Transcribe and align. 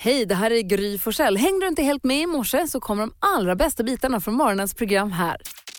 Hej, 0.00 0.26
det 0.26 0.34
här 0.34 0.50
är 0.50 0.62
Gry 0.62 0.98
Forssell. 0.98 1.36
Hängde 1.36 1.64
du 1.64 1.68
inte 1.68 1.82
helt 1.82 2.04
med 2.04 2.22
i 2.22 2.26
morse 2.26 2.66
så 2.68 2.80
kommer 2.80 3.02
de 3.02 3.12
allra 3.20 3.56
bästa 3.56 3.82
bitarna 3.82 4.20
från 4.20 4.34
morgonens 4.34 4.74
program 4.74 5.12
här. 5.12 5.36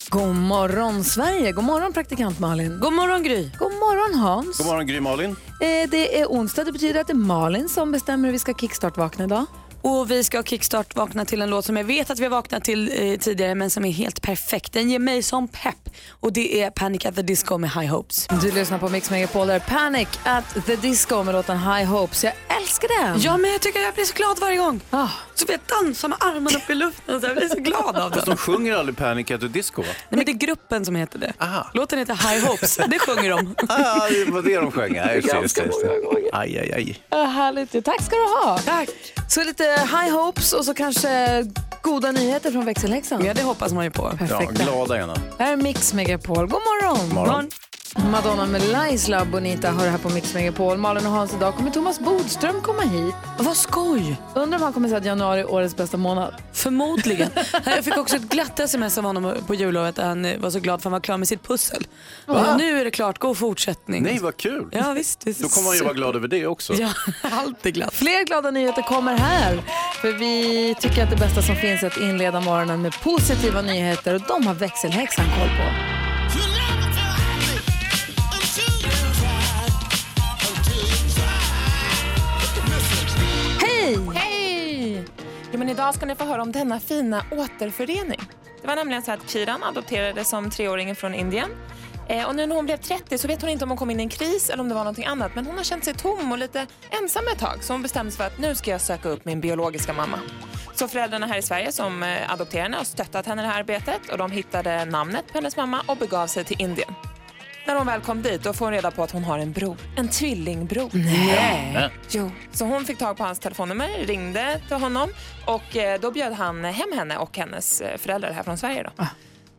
God 0.10 0.36
morgon 0.36 1.04
Sverige, 1.04 1.52
god 1.52 1.64
morgon 1.64 1.94
praktikant 1.94 2.40
Malin. 2.40 2.80
God 2.80 2.94
morgon 2.94 3.24
Gry. 3.24 3.50
God 3.60 3.72
morgon 3.72 4.20
Hans. 4.20 4.58
God 4.58 4.68
morgon 4.68 4.88
Gry 4.88 5.00
Malin. 5.00 5.30
Eh, 5.32 5.90
det 5.90 6.22
är 6.22 6.26
onsdag, 6.26 6.64
det 6.64 6.72
betyder 6.72 7.02
att 7.02 7.08
det 7.08 7.14
är 7.14 7.16
Malin 7.16 7.70
som 7.70 7.92
bestämmer 7.92 8.28
hur 8.28 8.34
vi 8.34 8.40
ska 8.40 8.54
kickstart-vakna 8.54 9.24
idag. 9.26 9.46
Och 9.82 10.12
vi 10.12 10.24
ska 10.24 10.44
kickstart 10.44 10.96
vakna 10.96 11.26
till 11.26 11.42
en 11.42 11.50
låt 11.50 11.66
som 11.66 11.78
jag 11.78 11.84
vet 11.84 12.10
att 12.10 12.20
vi 12.20 12.24
har 12.24 12.30
vaknat 12.32 12.64
till 12.64 12.92
eh, 13.12 13.20
tidigare 13.20 13.56
men 13.56 13.70
som 13.70 13.86
är 13.86 13.92
helt 13.92 14.22
perfekt. 14.22 14.74
Den 14.74 14.90
ger 14.90 15.00
mig 15.00 15.24
som 15.24 15.48
pepp 15.48 15.90
och 16.10 16.34
det 16.34 16.62
är 16.62 16.70
Panic 16.70 17.06
at 17.06 17.16
the 17.16 17.22
Disco 17.22 17.58
med 17.58 17.72
High 17.72 17.88
Hopes. 17.92 18.28
Du 18.42 18.52
lyssnar 18.52 18.78
på 18.80 18.90
Mix 18.90 19.10
Megapol, 19.10 19.48
där 19.48 19.60
Panic 19.60 20.08
at 20.24 20.66
the 20.66 20.76
Disco 20.76 21.24
med 21.24 21.34
låten 21.36 21.58
High 21.58 21.86
Hopes. 21.86 22.24
Jag 22.24 22.34
älskar 22.62 23.04
den. 23.04 23.22
Ja 23.22 23.38
men 23.38 23.52
jag 23.52 23.62
tycker 23.62 23.80
jag 23.80 23.94
blir 23.94 24.06
så 24.06 24.14
glad 24.14 24.40
varje 24.40 24.58
gång. 24.58 24.82
Ah. 24.90 25.08
Så 25.36 25.46
får 25.46 25.54
jag 25.54 25.84
dansa 25.84 26.08
med 26.08 26.18
armarna 26.22 26.58
upp 26.58 26.70
i 26.70 26.76
luften 26.76 27.22
så 27.22 27.28
jag 27.28 27.36
blir 27.36 27.50
så 27.50 27.60
glad 27.60 27.96
av 27.98 28.10
Fast 28.12 28.26
den. 28.26 28.36
de 28.36 28.38
sjunger 28.38 28.74
aldrig 28.76 28.98
Panic 28.98 29.32
at 29.32 29.42
the 29.42 29.48
Disco 29.48 29.82
va? 29.82 29.88
Nej, 30.10 30.18
men 30.18 30.26
det 30.26 30.32
är 30.32 30.48
gruppen 30.48 30.86
som 30.86 30.96
heter 30.96 31.20
det. 31.20 31.34
Aha. 31.40 31.72
Låten 31.74 32.00
heter 32.00 32.14
High 32.14 32.46
Hopes, 32.48 32.76
det 32.78 33.00
sjunger 33.00 33.30
de. 33.30 33.56
Ah, 33.70 34.10
det 34.10 34.26
var 34.32 34.42
det 34.42 34.56
de 34.56 34.72
sjöng. 34.72 34.96
Ja, 34.96 35.14
just 35.14 35.30
det, 35.32 35.42
just 35.42 35.56
det, 35.56 35.66
just 35.66 35.82
det. 35.82 35.90
Aj, 36.34 36.58
aj, 36.60 36.72
aj. 36.74 37.04
Ja, 37.10 37.24
härligt. 37.26 37.86
Tack 37.86 38.04
ska 38.04 38.16
du 38.16 38.22
ha. 38.48 38.58
Tack. 38.66 38.90
Så 39.28 39.44
lite 39.44 39.69
High 39.78 40.12
Hopes 40.12 40.54
och 40.54 40.66
så 40.66 40.74
kanske 40.74 41.46
goda 41.82 42.12
nyheter 42.12 42.52
från 42.52 42.66
växelhäxan. 42.66 43.26
Ja 43.26 43.34
det 43.34 43.42
hoppas 43.44 43.74
man 43.74 43.84
ju 43.84 43.92
på. 43.92 44.12
Ja, 44.20 44.28
Perfekt. 44.28 44.52
glada 44.52 44.98
gärna. 44.98 45.16
Här 45.40 45.52
är 45.54 45.58
Mix 45.58 45.94
Megapol. 45.94 46.48
God 46.48 46.62
morgon! 46.62 47.10
Morgon. 47.16 47.50
Madonna 47.98 48.46
med 48.46 48.62
Laisla 48.72 49.26
Bonita 49.26 49.72
hör 49.72 49.88
här 49.88 49.98
på 49.98 50.10
Mix 50.10 50.34
Megapol. 50.34 50.78
Malin 50.78 51.06
och 51.06 51.12
Hans, 51.12 51.34
idag 51.34 51.56
kommer 51.56 51.72
Thomas 51.72 52.00
Bodström 52.00 52.62
komma 52.62 52.82
hit. 52.82 53.16
Vad 53.40 53.58
skoj. 53.58 54.16
Undrar 54.36 54.58
om 54.58 54.64
han 54.64 54.74
kommer 54.74 54.88
säga 54.88 54.98
att 54.98 55.06
januari 55.06 55.40
är 55.40 55.52
årets 55.52 55.76
bästa 55.76 55.98
månad. 55.98 56.34
Förmodligen. 56.54 57.30
Jag 57.66 57.84
fick 57.86 57.98
också 57.98 58.16
ett 58.16 58.30
glatt 58.30 58.60
sms 58.60 58.98
av 58.98 59.04
honom 59.04 59.36
på 59.48 59.56
jullovet 59.56 59.96
där 59.96 60.06
han 60.06 60.42
var 60.42 60.50
så 60.50 60.60
glad 60.60 60.74
för 60.74 60.80
att 60.80 60.84
han 60.84 60.92
var 60.92 61.00
klar 61.00 61.18
med 61.18 61.28
sitt 61.28 61.48
pussel. 61.48 61.88
Och 62.26 62.58
nu 62.58 62.80
är 62.80 62.86
det 62.86 62.92
klart, 62.92 63.20
god 63.20 63.38
fortsättning. 63.38 64.04
Nej, 64.04 64.20
vad 64.22 64.38
kul. 64.38 64.68
Ja 64.72 64.94
visst. 64.94 65.20
det 65.20 65.42
Då 65.42 65.50
kommer 65.50 65.68
man 65.68 65.76
ju 65.76 65.84
vara 65.84 65.94
glad 65.94 66.16
över 66.16 66.28
det 66.28 66.48
också. 66.48 66.74
Ja, 66.74 66.90
alltid 67.32 67.74
glatt. 67.74 67.94
Fler 67.94 68.26
glada 68.26 68.52
nyheter 68.52 68.82
kommer 68.82 69.18
här. 69.18 69.62
För 70.02 70.12
vi 70.12 70.76
tycker 70.80 71.04
att 71.04 71.10
det 71.10 71.18
bästa 71.18 71.42
som 71.42 71.56
finns 71.56 71.84
är 71.84 71.88
att 71.88 71.98
inleda 71.98 72.42
morgonen 72.42 72.82
med 72.82 72.94
positiva 73.04 73.62
nyheter 73.62 74.16
och 74.16 74.22
de 74.28 74.48
har 74.48 74.54
växelhäxan 74.54 75.26
koll 75.26 75.48
på. 75.50 76.09
Ja, 85.52 85.58
men 85.58 85.70
idag 85.70 85.96
ska 85.96 86.06
ni 86.06 86.16
få 86.16 86.24
höra 86.24 86.42
om 86.42 86.52
denna 86.52 86.80
fina 86.80 87.24
återförening. 87.32 88.20
Det 88.62 88.68
var 88.68 88.76
nämligen 88.76 89.04
så 89.04 89.12
att 89.12 89.30
Kiran 89.30 89.64
adopterades 89.64 90.30
som 90.30 90.50
treåringen 90.50 90.96
från 90.96 91.14
Indien. 91.14 91.50
Eh, 92.08 92.28
och 92.28 92.36
nu 92.36 92.46
när 92.46 92.56
hon 92.56 92.66
blev 92.66 92.78
30 92.78 93.18
så 93.18 93.28
vet 93.28 93.42
hon 93.42 93.50
inte 93.50 93.66
om 93.66 93.70
hon 93.70 93.78
kom 93.78 93.90
in 93.90 94.00
i 94.00 94.04
en 94.04 94.10
kris 94.10 94.50
eller 94.50 94.64
om 94.64 94.70
det 94.70 94.76
var 94.76 94.82
någonting 94.82 95.06
annat. 95.06 95.36
Men 95.36 95.46
hon 95.46 95.58
har 95.58 95.64
känt 95.64 95.84
sig 95.84 95.94
tom 95.94 96.32
och 96.32 96.38
lite 96.38 96.68
ensam 97.02 97.24
ett 97.34 97.40
tag. 97.40 97.64
Så 97.64 97.74
hon 97.74 97.82
bestämde 97.82 98.12
sig 98.12 98.18
för 98.18 98.28
att 98.28 98.40
nu 98.40 98.56
ska 98.56 98.72
jag 98.72 98.82
söka 98.82 99.10
upp 99.10 99.26
min 99.26 99.42
biologiska 99.42 99.94
mamma. 99.94 100.20
Så 100.76 100.88
föräldrarna 100.88 101.26
här 101.26 101.38
i 101.38 101.42
Sverige 101.42 101.72
som 101.72 102.04
eh, 102.04 102.32
adopterade 102.32 102.64
henne 102.64 102.78
har 102.78 102.84
stöttat 102.84 103.26
henne 103.26 103.42
i 103.42 103.46
det 103.46 103.52
här 103.52 103.60
arbetet. 103.60 104.10
Och 104.12 104.18
de 104.18 104.32
hittade 104.32 104.86
namnet 104.86 105.28
på 105.28 105.34
hennes 105.34 105.58
mamma 105.58 105.82
och 105.88 105.98
begav 105.98 106.28
sig 106.28 106.44
till 106.44 106.62
Indien. 106.62 106.94
När 107.70 107.76
hon 107.76 107.88
väl 107.88 108.02
kom 108.02 108.22
dit 108.22 108.44
då 108.44 108.54
får 108.54 108.66
hon 108.66 108.74
reda 108.74 108.92
på 108.92 109.04
att 109.04 109.12
hon 109.12 109.24
har 109.24 109.40
en 109.40 109.52
bror. 109.52 109.78
En 109.96 110.10
tvillingbror. 110.10 110.90
Nej. 110.94 111.90
Jo, 112.10 112.32
så 112.52 112.66
hon 112.66 112.86
fick 112.86 112.98
tag 112.98 113.18
på 113.18 113.24
hans 113.24 113.40
telefonnummer, 113.40 113.90
ringde 114.06 114.62
till 114.68 114.76
honom 114.78 115.10
och 115.46 115.78
eh, 115.78 116.00
då 116.00 116.12
bjöd 116.12 116.34
han 116.34 116.66
hem 116.66 116.92
henne 116.92 117.18
och 117.18 117.38
hennes 117.38 117.82
eh, 117.82 117.98
föräldrar 117.98 118.32
här 118.32 118.44
från 118.44 118.58
Sverige. 118.58 118.84
Då. 118.84 119.06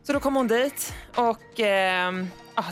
Så 0.03 0.13
då 0.13 0.19
kom 0.19 0.35
hon 0.35 0.47
dit 0.47 0.93
och 1.15 1.59
eh, 1.59 2.11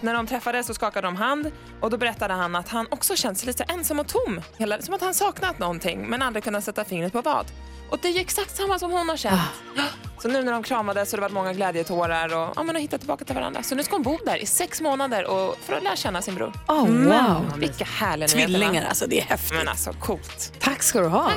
när 0.02 0.14
de 0.14 0.28
träffades 0.28 0.68
så 0.68 0.74
skakade 0.74 1.08
de 1.08 1.16
hand 1.16 1.52
och 1.82 1.90
då 1.90 1.98
berättade 1.98 2.34
han 2.34 2.56
att 2.56 2.70
han 2.70 2.88
också 2.92 3.16
känt 3.16 3.38
sig 3.38 3.48
lite 3.48 3.64
ensam 3.64 4.00
och 4.00 4.08
tom. 4.08 4.42
Hela, 4.58 4.82
som 4.82 4.94
att 4.94 5.02
han 5.02 5.14
saknat 5.14 5.60
någonting 5.60 6.08
men 6.10 6.22
aldrig 6.22 6.44
kunnat 6.44 6.64
sätta 6.64 6.86
fingret 6.86 7.14
på 7.14 7.22
vad. 7.22 7.46
Och 7.92 8.00
det 8.02 8.08
är 8.08 8.12
ju 8.12 8.20
exakt 8.20 8.58
samma 8.58 8.80
som 8.80 8.92
hon 8.92 9.10
har 9.10 9.18
känt. 9.18 9.42
Ja. 9.76 9.84
Så 10.22 10.28
nu 10.28 10.44
när 10.44 10.52
de 10.52 10.64
kramades 10.64 11.10
så 11.10 11.18
det 11.18 11.22
var 11.22 11.30
många 11.30 11.54
glädjetårar 11.54 12.28
och 12.36 12.54
ja, 12.56 12.64
man 12.64 12.76
har 12.76 12.82
hittat 12.82 13.02
tillbaka 13.02 13.26
till 13.26 13.36
varandra. 13.36 13.64
Så 13.64 13.76
nu 13.76 13.84
ska 13.84 13.96
hon 13.96 14.04
bo 14.04 14.18
där 14.26 14.38
i 14.38 14.46
sex 14.46 14.82
månader 14.82 15.26
och 15.28 15.58
för 15.62 15.74
att 15.74 15.84
lära 15.84 15.96
känna 15.96 16.22
sin 16.22 16.36
bror. 16.36 16.54
Oh, 16.68 16.88
wow. 16.88 17.54
Vilka 17.58 17.86
härliga? 17.86 18.28
Tvillingar, 18.28 18.86
alltså 18.86 19.08
det 19.08 19.20
är 19.20 19.24
häftigt. 19.24 19.58
Men 19.58 19.68
alltså 19.68 19.94
coolt. 19.94 20.54
Tack 20.60 20.84
ska 20.84 21.00
du 21.02 21.08
ha. 21.08 21.32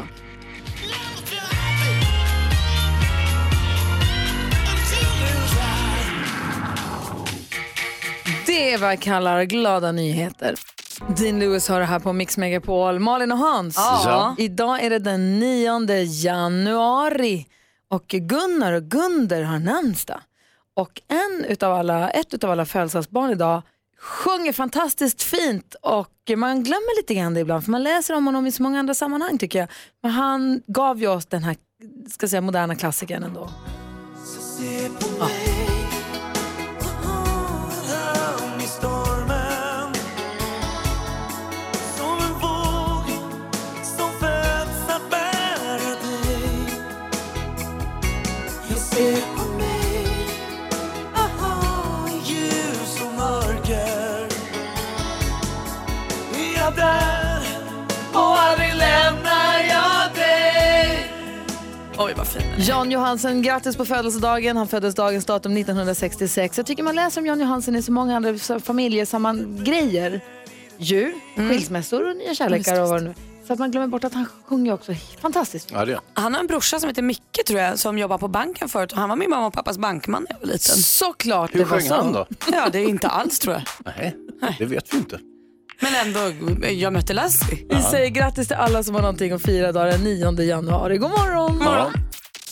Det 8.47 8.73
är 8.73 8.79
vad 8.79 8.93
jag 8.93 9.01
kallar 9.01 9.45
glada 9.45 9.93
nyheter. 9.93 10.55
Dean 11.17 11.39
Lewis 11.39 11.69
har 11.69 11.81
det 11.81 11.87
här 11.87 11.99
på 11.99 12.13
Mix 12.13 12.37
Megapol. 12.37 12.99
Malin 12.99 13.33
och 13.33 13.39
Hans, 13.39 13.77
Ja. 13.77 14.35
idag 14.39 14.83
är 14.85 14.91
det 14.91 14.99
den 14.99 15.39
9 15.39 16.03
januari 16.05 17.47
och 17.89 18.07
Gunnar 18.09 18.73
och 18.73 18.83
Gunder 18.83 19.43
har 19.43 19.59
namnsdag. 19.59 20.21
Och 20.77 21.03
en 21.09 21.45
utav 21.45 21.73
alla, 21.73 22.11
ett 22.11 22.35
utav 22.35 22.51
alla 22.51 22.65
födelsedagsbarn 22.65 23.31
idag 23.31 23.63
sjunger 24.01 24.53
fantastiskt 24.53 25.23
fint 25.23 25.75
och 25.83 26.09
man 26.37 26.65
glömmer 26.65 26.97
lite 27.03 27.15
grann 27.15 27.35
det 27.35 27.41
ibland 27.41 27.65
för 27.65 27.71
man 27.71 27.83
läser 27.83 28.15
om 28.15 28.27
honom 28.27 28.47
i 28.47 28.53
så 28.53 28.63
många 28.63 28.79
andra 28.79 28.95
sammanhang 28.95 29.39
tycker 29.39 29.59
jag. 29.59 29.69
Men 30.03 30.13
han 30.13 30.63
gav 30.67 31.01
ju 31.01 31.09
oss 31.09 31.27
den 31.27 31.43
här 31.45 31.57
ska 32.11 32.29
säga, 32.29 32.41
moderna 32.41 32.75
klassikern 32.75 33.23
ändå. 33.23 33.49
Oj 61.99 62.15
vad 62.17 62.27
fin. 62.27 62.43
Jan 62.59 62.91
Johansen, 62.91 63.43
grattis 63.43 63.77
på 63.77 63.85
födelsedagen. 63.85 64.57
Han 64.57 64.69
föddes 64.69 64.95
dagens 64.95 65.25
datum 65.25 65.57
1966. 65.57 66.57
Jag 66.57 66.67
tycker 66.67 66.83
man 66.83 66.95
läser 66.95 67.21
om 67.21 67.27
Jan 67.27 67.41
Johansen 67.41 67.77
i 67.77 67.83
så 67.83 67.93
många 67.93 68.17
andra 68.17 68.59
familjesamman 68.59 69.65
grejer. 69.65 70.21
Ju, 70.77 71.15
skilsmässor 71.37 72.11
och 72.11 72.17
nya 72.17 72.35
kärlekar 72.35 72.83
och 72.83 72.89
vad 72.89 73.03
det 73.03 73.09
nu 73.09 73.15
Så 73.47 73.53
att 73.53 73.59
man 73.59 73.71
glömmer 73.71 73.87
bort 73.89 74.05
att 74.05 74.15
han 74.15 74.27
sjunger 74.47 74.73
också 74.73 74.95
fantastiskt. 75.21 75.71
Ja, 75.73 75.85
det 75.85 75.93
är. 75.93 76.01
Han 76.15 76.35
har 76.35 76.41
en 76.41 76.47
brorsa 76.47 76.81
som 76.81 76.89
heter 76.89 77.03
Micke 77.03 77.41
tror 77.47 77.61
jag 77.61 77.79
som 77.79 77.99
jobbar 77.99 78.19
på 78.19 78.29
banken 78.29 78.69
förut 78.69 78.93
och 78.93 78.99
han 78.99 79.09
var 79.09 79.17
min 79.17 79.31
mamma 79.31 79.47
och 79.47 79.53
pappas 79.53 79.79
bankman 79.79 80.27
när 80.29 80.37
jag 80.37 80.41
var 80.47 80.47
liten. 80.53 80.77
Såklart 80.77 81.55
Hur 81.55 81.59
det 81.59 81.65
var 81.65 81.79
sjöng 81.79 81.89
så. 81.89 81.95
han 81.95 82.13
då? 82.13 82.27
Ja 82.53 82.69
det 82.73 82.79
är 82.79 82.89
inte 82.89 83.09
alls 83.09 83.39
tror 83.39 83.55
jag. 83.55 83.63
Nej, 83.97 84.17
det 84.59 84.65
vet 84.65 84.95
vi 84.95 84.99
inte. 84.99 85.19
Men 85.81 85.95
ändå, 85.95 86.47
jag 86.69 86.93
mötte 86.93 87.13
Lassie. 87.13 87.67
Vi 87.71 87.83
säger 87.83 88.09
grattis 88.11 88.47
till 88.49 88.57
alla 88.57 88.83
som 88.83 88.95
har 88.95 89.03
någonting 89.03 89.33
att 89.33 89.43
fira 89.43 89.69
idag 89.69 89.93
den 89.93 90.01
9 90.05 90.43
januari. 90.43 90.99
God 90.99 91.11
morgon! 91.11 91.57
Morgon. 91.59 91.93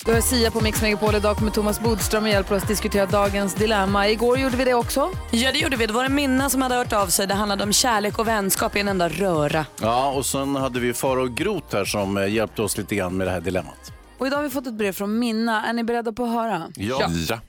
Du 0.04 0.12
har 0.12 0.20
Sia 0.20 0.50
på 0.50 0.60
Mix 0.60 0.82
Megapol. 0.82 1.14
Idag 1.14 1.36
kommer 1.36 1.50
Thomas 1.50 1.80
Bodström 1.80 2.22
och 2.22 2.28
hjälper 2.28 2.54
oss 2.56 2.62
diskutera 2.62 3.06
dagens 3.06 3.54
dilemma. 3.54 4.08
Igår 4.08 4.38
gjorde 4.38 4.56
vi 4.56 4.64
det 4.64 4.74
också. 4.74 5.10
Ja 5.30 5.52
det 5.52 5.58
gjorde 5.58 5.76
vi. 5.76 5.86
Det 5.86 5.92
var 5.92 6.04
en 6.04 6.14
Minna 6.14 6.50
som 6.50 6.62
hade 6.62 6.74
hört 6.74 6.92
av 6.92 7.06
sig. 7.06 7.26
Det 7.26 7.34
handlade 7.34 7.62
om 7.64 7.72
kärlek 7.72 8.18
och 8.18 8.28
vänskap 8.28 8.76
i 8.76 8.80
en 8.80 8.88
enda 8.88 9.08
röra. 9.08 9.66
Ja, 9.80 10.12
och 10.12 10.26
sen 10.26 10.56
hade 10.56 10.80
vi 10.80 10.92
Farao 10.94 11.26
Groth 11.26 11.76
här 11.76 11.84
som 11.84 12.16
eh, 12.16 12.32
hjälpte 12.32 12.62
oss 12.62 12.76
lite 12.78 12.94
grann 12.94 13.16
med 13.16 13.26
det 13.26 13.30
här 13.30 13.40
dilemmat. 13.40 13.92
Och 14.18 14.26
idag 14.26 14.36
har 14.36 14.42
vi 14.44 14.50
fått 14.50 14.66
ett 14.66 14.74
brev 14.74 14.92
från 14.92 15.18
Minna. 15.18 15.66
Är 15.66 15.72
ni 15.72 15.84
beredda 15.84 16.12
på 16.12 16.24
att 16.24 16.30
höra? 16.30 16.72
Ja. 16.76 17.10
Ja. 17.28 17.40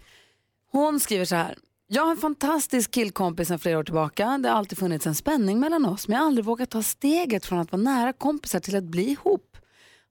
Hon 0.72 1.00
skriver 1.00 1.26
så 1.26 1.36
här. 1.36 1.56
Jag 1.88 2.04
har 2.04 2.12
en 2.12 2.18
fantastisk 2.18 2.92
killkompis 2.92 3.48
sedan 3.48 3.60
flera 3.60 3.80
år 3.80 3.84
tillbaka. 3.84 4.38
Det 4.44 4.50
har 4.50 4.58
alltid 4.58 4.78
funnits 4.78 5.08
en 5.08 5.16
spänning 5.16 5.60
mellan 5.60 5.86
oss 5.86 6.08
men 6.08 6.16
jag 6.16 6.22
har 6.22 6.28
aldrig 6.28 6.46
vågat 6.46 6.70
ta 6.70 6.84
steget 6.84 7.46
från 7.46 7.60
att 7.60 7.72
vara 7.72 7.82
nära 7.82 8.14
kompisar 8.14 8.60
till 8.60 8.76
att 8.76 8.84
bli 8.84 9.04
ihop. 9.10 9.51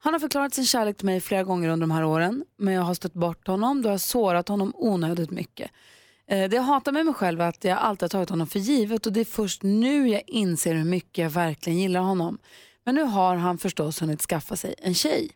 Han 0.02 0.12
har 0.12 0.20
förklarat 0.20 0.54
sin 0.54 0.66
kärlek 0.66 0.96
till 0.96 1.06
mig 1.06 1.20
flera 1.20 1.42
gånger 1.42 1.68
under 1.68 1.86
de 1.86 1.90
här 1.90 2.04
åren 2.04 2.44
men 2.56 2.74
jag 2.74 2.82
har 2.82 2.94
stött 2.94 3.14
bort 3.14 3.46
honom, 3.46 3.82
det 3.82 3.88
har 3.88 3.98
sårat 3.98 4.48
honom 4.48 4.72
onödigt 4.76 5.30
mycket. 5.30 5.70
Eh, 6.26 6.48
det 6.48 6.56
jag 6.56 6.62
hatar 6.62 6.92
med 6.92 7.04
mig 7.06 7.14
själv 7.14 7.40
är 7.40 7.48
att 7.48 7.64
jag 7.64 7.78
alltid 7.78 8.02
har 8.02 8.08
tagit 8.08 8.30
honom 8.30 8.46
för 8.46 8.58
givet 8.58 9.06
och 9.06 9.12
det 9.12 9.20
är 9.20 9.24
först 9.24 9.62
nu 9.62 10.08
jag 10.08 10.22
inser 10.26 10.74
hur 10.74 10.84
mycket 10.84 11.22
jag 11.22 11.30
verkligen 11.30 11.78
gillar 11.78 12.00
honom. 12.00 12.38
Men 12.84 12.94
nu 12.94 13.02
har 13.02 13.36
han 13.36 13.58
förstås 13.58 14.02
hunnit 14.02 14.22
skaffa 14.22 14.56
sig 14.56 14.74
en 14.78 14.94
tjej. 14.94 15.30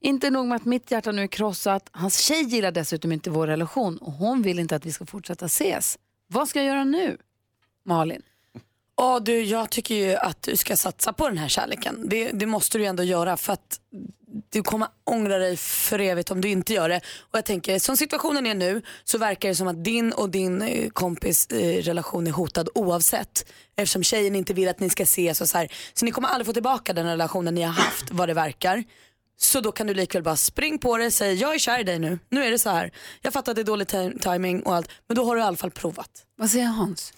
Inte 0.00 0.30
nog 0.30 0.46
med 0.46 0.56
att 0.56 0.64
mitt 0.64 0.90
hjärta 0.90 1.12
nu 1.12 1.22
är 1.22 1.26
krossat, 1.26 1.88
hans 1.92 2.18
tjej 2.18 2.42
gillar 2.42 2.72
dessutom 2.72 3.12
inte 3.12 3.30
vår 3.30 3.46
relation 3.46 3.98
och 3.98 4.12
hon 4.12 4.42
vill 4.42 4.58
inte 4.58 4.76
att 4.76 4.86
vi 4.86 4.92
ska 4.92 5.06
fortsätta 5.06 5.46
ses. 5.46 5.98
Vad 6.26 6.48
ska 6.48 6.58
jag 6.58 6.66
göra 6.66 6.84
nu? 6.84 7.18
Malin? 7.84 8.22
Ja 9.02 9.20
du, 9.20 9.42
jag 9.42 9.70
tycker 9.70 9.94
ju 9.94 10.14
att 10.14 10.42
du 10.42 10.56
ska 10.56 10.76
satsa 10.76 11.12
på 11.12 11.28
den 11.28 11.38
här 11.38 11.48
kärleken. 11.48 12.08
Det, 12.08 12.30
det 12.30 12.46
måste 12.46 12.78
du 12.78 12.84
ju 12.84 12.88
ändå 12.88 13.02
göra 13.02 13.36
för 13.36 13.52
att 13.52 13.80
du 14.50 14.62
kommer 14.62 14.88
ångra 15.04 15.38
dig 15.38 15.56
för 15.56 15.98
evigt 15.98 16.30
om 16.30 16.40
du 16.40 16.48
inte 16.48 16.72
gör 16.72 16.88
det. 16.88 17.00
Och 17.20 17.38
jag 17.38 17.44
tänker, 17.44 17.78
som 17.78 17.96
situationen 17.96 18.46
är 18.46 18.54
nu 18.54 18.82
så 19.04 19.18
verkar 19.18 19.48
det 19.48 19.54
som 19.54 19.68
att 19.68 19.84
din 19.84 20.12
och 20.12 20.30
din 20.30 20.62
eh, 20.62 20.88
kompis 20.88 21.46
eh, 21.46 21.82
relation 21.82 22.26
är 22.26 22.30
hotad 22.30 22.68
oavsett. 22.74 23.52
Eftersom 23.76 24.02
tjejen 24.02 24.36
inte 24.36 24.54
vill 24.54 24.68
att 24.68 24.80
ni 24.80 24.90
ska 24.90 25.02
ses 25.02 25.40
och 25.40 25.48
så 25.48 25.58
här. 25.58 25.72
Så 25.94 26.04
ni 26.04 26.10
kommer 26.10 26.28
aldrig 26.28 26.46
få 26.46 26.52
tillbaka 26.52 26.92
den 26.92 27.06
relationen 27.06 27.54
ni 27.54 27.62
har 27.62 27.72
haft 27.72 28.10
vad 28.10 28.28
det 28.28 28.34
verkar. 28.34 28.84
Så 29.36 29.60
då 29.60 29.72
kan 29.72 29.86
du 29.86 29.94
likväl 29.94 30.22
bara 30.22 30.36
spring 30.36 30.78
på 30.78 30.96
det, 30.96 31.10
säg 31.10 31.34
jag 31.34 31.54
är 31.54 31.58
kär 31.58 31.80
i 31.80 31.84
dig 31.84 31.98
nu. 31.98 32.18
Nu 32.28 32.44
är 32.44 32.50
det 32.50 32.58
så 32.58 32.70
här. 32.70 32.90
Jag 33.22 33.32
fattar 33.32 33.52
att 33.52 33.56
det 33.56 33.62
är 33.62 33.64
dålig 33.64 33.88
timing 34.20 34.62
och 34.62 34.74
allt 34.74 34.90
men 35.06 35.16
då 35.16 35.24
har 35.24 35.34
du 35.34 35.40
i 35.40 35.44
alla 35.44 35.56
fall 35.56 35.70
provat. 35.70 36.10
Vad 36.36 36.50
säger 36.50 36.66
Hans? 36.66 37.12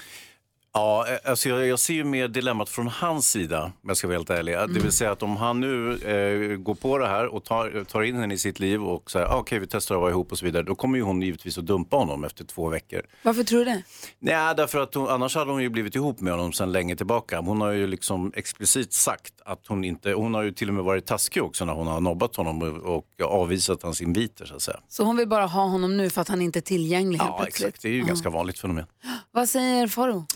Ja, 0.77 1.07
eh, 1.09 1.31
alltså 1.31 1.49
jag, 1.49 1.67
jag 1.67 1.79
ser 1.79 1.95
ju 1.95 2.05
mer 2.05 2.29
dilemmat 2.29 2.69
från 2.69 2.89
hans 2.89 3.31
sida, 3.31 3.63
om 3.65 3.73
jag 3.89 3.97
ska 3.97 4.07
vara 4.07 4.17
helt 4.19 4.31
ärlig. 4.31 4.55
Det 4.55 4.81
vill 4.81 4.93
säga 4.93 5.13
att 5.13 5.23
om 5.23 5.37
han 5.37 5.61
nu 5.61 5.93
eh, 5.97 6.57
går 6.57 6.75
på 6.75 6.99
det 6.99 7.07
här 7.07 7.27
och 7.35 7.45
tar, 7.45 7.85
tar 7.85 8.03
in 8.03 8.17
henne 8.17 8.35
i 8.35 8.39
sitt 8.39 8.59
liv 8.61 8.83
och 8.85 9.11
säger 9.11 9.27
ah, 9.27 9.37
okej 9.39 9.59
vi 9.59 9.67
testar 9.67 9.95
att 9.95 10.01
vara 10.01 10.11
ihop 10.11 10.33
och 10.33 10.39
så 10.39 10.45
vidare, 10.45 10.63
då 10.63 10.75
kommer 10.75 10.99
ju 10.99 11.05
hon 11.05 11.23
givetvis 11.23 11.59
att 11.59 11.67
dumpa 11.67 11.97
honom 11.97 12.25
efter 12.25 12.45
två 12.45 12.69
veckor. 12.69 13.03
Varför 13.23 13.45
tror 13.45 13.59
du 13.59 13.65
det? 13.65 13.83
Nej, 14.19 14.55
därför 14.57 14.79
att 14.79 14.95
hon, 14.95 15.09
annars 15.09 15.35
hade 15.37 15.51
hon 15.53 15.63
ju 15.63 15.69
blivit 15.69 15.95
ihop 15.95 16.21
med 16.21 16.33
honom 16.33 16.53
sedan 16.53 16.73
länge 16.73 16.97
tillbaka. 16.97 17.41
Hon 17.41 17.61
har 17.61 17.71
ju 17.71 17.87
liksom 17.87 18.33
explicit 18.37 18.93
sagt 18.93 19.35
att 19.45 19.67
hon 19.67 19.85
inte, 19.85 20.13
hon 20.13 20.35
har 20.35 20.43
ju 20.43 20.53
till 20.53 20.69
och 20.69 20.75
med 20.75 20.85
varit 20.85 21.07
taskig 21.07 21.43
också 21.43 21.65
när 21.65 21.73
hon 21.73 21.87
har 21.87 22.01
nobbat 22.01 22.37
honom 22.37 22.63
och, 22.63 22.97
och 23.21 23.33
avvisat 23.41 23.83
hans 23.83 24.01
inviter 24.01 24.45
så 24.45 24.55
att 24.55 24.63
säga. 24.63 24.81
Så 24.89 25.05
hon 25.05 25.17
vill 25.17 25.29
bara 25.29 25.47
ha 25.47 25.63
honom 25.63 25.97
nu 25.97 26.11
för 26.11 26.21
att 26.21 26.29
han 26.29 26.41
inte 26.43 26.59
är 26.59 26.61
tillgänglig 26.61 27.19
helt 27.19 27.31
Ja, 27.31 27.39
plötsligt? 27.43 27.69
exakt. 27.69 27.83
Det 27.83 27.89
är 27.89 27.93
ju 27.93 28.03
ganska 28.05 28.31
vanligt 28.31 28.59
fenomen. 28.59 28.85
Vad 29.33 29.49
säger 29.49 29.87
Faro? 29.89 30.27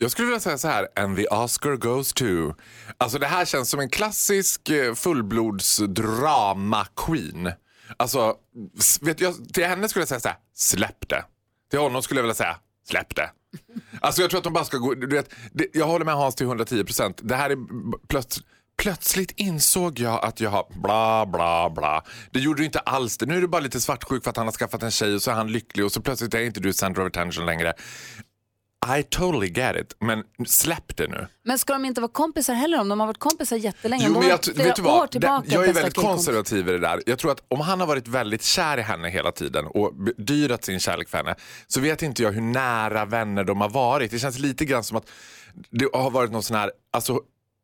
Jag 0.00 0.10
skulle 0.10 0.26
vilja 0.26 0.40
säga 0.40 0.58
så 0.58 0.68
här, 0.68 0.88
and 0.96 1.16
the 1.16 1.26
Oscar 1.26 1.76
goes 1.76 2.12
to. 2.12 2.24
Alltså 2.98 3.18
det 3.18 3.26
här 3.26 3.44
känns 3.44 3.70
som 3.70 3.80
en 3.80 3.88
klassisk 3.88 4.68
eh, 4.68 4.94
fullblodsdrama 4.94 6.86
queen. 6.96 7.52
Alltså, 7.96 8.36
vet 9.00 9.20
jag, 9.20 9.34
till 9.52 9.64
henne 9.64 9.88
skulle 9.88 10.00
jag 10.00 10.08
säga 10.08 10.20
så 10.20 10.28
här, 10.28 10.38
släpp 10.54 11.08
det. 11.08 11.24
Till 11.70 11.78
honom 11.78 12.02
skulle 12.02 12.18
jag 12.18 12.22
vilja 12.22 12.34
säga, 12.34 12.56
släpp 12.88 13.16
det. 13.16 13.30
Alltså 14.00 14.20
jag 14.20 14.30
tror 14.30 14.38
att 14.38 14.44
de 14.44 14.52
bara 14.52 14.64
ska 14.64 14.78
gå, 14.78 14.94
du 14.94 15.16
vet, 15.16 15.30
det, 15.52 15.66
jag 15.72 15.86
håller 15.86 16.04
med 16.04 16.14
Hans 16.14 16.34
till 16.34 16.46
110 16.46 16.84
procent. 16.84 17.20
Det 17.22 17.34
här 17.34 17.50
är 17.50 17.56
plöts, 18.06 18.40
plötsligt 18.78 19.30
insåg 19.36 19.98
jag 19.98 20.24
att 20.24 20.40
jag 20.40 20.50
har 20.50 20.66
bla 20.82 21.26
bla 21.26 21.70
bla. 21.70 22.04
Det 22.30 22.40
gjorde 22.40 22.60
du 22.60 22.64
inte 22.64 22.78
alls 22.78 23.18
det. 23.18 23.26
Nu 23.26 23.36
är 23.36 23.40
du 23.40 23.48
bara 23.48 23.60
lite 23.60 23.80
svartsjuk 23.80 24.24
för 24.24 24.30
att 24.30 24.36
han 24.36 24.46
har 24.46 24.52
skaffat 24.52 24.82
en 24.82 24.90
tjej 24.90 25.14
och 25.14 25.22
så 25.22 25.30
är 25.30 25.34
han 25.34 25.52
lycklig 25.52 25.84
och 25.84 25.92
så 25.92 26.00
plötsligt 26.00 26.34
är 26.34 26.40
inte 26.40 26.60
du 26.60 26.72
center 26.72 27.02
of 27.02 27.06
attention 27.06 27.46
längre. 27.46 27.74
I 28.86 29.02
totally 29.02 29.48
get 29.48 29.76
it, 29.76 29.96
men 30.00 30.24
släpp 30.46 30.96
det 30.96 31.08
nu. 31.08 31.26
Men 31.42 31.58
ska 31.58 31.72
de 31.72 31.84
inte 31.84 32.00
vara 32.00 32.12
kompisar 32.12 32.54
heller 32.54 32.80
om 32.80 32.88
de 32.88 33.00
har 33.00 33.06
varit 33.06 33.18
kompisar 33.18 33.56
jättelänge? 33.56 34.04
Jo, 34.06 34.12
men 34.12 34.28
jag, 34.28 34.54
vet 34.54 34.76
du 34.76 34.82
vad? 34.82 35.10
Det, 35.12 35.42
jag 35.46 35.68
är 35.68 35.72
väldigt 35.72 35.94
konservativ 35.94 36.68
i 36.68 36.72
det 36.72 36.78
där. 36.78 37.02
Jag 37.06 37.18
tror 37.18 37.32
att 37.32 37.44
om 37.48 37.60
han 37.60 37.80
har 37.80 37.86
varit 37.86 38.08
väldigt 38.08 38.42
kär 38.42 38.78
i 38.78 38.82
henne 38.82 39.08
hela 39.08 39.32
tiden 39.32 39.66
och 39.66 39.94
bedyrat 39.94 40.64
sin 40.64 40.80
kärlek 40.80 41.08
för 41.08 41.18
henne 41.18 41.34
så 41.66 41.80
vet 41.80 42.02
inte 42.02 42.22
jag 42.22 42.32
hur 42.32 42.40
nära 42.40 43.04
vänner 43.04 43.44
de 43.44 43.60
har 43.60 43.68
varit. 43.68 44.10
Det 44.10 44.18
känns 44.18 44.38
lite 44.38 44.64
grann 44.64 44.84
som 44.84 44.96
att 44.96 45.10
det 45.70 45.88
har 45.92 46.10
varit 46.10 46.32
någon 46.32 46.42
sån 46.42 46.56
här, 46.56 46.72
alltså 46.92 47.20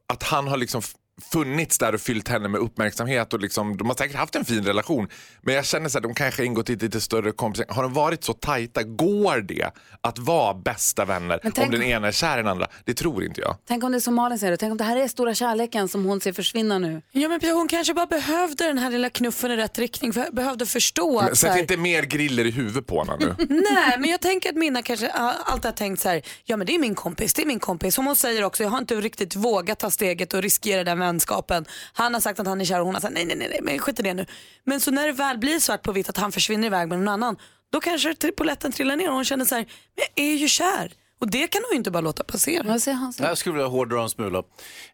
att 0.09 0.23
han 0.23 0.49
har 0.49 0.57
liksom 0.57 0.83
funnits 1.23 1.79
där 1.79 1.95
och 1.95 2.01
fyllt 2.01 2.29
henne 2.29 2.49
med 2.49 2.61
uppmärksamhet 2.61 3.33
och 3.33 3.41
liksom, 3.41 3.77
de 3.77 3.89
har 3.89 3.95
säkert 3.95 4.17
haft 4.17 4.35
en 4.35 4.45
fin 4.45 4.65
relation. 4.65 5.09
Men 5.43 5.55
jag 5.55 5.65
känner 5.65 5.89
så 5.89 5.99
här, 5.99 6.03
de 6.03 6.15
kanske 6.15 6.43
har 6.43 6.47
ingått 6.47 6.71
i 6.71 6.73
ett 6.73 6.83
lite 6.83 7.01
större 7.01 7.33
kompis. 7.33 7.65
Har 7.69 7.83
de 7.83 7.93
varit 7.93 8.25
så 8.25 8.33
tajta, 8.33 8.83
går 8.83 9.41
det 9.41 9.71
att 10.01 10.19
vara 10.19 10.55
bästa 10.55 11.05
vänner 11.05 11.41
om 11.45 11.71
den 11.71 11.83
ena 11.83 12.09
är 12.09 12.13
kär 12.13 12.35
i 12.35 12.37
den 12.37 12.49
andra? 12.49 12.67
Det 12.85 12.95
tror 12.95 13.25
inte 13.25 13.41
jag. 13.41 13.57
Tänk 13.69 13.85
om 13.85 13.93
det 13.93 13.99
är 13.99 14.01
som 14.01 14.15
Malin 14.15 14.39
säger, 14.39 14.57
tänk 14.57 14.71
om 14.71 14.77
det 14.77 14.85
här 14.85 14.97
är 14.97 15.09
stora 15.09 15.35
kärleken 15.35 15.89
som 15.89 16.05
hon 16.05 16.21
ser 16.21 16.33
försvinna 16.33 16.79
nu. 16.79 17.03
Ja 17.13 17.29
men 17.29 17.41
hon 17.51 17.69
kanske 17.69 17.95
bara 17.95 18.07
behövde 18.07 18.67
den 18.67 18.79
här 18.79 18.91
lilla 18.91 19.11
knuffen 19.11 19.51
i 19.51 19.57
rätt 19.57 19.79
riktning, 19.79 20.13
för 20.13 20.33
behövde 20.33 20.67
förstå 20.67 21.21
Men 21.21 21.25
att 21.25 21.31
så 21.31 21.37
sätt 21.37 21.51
här, 21.51 21.61
inte 21.61 21.77
mer 21.77 22.03
griller 22.03 22.45
i 22.45 22.51
huvudet 22.51 22.87
på 22.87 23.05
henne 23.05 23.17
nu. 23.21 23.35
Nej, 23.49 23.99
men 23.99 24.11
jag 24.11 24.21
tänker 24.21 24.49
att 24.49 24.57
Minna 24.57 24.83
kanske 24.83 25.11
alltid 25.11 25.65
har 25.65 25.73
tänkt 25.73 26.01
så 26.01 26.09
här, 26.09 26.23
ja 26.45 26.57
men 26.57 26.67
det 26.67 26.75
är 26.75 26.79
min 26.79 26.95
kompis, 26.95 27.35
det 27.35 27.43
är 27.43 27.47
min 27.47 27.61
kompis. 27.61 27.95
Som 27.95 28.07
hon 28.07 28.17
säger 28.17 28.45
också, 28.45 28.63
jag 28.63 28.71
har 28.71 28.79
inte 28.79 28.95
riktigt 28.95 29.37
vågat 29.37 29.79
ta 29.79 29.91
steget 29.91 30.35
och 30.35 30.43
riskera 30.43 30.85
den 30.85 30.99
vänskapen. 31.07 31.65
Han 31.93 32.15
har 32.15 32.21
sagt 32.21 32.41
att 32.41 32.47
han 32.47 32.61
är 32.61 32.65
kär 32.65 32.81
och 32.81 32.87
hon 32.87 32.95
har 32.95 33.03
sagt 33.03 33.15
nej, 33.15 33.25
nej, 33.25 33.37
nej, 33.37 33.49
nej 33.49 33.61
men 33.63 33.79
skit 33.79 34.01
i 34.01 34.03
det 34.03 34.15
nu. 34.15 34.27
Men 34.65 34.81
så 34.81 34.91
när 34.91 35.07
det 35.07 35.13
väl 35.13 35.39
blir 35.39 35.59
svart 35.59 35.83
på 35.83 35.93
vitt 35.93 36.09
att 36.09 36.17
han 36.17 36.33
försvinner 36.33 36.67
iväg 36.67 36.89
med 36.89 36.99
någon 36.99 37.09
annan, 37.09 37.37
då 37.73 37.81
kanske 37.81 38.15
polletten 38.37 38.73
trillar 38.73 38.97
ner 38.97 39.09
och 39.09 39.15
hon 39.15 39.25
känner 39.25 39.45
så 39.45 39.55
här, 39.55 39.63
men 39.97 40.05
jag 40.17 40.25
är 40.27 40.37
ju 40.37 40.49
kär. 40.49 40.93
Och 41.21 41.31
det 41.31 41.47
kan 41.47 41.63
hon 41.65 41.71
ju 41.73 41.77
inte 41.77 41.91
bara 41.91 42.01
låta 42.01 42.25
passera. 42.25 42.63
Vad 42.63 42.83
säger 42.83 42.97
Hans? 42.97 43.21
Jag 43.21 43.39
skulle 43.39 43.53
vilja 43.53 43.69
hårdra 43.69 44.03
en 44.03 44.11
smula. 44.11 44.43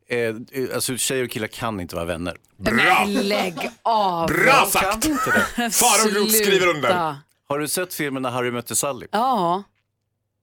Eh, 0.08 0.18
eh, 0.18 0.34
alltså, 0.74 0.96
tjejer 0.96 1.24
och 1.24 1.30
killar 1.30 1.46
kan 1.46 1.80
inte 1.80 1.94
vara 1.94 2.04
vänner. 2.04 2.36
Bra! 2.56 3.04
Lägg 3.08 3.70
av. 3.82 4.28
Bra 4.28 4.66
sagt! 4.70 5.04
Farao 5.56 6.10
Groth 6.12 6.32
skriver 6.32 6.66
under. 6.66 7.14
Har 7.48 7.58
du 7.58 7.68
sett 7.68 7.94
filmen 7.94 8.22
När 8.22 8.30
Harry 8.30 8.50
mötte 8.50 8.76
Sally? 8.76 9.06
Ja, 9.10 9.62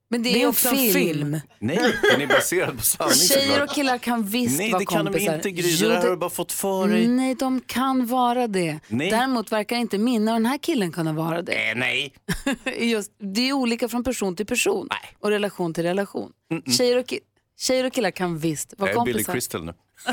men 0.09 0.23
det 0.23 0.29
är, 0.29 0.33
Det 0.33 0.39
är 0.39 0.41
ju 0.41 0.47
också 0.47 0.69
en 0.69 0.93
film. 0.93 1.39
Nej, 1.59 1.93
den 2.11 2.21
är 2.21 2.27
baserad 2.27 2.77
på 2.77 2.83
sanning 2.83 3.15
Tjejer 3.15 3.63
och 3.63 3.69
killar 3.69 3.97
kan 3.97 4.23
visst 4.23 4.57
Nej, 4.59 4.71
vara 4.71 4.79
det 4.79 4.85
kan 4.85 5.05
kompisar. 5.05 5.31
de 5.31 5.35
inte 5.35 5.51
Gry. 5.51 5.75
Det 5.77 5.87
där 5.87 6.01
har 6.01 6.09
du 6.09 6.17
bara 6.17 6.29
fått 6.29 6.51
för 6.51 6.87
dig. 6.87 7.07
Nej, 7.07 7.35
de 7.35 7.61
kan 7.61 8.05
vara 8.05 8.47
det. 8.47 8.79
Nej. 8.87 9.09
Däremot 9.09 9.51
verkar 9.51 9.75
inte 9.75 9.97
Minna 9.97 10.31
och 10.33 10.39
den 10.39 10.45
här 10.45 10.57
killen 10.57 10.91
kunna 10.91 11.13
vara 11.13 11.41
det. 11.41 11.69
Eh, 11.69 11.75
nej. 11.75 12.13
Just, 12.79 13.11
det 13.19 13.49
är 13.49 13.53
olika 13.53 13.89
från 13.89 14.03
person 14.03 14.35
till 14.35 14.45
person 14.45 14.89
och 15.19 15.29
relation 15.29 15.73
till 15.73 15.83
relation. 15.83 16.31
Tjejer 16.77 16.97
och, 16.97 17.13
tjejer 17.59 17.83
och 17.85 17.93
killar 17.93 18.11
kan 18.11 18.37
visst 18.37 18.73
vara 18.77 18.91
Jag 18.91 19.01
är 19.01 19.05
Billy 19.05 19.13
kompisar. 19.13 19.33
Crystal 19.33 19.65
nu. 19.65 19.73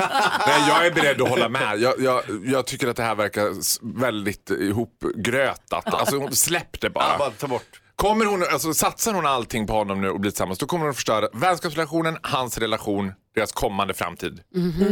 Nej, 0.47 0.67
jag 0.67 0.85
är 0.85 0.91
beredd 0.91 1.21
att 1.21 1.29
hålla 1.29 1.49
med. 1.49 1.79
Jag, 1.79 1.93
jag, 1.99 2.23
jag 2.45 2.65
tycker 2.67 2.87
att 2.87 2.95
det 2.95 3.03
här 3.03 3.15
verkar 3.15 3.51
väldigt 3.99 4.49
ihopgrötat. 4.49 5.93
Alltså, 5.93 6.27
släpp 6.31 6.81
det 6.81 6.89
bara. 6.89 7.17
Bara 7.17 7.31
ta 7.31 7.47
bort. 7.47 7.81
Kommer 7.95 8.25
hon, 8.25 8.43
alltså, 8.51 8.73
satsar 8.73 9.13
hon 9.13 9.25
allting 9.25 9.67
på 9.67 9.73
honom 9.73 10.01
nu 10.01 10.09
och 10.09 10.19
blir 10.19 10.31
tillsammans, 10.31 10.59
då 10.59 10.65
kommer 10.65 10.81
hon 10.81 10.89
att 10.89 10.95
förstöra 10.95 11.27
vänskapsrelationen, 11.33 12.17
hans 12.21 12.57
relation, 12.57 13.13
deras 13.35 13.51
kommande 13.51 13.93
framtid. 13.93 14.39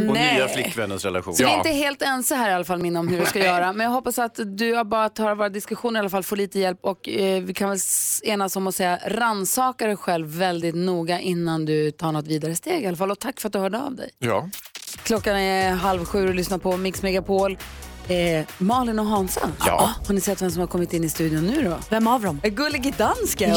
Och 0.08 0.14
nya 0.14 0.48
flickvännens 0.48 1.04
relation. 1.04 1.34
Så 1.34 1.44
vi 1.44 1.50
är 1.50 1.56
inte 1.56 1.70
helt 1.70 2.02
ense 2.02 2.34
här 2.34 2.50
i 2.50 2.54
alla 2.54 2.64
fall 2.64 2.82
Minna 2.82 3.00
om 3.00 3.08
hur 3.08 3.18
vi 3.20 3.26
ska 3.26 3.38
göra. 3.38 3.72
Men 3.72 3.84
jag 3.84 3.92
hoppas 3.92 4.18
att 4.18 4.40
du 4.44 4.74
har 4.74 4.84
bara 4.84 5.08
tar 5.08 5.34
våra 5.34 5.48
diskussioner 5.48 5.98
i 5.98 6.00
alla 6.00 6.10
fall 6.10 6.22
får 6.22 6.36
lite 6.36 6.58
hjälp 6.58 6.78
och 6.82 7.08
eh, 7.08 7.42
vi 7.42 7.54
kan 7.54 7.68
väl 7.70 7.78
enas 8.22 8.56
om 8.56 8.66
att 8.66 8.74
säga 8.74 8.98
rannsaka 9.06 9.86
dig 9.86 9.96
själv 9.96 10.26
väldigt 10.26 10.74
noga 10.74 11.20
innan 11.20 11.64
du 11.64 11.90
tar 11.90 12.12
något 12.12 12.26
vidare 12.26 12.54
steg 12.54 12.82
i 12.82 12.86
alla 12.86 12.96
fall. 12.96 13.10
Och 13.10 13.18
tack 13.18 13.40
för 13.40 13.48
att 13.48 13.52
du 13.52 13.58
hörde 13.58 13.80
av 13.80 13.96
dig. 13.96 14.10
Ja. 14.18 14.48
Klockan 15.02 15.36
är 15.36 15.70
halv 15.70 16.04
sju 16.04 16.28
och 16.28 16.34
lyssnar 16.34 16.58
på 16.58 16.76
Mix 16.76 17.02
Megapol. 17.02 17.58
Eh, 18.08 18.44
Malin 18.58 18.98
och 18.98 19.06
Hansa, 19.06 19.50
Ja. 19.66 19.90
har 20.06 20.14
ni 20.14 20.20
sett 20.20 20.42
vem 20.42 20.50
som 20.50 20.60
har 20.60 20.66
kommit 20.66 20.92
in 20.92 21.04
i 21.04 21.08
studion 21.08 21.46
nu 21.46 21.62
då? 21.64 21.76
Vem 21.90 22.06
av 22.06 22.22
dem? 22.22 22.40
Gullige 22.44 22.94
dansken. 22.98 23.50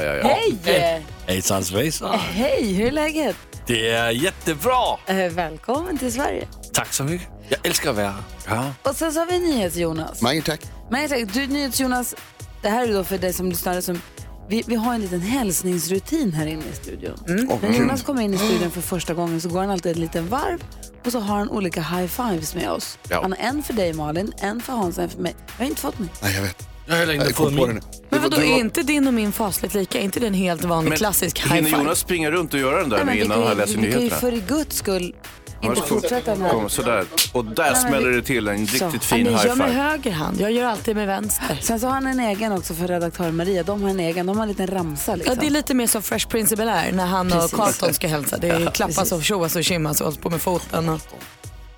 Ja, 0.00 0.02
ja, 0.02 0.14
ja. 0.14 0.26
Hej! 0.64 1.06
Hejsan 1.26 1.64
svejsan. 1.64 2.18
Hej, 2.18 2.72
hur 2.72 2.86
är 2.86 2.90
läget? 2.90 3.36
Det 3.66 3.88
är 3.90 4.10
jättebra. 4.10 4.96
Eh, 5.06 5.16
välkommen 5.16 5.98
till 5.98 6.12
Sverige. 6.12 6.48
Tack 6.72 6.92
så 6.92 7.04
mycket. 7.04 7.28
Jag 7.48 7.66
älskar 7.66 7.90
att 7.90 7.96
vara 7.96 8.14
här. 8.46 8.72
Och 8.82 8.96
sen 8.96 9.12
så 9.12 9.18
har 9.20 9.26
vi 9.26 9.38
NyhetsJonas. 9.38 10.22
Mange 10.22 10.42
tack. 10.42 10.60
Jag 10.90 11.08
säger, 11.10 11.26
du 11.26 11.46
NyhetsJonas, 11.46 12.14
det 12.62 12.68
här 12.68 12.88
är 12.88 12.92
då 12.92 13.04
för 13.04 13.18
dig 13.18 13.32
som 13.32 13.48
lyssnar 13.48 13.80
som 13.80 14.00
vi, 14.48 14.62
vi 14.66 14.74
har 14.74 14.94
en 14.94 15.00
liten 15.00 15.20
hälsningsrutin 15.20 16.32
här 16.32 16.46
inne 16.46 16.64
i 16.72 16.76
studion. 16.82 17.18
När 17.62 17.72
Jonas 17.78 18.02
kommer 18.02 18.22
in 18.22 18.34
i 18.34 18.38
studion 18.38 18.70
för 18.70 18.80
första 18.80 19.14
gången 19.14 19.40
så 19.40 19.48
går 19.48 19.60
han 19.60 19.70
alltid 19.70 19.92
en 19.92 20.00
liten 20.00 20.28
varv 20.28 20.64
och 21.04 21.12
så 21.12 21.20
har 21.20 21.36
han 21.38 21.50
olika 21.50 21.80
high 21.82 22.06
fives 22.06 22.54
med 22.54 22.70
oss. 22.70 22.98
Ja. 23.08 23.22
Han 23.22 23.32
har 23.32 23.38
en 23.38 23.62
för 23.62 23.72
dig 23.72 23.92
Malin, 23.92 24.32
en 24.40 24.60
för 24.60 24.72
Hans, 24.72 24.98
en 24.98 25.08
för 25.08 25.18
mig. 25.20 25.34
Jag 25.56 25.64
har 25.64 25.70
inte 25.70 25.80
fått 25.80 25.98
min. 25.98 26.08
Nej, 26.22 26.34
jag 26.34 26.42
vet. 26.42 26.68
Jag 26.86 26.94
har 26.94 27.00
heller 27.00 27.14
inte 27.14 27.34
fått 27.34 27.52
min. 27.52 27.80
Men 28.10 28.22
vadå, 28.22 28.36
är 28.36 28.58
inte 28.58 28.82
din 28.82 29.06
och 29.06 29.14
min 29.14 29.32
fasligt 29.32 29.74
lika? 29.74 29.98
Är 29.98 30.02
inte 30.02 30.20
det 30.20 30.26
en 30.26 30.34
helt 30.34 30.64
vanlig 30.64 30.98
klassisk 30.98 31.38
high 31.38 31.54
Hinner? 31.54 31.70
Jonas 31.70 31.98
springa 31.98 32.30
runt 32.30 32.54
och 32.54 32.60
göra 32.60 32.80
den 32.80 32.88
där 32.88 32.96
Nej, 32.96 33.06
men 33.06 33.24
innan 33.24 33.42
han 33.46 33.56
läser 33.56 33.68
Vi 33.68 33.74
kan 33.74 33.84
ju 33.84 33.96
nyheterna? 33.98 34.20
för 34.20 34.32
i 34.32 34.42
guds 34.48 34.76
skull 34.76 35.14
inte 35.62 35.82
fortsätta 35.82 36.34
här. 36.34 36.50
Kom, 36.50 36.68
sådär. 36.68 37.04
Och 37.32 37.44
där 37.44 37.72
men 37.72 37.76
smäller 37.80 38.10
det 38.10 38.22
till 38.22 38.48
en 38.48 38.58
riktigt 38.58 38.80
Ja, 38.92 38.98
fin 39.00 39.26
high 39.26 39.46
gör 39.46 39.54
med 39.56 39.68
five. 39.68 39.80
höger 39.80 40.10
hand, 40.12 40.40
jag 40.40 40.52
gör 40.52 40.64
alltid 40.66 40.96
med 40.96 41.06
vänster. 41.06 41.58
Sen 41.62 41.80
så 41.80 41.86
har 41.86 41.94
han 41.94 42.06
en 42.06 42.20
egen 42.20 42.52
också 42.52 42.74
för 42.74 42.88
redaktör 42.88 43.30
Maria. 43.30 43.62
De 43.62 43.82
har 43.82 43.90
en 43.90 44.00
egen, 44.00 44.26
de 44.26 44.36
har 44.36 44.42
en 44.42 44.48
liten 44.48 44.66
ramsa 44.66 45.12
Ja, 45.12 45.16
liksom. 45.16 45.36
det 45.40 45.46
är 45.46 45.50
lite 45.50 45.74
mer 45.74 45.86
som 45.86 46.02
Fresh 46.02 46.28
Prince 46.28 46.54
of 46.54 46.60
Bel-Air 46.60 46.92
när 46.92 47.06
han 47.06 47.30
Precis. 47.30 47.52
och 47.52 47.58
Carlton 47.60 47.94
ska 47.94 48.08
hälsa. 48.08 48.38
Det 48.38 48.48
är 48.48 48.70
klappas 48.70 48.96
precis. 48.96 49.12
och 49.12 49.22
tjoas 49.24 49.56
och 49.56 49.64
kimmas 49.64 50.00
och 50.00 50.04
hålls 50.06 50.18
på 50.18 50.30
med 50.30 50.42
foten. 50.42 50.88
Och... 50.88 51.00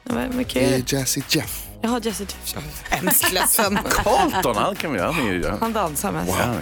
Ja, 0.05 0.19
är 0.21 0.45
Det 0.55 0.65
är 0.95 0.95
Jazzy 0.99 1.23
Jeff. 1.29 1.67
Jaha, 1.83 2.01
Jesse 2.05 2.27
Hemskt 2.91 3.33
ledsen. 3.33 3.79
Carlton, 3.91 4.57
han 4.57 4.77
kan 4.77 4.93
vi. 4.93 4.99
Ja. 4.99 5.57
Han 5.61 5.73
dansar 5.73 6.13
mest. 6.13 6.33
Ja. 6.39 6.55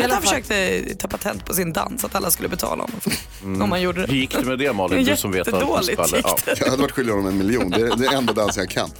Han 0.00 0.10
fall. 0.10 0.22
försökte 0.22 0.94
ta 0.94 1.08
patent 1.08 1.44
på 1.46 1.54
sin 1.54 1.72
dans, 1.72 2.04
att 2.04 2.14
alla 2.14 2.30
skulle 2.30 2.48
betala 2.48 2.82
honom 2.82 3.00
Mm. 3.42 3.62
om 3.62 3.72
han 3.72 3.82
gjorde 3.82 4.00
Hur 4.00 4.06
det? 4.06 4.14
gick 4.16 4.36
det 4.38 4.44
med 4.44 4.58
det 4.58 4.72
Malin, 4.72 5.04
du 5.04 5.16
som 5.16 5.32
vet 5.32 5.46
Jättedåligt 5.46 5.88
gick 5.88 6.44
det. 6.44 6.60
Jag 6.60 6.66
hade 6.70 6.82
varit 6.82 6.92
skyldig 6.92 7.12
honom 7.12 7.26
en 7.28 7.38
miljon. 7.38 7.70
Det 7.70 7.80
är 7.80 7.96
det 7.96 8.06
enda 8.06 8.32
dansen 8.32 8.62
jag 8.62 8.70
kan. 8.70 8.90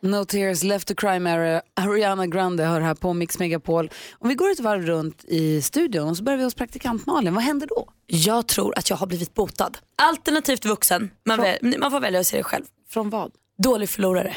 No 0.00 0.24
Tears 0.24 0.62
Left 0.62 0.88
to 0.88 0.94
Cry 0.94 1.18
med 1.18 1.62
Ariana 1.76 2.26
Grande 2.26 2.64
hör 2.64 2.80
här 2.80 2.94
på 2.94 3.12
Mix 3.12 3.38
Megapol. 3.38 3.90
Om 4.18 4.28
vi 4.28 4.34
går 4.34 4.50
ett 4.50 4.60
varv 4.60 4.82
runt 4.86 5.24
i 5.24 5.62
studion 5.62 6.08
och 6.08 6.16
så 6.16 6.22
börjar 6.22 6.36
vi 6.38 6.44
hos 6.44 6.54
praktikant 6.54 7.06
Malin, 7.06 7.34
vad 7.34 7.42
händer 7.44 7.66
då? 7.66 7.88
Jag 8.06 8.48
tror 8.48 8.78
att 8.78 8.90
jag 8.90 8.96
har 8.96 9.06
blivit 9.06 9.34
botad. 9.34 9.78
Alternativt 9.96 10.64
vuxen. 10.64 11.10
Man, 11.26 11.40
väl, 11.40 11.78
man 11.78 11.90
får 11.90 12.00
välja 12.00 12.20
att 12.20 12.26
se 12.26 12.36
det 12.36 12.42
själv. 12.42 12.64
Från 12.90 13.10
vad? 13.10 13.32
Dålig 13.62 13.88
förlorare. 13.88 14.36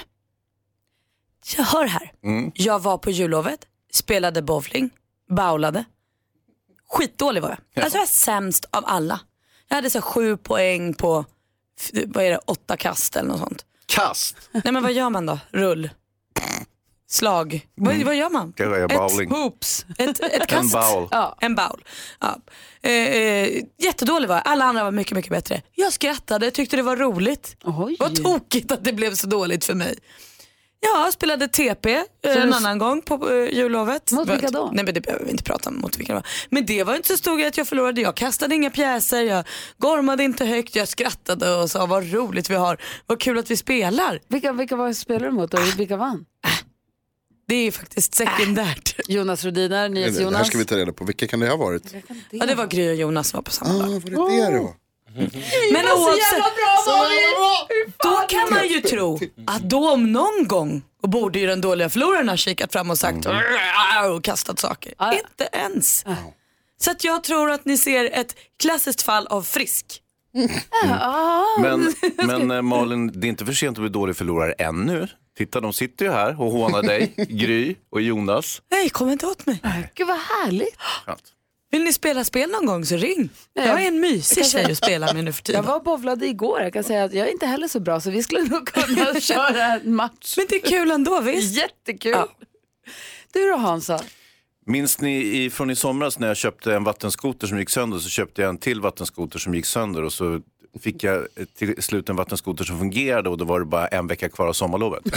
Jag 1.57 1.63
hör 1.63 1.85
här. 1.85 2.11
Jag 2.53 2.79
var 2.81 2.97
på 2.97 3.11
jullovet, 3.11 3.59
spelade 3.93 4.41
bowling, 4.41 4.89
bowlade. 5.35 5.83
Skitdålig 6.89 7.41
var 7.41 7.57
jag. 7.73 7.83
Alltså 7.83 7.97
jag 7.97 8.01
var 8.01 8.07
sämst 8.07 8.65
av 8.71 8.83
alla. 8.87 9.19
Jag 9.67 9.75
hade 9.75 9.89
så 9.89 10.01
sju 10.01 10.37
poäng 10.37 10.93
på, 10.93 11.25
vad 12.07 12.23
är 12.23 12.29
det, 12.29 12.37
åtta 12.45 12.77
kast 12.77 13.15
eller 13.15 13.29
något 13.29 13.39
sånt. 13.39 13.65
Kast! 13.85 14.35
Nej 14.51 14.73
men 14.73 14.83
vad 14.83 14.93
gör 14.93 15.09
man 15.09 15.25
då? 15.25 15.39
Rull? 15.51 15.89
Slag? 17.09 17.67
Vad, 17.75 17.95
vad 18.03 18.15
gör 18.15 18.29
man? 18.29 18.53
Bowling. 18.89 19.29
Hoops. 19.29 19.85
Ett, 19.97 20.19
ett 20.19 20.33
En 20.41 20.47
kast? 20.47 20.73
bowl. 20.73 21.07
Ja, 21.11 21.35
en 21.41 21.55
bowl. 21.55 21.83
Ja. 22.19 22.37
Eh, 22.81 22.91
eh, 22.91 23.63
jättedålig 23.77 24.27
var 24.27 24.35
jag. 24.35 24.41
Alla 24.47 24.65
andra 24.65 24.83
var 24.83 24.91
mycket, 24.91 25.15
mycket 25.15 25.31
bättre. 25.31 25.61
Jag 25.75 25.93
skrattade, 25.93 26.51
tyckte 26.51 26.75
det 26.75 26.81
var 26.83 26.95
roligt. 26.97 27.55
Oj. 27.63 27.95
Vad 27.99 28.23
tokigt 28.23 28.71
att 28.71 28.83
det 28.83 28.93
blev 28.93 29.13
så 29.15 29.27
dåligt 29.27 29.65
för 29.65 29.73
mig. 29.73 29.97
Ja, 30.83 31.03
jag 31.03 31.13
spelade 31.13 31.47
TP 31.47 31.93
eh, 31.95 32.03
en 32.37 32.53
annan 32.53 32.77
gång 32.77 33.01
på 33.01 33.29
eh, 33.31 33.53
jullovet. 33.57 34.11
Mot 34.11 34.29
vilka 34.29 34.49
då? 34.49 34.69
Nej 34.73 34.85
men 34.85 34.93
det 34.93 35.01
behöver 35.01 35.25
vi 35.25 35.31
inte 35.31 35.43
prata 35.43 35.69
om 35.69 35.79
mot 35.79 35.97
vilka 35.99 36.13
det 36.13 36.19
var. 36.19 36.27
Men 36.49 36.65
det 36.65 36.83
var 36.83 36.95
inte 36.95 37.07
så 37.07 37.17
stor 37.17 37.37
grej 37.37 37.47
att 37.47 37.57
jag 37.57 37.67
förlorade. 37.67 38.01
Jag 38.01 38.15
kastade 38.15 38.55
inga 38.55 38.69
pjäser, 38.69 39.21
jag 39.21 39.45
gormade 39.77 40.23
inte 40.23 40.45
högt, 40.45 40.75
jag 40.75 40.87
skrattade 40.87 41.55
och 41.55 41.71
sa 41.71 41.85
vad 41.85 42.11
roligt 42.13 42.49
vi 42.49 42.55
har, 42.55 42.77
vad 43.07 43.19
kul 43.19 43.37
att 43.39 43.51
vi 43.51 43.57
spelar. 43.57 44.19
Vilka, 44.27 44.53
vilka 44.53 44.75
var 44.75 44.93
spelar 44.93 45.25
du 45.25 45.31
mot 45.31 45.53
och 45.53 45.79
vilka 45.79 45.97
vann? 45.97 46.25
Det 47.47 47.55
är 47.55 47.63
ju 47.63 47.71
faktiskt 47.71 48.15
sekundärt. 48.15 48.95
Jonas 49.07 49.45
Rodiner, 49.45 49.69
Det 49.69 49.75
här 49.77 49.89
NyhetsJonas. 49.89 50.47
ska 50.47 50.57
vi 50.57 50.65
ta 50.65 50.75
reda 50.77 50.93
på. 50.93 51.05
Vilka 51.05 51.27
kan 51.27 51.39
det 51.39 51.49
ha 51.49 51.55
varit? 51.57 51.95
Ja, 52.29 52.45
det 52.45 52.55
var 52.55 52.67
Gry 52.67 52.89
och 52.89 52.95
Jonas 52.95 53.29
som 53.29 53.37
var 53.37 53.41
på 53.43 53.51
samma 53.51 53.73
Ah, 53.73 53.77
dag. 53.77 53.89
var 53.89 53.99
det 53.99 54.35
det 54.45 54.51
det 54.51 54.59
var? 54.59 54.73
Men 55.73 55.85
oavsett, 55.85 56.43
då 58.03 58.25
kan 58.29 58.53
man 58.53 58.67
ju 58.67 58.81
tro 58.81 59.19
att 59.47 59.61
då 59.61 59.91
om 59.91 60.11
någon 60.11 60.47
gång 60.47 60.81
och 61.03 61.09
borde 61.09 61.39
ju 61.39 61.47
den 61.47 61.61
dåliga 61.61 61.89
förloraren 61.89 62.29
ha 62.29 62.37
kikat 62.37 62.71
fram 62.71 62.89
och 62.89 62.97
sagt 62.97 63.25
"Arr", 63.25 64.11
och 64.11 64.23
kastat 64.23 64.59
saker. 64.59 64.93
Ja. 64.97 65.13
Inte 65.13 65.49
ens. 65.51 66.05
Så 66.81 66.91
att 66.91 67.03
jag 67.03 67.23
tror 67.23 67.51
att 67.51 67.65
ni 67.65 67.77
ser 67.77 68.05
ett 68.13 68.35
klassiskt 68.59 69.01
fall 69.01 69.27
av 69.27 69.41
frisk. 69.43 69.85
Men, 71.59 71.93
men 72.15 72.51
eh, 72.51 72.61
Malin, 72.61 73.11
det 73.21 73.27
är 73.27 73.29
inte 73.29 73.45
för 73.45 73.53
sent 73.53 73.77
att 73.77 73.81
bli 73.81 73.89
dålig 73.89 74.15
förlorare 74.15 74.53
ännu. 74.53 75.07
Titta, 75.37 75.59
de 75.61 75.73
sitter 75.73 76.05
ju 76.05 76.11
här 76.11 76.41
och 76.41 76.51
hånar 76.51 76.81
dig, 76.83 77.13
Gry 77.29 77.75
och 77.91 78.01
Jonas. 78.01 78.61
Nej, 78.71 78.89
kom 78.89 79.09
inte 79.09 79.25
åt 79.27 79.45
mig. 79.45 79.61
Gud 79.95 80.07
vad 80.07 80.17
härligt. 80.17 80.75
Skönt. 81.05 81.23
Vill 81.71 81.83
ni 81.83 81.93
spela 81.93 82.23
spel 82.23 82.49
någon 82.49 82.65
gång 82.65 82.85
så 82.85 82.95
ring. 82.95 83.29
Jag 83.53 83.83
är 83.83 83.87
en 83.87 83.99
mysig 83.99 84.45
tjej 84.45 84.71
att 84.71 84.77
spela 84.77 85.13
med 85.13 85.23
nu 85.23 85.31
för 85.33 85.39
Jag 85.39 85.45
tiden. 85.45 85.65
var 85.65 85.75
och 85.75 85.83
bowlade 85.83 86.27
igår. 86.27 86.61
Jag 86.61 86.73
kan 86.73 86.83
säga 86.83 87.03
att 87.03 87.13
jag 87.13 87.27
är 87.27 87.31
inte 87.31 87.45
heller 87.45 87.67
så 87.67 87.79
bra 87.79 87.99
så 87.99 88.09
vi 88.11 88.23
skulle 88.23 88.43
nog 88.43 88.67
kunna 88.67 89.19
köra 89.19 89.65
en 89.65 89.95
match. 89.95 90.33
Men 90.37 90.45
det 90.49 90.55
är 90.55 90.69
kul 90.69 90.91
ändå 90.91 91.21
visst? 91.21 91.57
Jättekul. 91.57 92.11
Ja. 92.11 92.27
Du 93.33 93.49
då 93.49 93.55
Hansa? 93.55 94.01
Minns 94.65 95.01
ni 95.01 95.43
i, 95.43 95.49
från 95.49 95.69
i 95.69 95.75
somras 95.75 96.19
när 96.19 96.27
jag 96.27 96.37
köpte 96.37 96.73
en 96.75 96.83
vattenskoter 96.83 97.47
som 97.47 97.59
gick 97.59 97.69
sönder 97.69 97.99
så 97.99 98.09
köpte 98.09 98.41
jag 98.41 98.49
en 98.49 98.57
till 98.57 98.81
vattenskoter 98.81 99.39
som 99.39 99.55
gick 99.55 99.65
sönder 99.65 100.03
och 100.03 100.13
så 100.13 100.41
fick 100.79 101.03
jag 101.03 101.27
till 101.55 101.83
slut 101.83 102.09
en 102.09 102.15
vattenskoter 102.15 102.63
som 102.63 102.79
fungerade 102.79 103.29
och 103.29 103.37
då 103.37 103.45
var 103.45 103.59
det 103.59 103.65
bara 103.65 103.87
en 103.87 104.07
vecka 104.07 104.29
kvar 104.29 104.47
av 104.47 104.53
sommarlovet. 104.53 105.03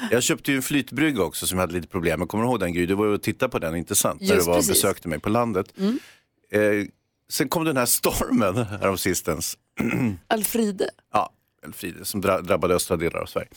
jag 0.10 0.22
köpte 0.22 0.50
ju 0.50 0.56
en 0.56 0.62
flytbrygga 0.62 1.22
också 1.22 1.46
som 1.46 1.58
jag 1.58 1.62
hade 1.62 1.72
lite 1.72 1.88
problem 1.88 2.18
med. 2.18 2.28
Kommer 2.28 2.44
du 2.44 2.50
ihåg 2.50 2.60
den 2.60 2.72
Gry? 2.72 2.86
Du 2.86 2.94
var 2.94 3.06
ju 3.06 3.12
och 3.12 3.22
tittade 3.22 3.50
på 3.50 3.58
den, 3.58 3.76
inte 3.76 3.94
sant? 3.94 4.20
När 4.20 4.36
du 4.36 4.42
var 4.42 4.54
precis. 4.54 4.70
besökte 4.70 5.08
mig 5.08 5.20
på 5.20 5.28
landet. 5.28 5.72
Eh, 6.52 6.60
sen 7.30 7.48
kom 7.48 7.64
den 7.64 7.76
här 7.76 7.86
stormen 7.86 8.56
häromsistens. 8.80 9.58
Alfride. 10.28 10.90
Ja, 11.12 11.30
Som 12.02 12.20
dra- 12.20 12.40
drabbade 12.40 12.74
östra 12.74 12.96
delar 12.96 13.20
av 13.20 13.26
Sverige. 13.26 13.48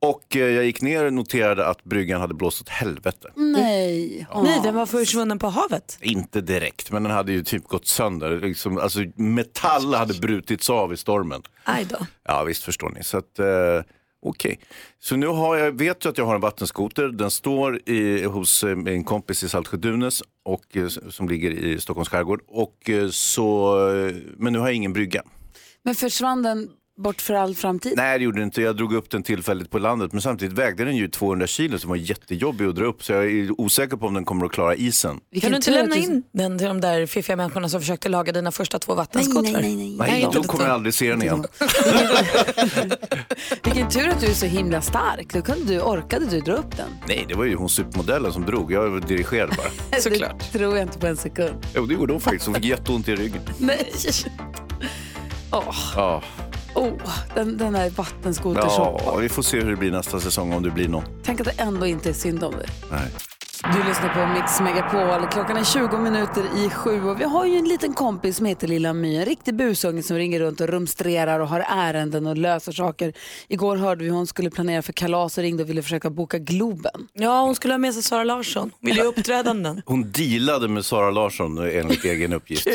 Och 0.00 0.36
eh, 0.36 0.40
jag 0.46 0.64
gick 0.64 0.80
ner 0.82 1.04
och 1.04 1.12
noterade 1.12 1.66
att 1.66 1.84
bryggan 1.84 2.20
hade 2.20 2.34
blåst 2.34 2.60
åt 2.60 2.68
helvete. 2.68 3.28
Nej. 3.36 4.26
Nej, 4.42 4.60
den 4.62 4.74
var 4.74 4.86
försvunnen 4.86 5.38
på 5.38 5.46
havet. 5.46 5.98
Inte 6.00 6.40
direkt, 6.40 6.90
men 6.90 7.02
den 7.02 7.12
hade 7.12 7.32
ju 7.32 7.42
typ 7.44 7.64
gått 7.68 7.86
sönder. 7.86 8.40
Liksom, 8.40 8.78
alltså, 8.78 8.98
metall 9.16 9.94
hade 9.94 10.14
brutits 10.14 10.70
av 10.70 10.92
i 10.92 10.96
stormen. 10.96 11.42
Aj 11.64 11.86
då. 11.90 11.96
Ja, 12.24 12.44
visst 12.44 12.62
förstår 12.62 12.90
ni. 12.90 13.04
Så 13.04 13.18
att, 13.18 13.38
eh, 13.38 13.46
okej. 14.26 14.58
Så 14.98 15.16
nu 15.16 15.26
har 15.26 15.56
jag, 15.56 15.72
vet 15.78 16.04
jag 16.04 16.12
att 16.12 16.18
jag 16.18 16.26
har 16.26 16.34
en 16.34 16.40
vattenskoter. 16.40 17.08
Den 17.08 17.30
står 17.30 17.88
i, 17.88 18.24
hos 18.24 18.64
eh, 18.64 18.76
min 18.76 19.04
kompis 19.04 19.42
i 19.42 19.48
Saltsjö-Dunes 19.48 20.22
och, 20.44 20.76
eh, 20.76 20.88
som 20.88 21.28
ligger 21.28 21.50
i 21.50 21.80
Stockholms 21.80 22.08
skärgård. 22.08 22.40
Och, 22.48 22.90
eh, 22.90 23.08
så, 23.10 23.74
men 24.36 24.52
nu 24.52 24.58
har 24.58 24.66
jag 24.66 24.74
ingen 24.74 24.92
brygga. 24.92 25.22
Men 25.82 25.94
försvann 25.94 26.42
den 26.42 26.68
bort 27.00 27.20
för 27.20 27.34
all 27.34 27.54
framtid? 27.54 27.92
Nej, 27.96 28.18
det 28.18 28.24
gjorde 28.24 28.38
det 28.40 28.44
inte. 28.44 28.62
Jag 28.62 28.76
drog 28.76 28.94
upp 28.94 29.10
den 29.10 29.22
tillfälligt 29.22 29.70
på 29.70 29.78
landet. 29.78 30.12
Men 30.12 30.22
samtidigt 30.22 30.58
vägde 30.58 30.84
den 30.84 30.96
ju 30.96 31.08
200 31.08 31.46
kilo 31.46 31.78
som 31.78 31.88
var 31.90 31.96
jättejobbig 31.96 32.64
att 32.66 32.74
dra 32.76 32.84
upp. 32.84 33.04
Så 33.04 33.12
jag 33.12 33.24
är 33.24 33.60
osäker 33.60 33.96
på 33.96 34.06
om 34.06 34.14
den 34.14 34.24
kommer 34.24 34.46
att 34.46 34.52
klara 34.52 34.74
isen. 34.74 35.20
Vilken 35.30 35.46
Kan 35.46 35.52
du 35.52 35.56
inte 35.56 35.70
lämna 35.70 35.94
att 35.94 36.00
in 36.02 36.22
den 36.32 36.58
till 36.58 36.66
de 36.66 36.80
där 36.80 37.06
fiffiga 37.06 37.36
människorna 37.36 37.68
som 37.68 37.80
försökte 37.80 38.08
laga 38.08 38.32
dina 38.32 38.52
första 38.52 38.78
två 38.78 38.94
vattenskotrar? 38.94 39.42
Nej, 39.42 39.52
nej, 39.62 39.76
nej. 39.76 39.96
Nej, 39.98 40.10
Nej, 40.10 40.28
då 40.32 40.36
inte 40.38 40.48
kommer 40.48 40.64
jag 40.64 40.72
aldrig 40.74 40.94
se 40.94 41.10
den 41.10 41.22
igen. 41.22 41.44
Vilken 43.64 43.88
tur 43.88 44.08
att 44.08 44.20
du 44.20 44.26
är 44.26 44.34
så 44.34 44.46
himla 44.46 44.80
stark. 44.80 45.32
Då 45.32 45.42
kunde 45.42 45.72
du, 45.74 45.80
orkade 45.80 46.26
du 46.26 46.40
dra 46.40 46.52
upp 46.52 46.76
den. 46.76 46.88
Nej, 47.08 47.24
det 47.28 47.34
var 47.34 47.44
ju 47.44 47.54
hon 47.56 47.68
supermodellen 47.68 48.32
som 48.32 48.46
drog. 48.46 48.72
Jag 48.72 49.06
dirigerade 49.06 49.52
bara. 49.56 50.00
Såklart. 50.00 50.52
Det 50.52 50.58
tror 50.58 50.76
jag 50.76 50.86
inte 50.86 50.98
på 50.98 51.06
en 51.06 51.16
sekund. 51.16 51.54
Jo, 51.74 51.86
det 51.86 51.94
gjorde 51.94 52.12
hon 52.12 52.20
faktiskt. 52.20 52.46
Hon 52.46 52.54
fick 52.54 52.64
jätteont 52.64 53.08
i 53.08 53.16
ryggen. 53.16 53.40
Nej. 53.58 53.92
Åh, 55.52 55.74
Ja, 55.96 56.16
oh, 56.16 56.49
den, 57.34 57.58
den 57.58 57.74
här 57.74 57.90
vattenskoter 57.90 58.60
ja, 58.60 59.16
vi 59.20 59.28
får 59.28 59.42
se 59.42 59.60
hur 59.60 59.70
det 59.70 59.76
blir 59.76 59.90
nästa 59.90 60.20
säsong 60.20 60.52
om 60.52 60.62
det 60.62 60.70
blir 60.70 60.88
någon. 60.88 61.04
Tänk 61.22 61.40
att 61.40 61.46
det 61.46 61.62
ändå 61.62 61.86
inte 61.86 62.08
är 62.08 62.12
synd 62.12 62.44
om 62.44 62.52
dig. 62.52 62.68
Nej. 62.90 63.29
Du 63.62 63.82
lyssnar 63.88 64.08
på 64.08 64.32
Mix 64.40 64.60
Megapol. 64.60 65.28
Klockan 65.28 65.56
är 65.56 65.64
20 65.64 65.98
minuter 65.98 66.44
i 66.66 66.70
sju 66.70 67.04
och 67.04 67.20
vi 67.20 67.24
har 67.24 67.46
ju 67.46 67.56
en 67.56 67.64
liten 67.68 67.92
kompis 67.92 68.36
som 68.36 68.46
heter 68.46 68.68
Lilla 68.68 68.92
My. 68.92 69.16
En 69.16 69.24
riktig 69.24 69.54
busunge 69.54 70.02
som 70.02 70.16
ringer 70.16 70.40
runt 70.40 70.60
och 70.60 70.68
rumstrerar 70.68 71.40
och 71.40 71.48
har 71.48 71.64
ärenden 71.68 72.26
och 72.26 72.36
löser 72.36 72.72
saker. 72.72 73.12
Igår 73.48 73.76
hörde 73.76 74.04
vi 74.04 74.10
hon 74.10 74.26
skulle 74.26 74.50
planera 74.50 74.82
för 74.82 74.92
kalas 74.92 75.38
och 75.38 75.42
ringde 75.44 75.62
och 75.62 75.68
ville 75.68 75.82
försöka 75.82 76.10
boka 76.10 76.38
Globen. 76.38 77.08
Ja, 77.12 77.42
hon 77.42 77.54
skulle 77.54 77.74
ha 77.74 77.78
med 77.78 77.94
sig 77.94 78.02
Sara 78.02 78.24
Larsson. 78.24 78.70
Vill 78.80 78.96
ju 78.96 79.02
uppträdanden. 79.02 79.82
Hon 79.86 80.12
dealade 80.12 80.68
med 80.68 80.84
Sara 80.84 81.10
Larsson 81.10 81.58
enligt 81.58 82.04
egen 82.04 82.32
uppgift. 82.32 82.66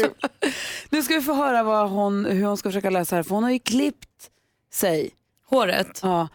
Nu 0.90 1.02
ska 1.04 1.14
vi 1.16 1.22
få 1.22 1.34
höra 1.34 1.64
vad 1.64 1.90
hon, 1.90 2.26
hur 2.26 2.46
hon 2.46 2.58
ska 2.58 2.70
försöka 2.70 2.90
lösa 2.90 3.16
det 3.16 3.18
här 3.18 3.24
för 3.24 3.36
hon 3.36 3.44
har 3.44 3.52
ju 3.52 3.60
klippt 3.60 4.30
sig 4.74 5.10
Håret. 5.50 6.00
ja, 6.04 6.28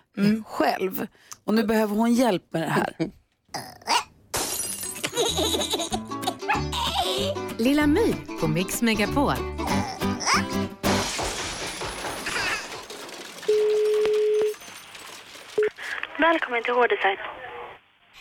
själv. 0.47 1.07
Och 1.45 1.54
nu 1.54 1.64
behöver 1.64 1.97
hon 1.97 2.14
hjälp 2.14 2.42
med 2.52 2.62
det 2.62 2.69
här. 2.69 2.95
Lilla 7.58 7.86
My 7.86 8.14
på 8.40 8.48
Mix 8.48 8.82
Megapol. 8.82 9.34
Välkommen 16.18 16.62
till 16.62 16.72
Hårdesign. 16.74 17.16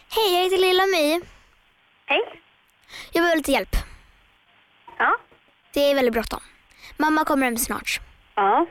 Hej, 0.10 0.34
jag 0.36 0.44
heter 0.44 0.58
Lilla 0.58 0.86
My. 0.86 1.22
Hej. 2.06 2.22
Jag 3.12 3.22
behöver 3.22 3.36
lite 3.38 3.52
hjälp. 3.52 3.76
Ja. 4.98 5.18
Det 5.74 5.80
är 5.92 5.96
väldigt 5.96 6.14
bråttom. 6.14 6.40
Mamma 6.98 7.26
kommer 7.26 7.46
hem 7.46 7.58
snart. 7.58 8.00
Ja. 8.36 8.68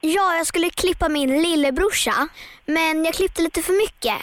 Ja, 0.00 0.36
jag 0.36 0.46
skulle 0.46 0.70
klippa 0.70 1.08
min 1.08 1.42
lillebrorsa, 1.42 2.28
men 2.66 3.04
jag 3.04 3.14
klippte 3.14 3.42
lite 3.42 3.62
för 3.62 3.72
mycket. 3.72 4.16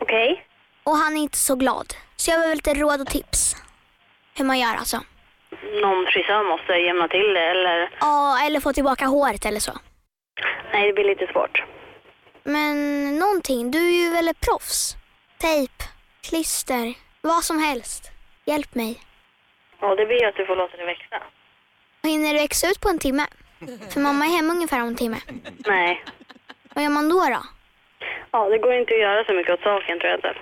Okej. 0.00 0.46
Och 0.84 0.96
han 0.96 1.16
är 1.16 1.20
inte 1.20 1.38
så 1.38 1.54
glad. 1.54 1.94
Så 2.20 2.30
jag 2.30 2.38
behöver 2.38 2.56
lite 2.56 2.74
råd 2.74 3.00
och 3.00 3.06
tips. 3.06 3.56
Hur 4.36 4.44
man 4.44 4.58
gör 4.58 4.74
alltså. 4.74 4.96
Någon 5.82 6.06
frisör 6.06 6.42
måste 6.44 6.72
jämna 6.72 7.08
till 7.08 7.34
det 7.34 7.46
eller? 7.54 7.90
Ja, 8.00 8.46
eller 8.46 8.60
få 8.60 8.72
tillbaka 8.72 9.06
håret 9.06 9.46
eller 9.46 9.60
så. 9.60 9.72
Nej, 10.72 10.86
det 10.86 10.92
blir 10.92 11.04
lite 11.04 11.26
svårt. 11.32 11.64
Men 12.42 12.74
någonting, 13.18 13.70
du 13.70 13.78
är 13.78 14.04
ju 14.04 14.10
väl 14.10 14.28
ett 14.28 14.40
proffs? 14.40 14.96
Tejp, 15.38 15.72
klister, 16.28 16.94
vad 17.20 17.44
som 17.44 17.58
helst. 17.58 18.10
Hjälp 18.44 18.74
mig. 18.74 19.00
Ja, 19.80 19.94
det 19.94 20.06
blir 20.06 20.26
att 20.26 20.36
du 20.36 20.46
får 20.46 20.56
låta 20.56 20.76
det 20.76 20.84
växa. 20.84 21.22
Hinner 22.02 22.34
det 22.34 22.40
växa 22.40 22.66
ut 22.66 22.80
på 22.80 22.88
en 22.88 22.98
timme? 22.98 23.26
För 23.90 24.00
mamma 24.00 24.24
är 24.24 24.36
hemma 24.36 24.52
ungefär 24.52 24.82
om 24.82 24.88
en 24.88 24.96
timme. 24.96 25.20
Nej. 25.66 26.04
Vad 26.74 26.84
gör 26.84 26.90
man 26.90 27.08
då 27.08 27.18
då? 27.18 27.42
Ja, 28.30 28.48
det 28.48 28.58
går 28.58 28.74
inte 28.74 28.94
att 28.94 29.00
göra 29.00 29.24
så 29.24 29.32
mycket 29.32 29.54
åt 29.54 29.62
saken 29.62 29.98
tror 29.98 30.10
jag 30.10 30.18
inte. 30.18 30.34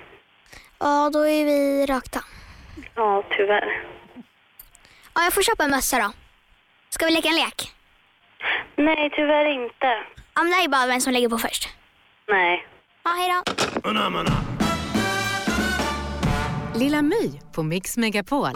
Ja, 0.79 1.09
då 1.13 1.19
är 1.19 1.45
vi 1.45 1.85
rökta. 1.85 2.19
Ja, 2.95 3.23
tyvärr. 3.37 3.83
Ja, 5.15 5.23
jag 5.23 5.33
får 5.33 5.41
köpa 5.41 5.63
en 5.63 5.71
mössa 5.71 5.97
då. 5.99 6.11
Ska 6.89 7.05
vi 7.05 7.11
leka 7.11 7.27
en 7.27 7.35
lek? 7.35 7.71
Nej, 8.75 9.09
tyvärr 9.15 9.45
inte. 9.63 9.87
Ja, 10.35 10.43
men 10.43 10.51
det 10.51 10.57
är 10.63 10.67
bara 10.69 10.87
vem 10.87 11.01
som 11.01 11.13
lägger 11.13 11.29
på 11.29 11.37
först. 11.37 11.69
Nej. 12.27 12.65
Ja, 13.03 13.11
hej 13.11 13.29
då. 13.29 13.53
Lilla 16.79 17.01
My 17.01 17.39
på 17.53 17.63
Mix 17.63 17.97
Megapol. 17.97 18.49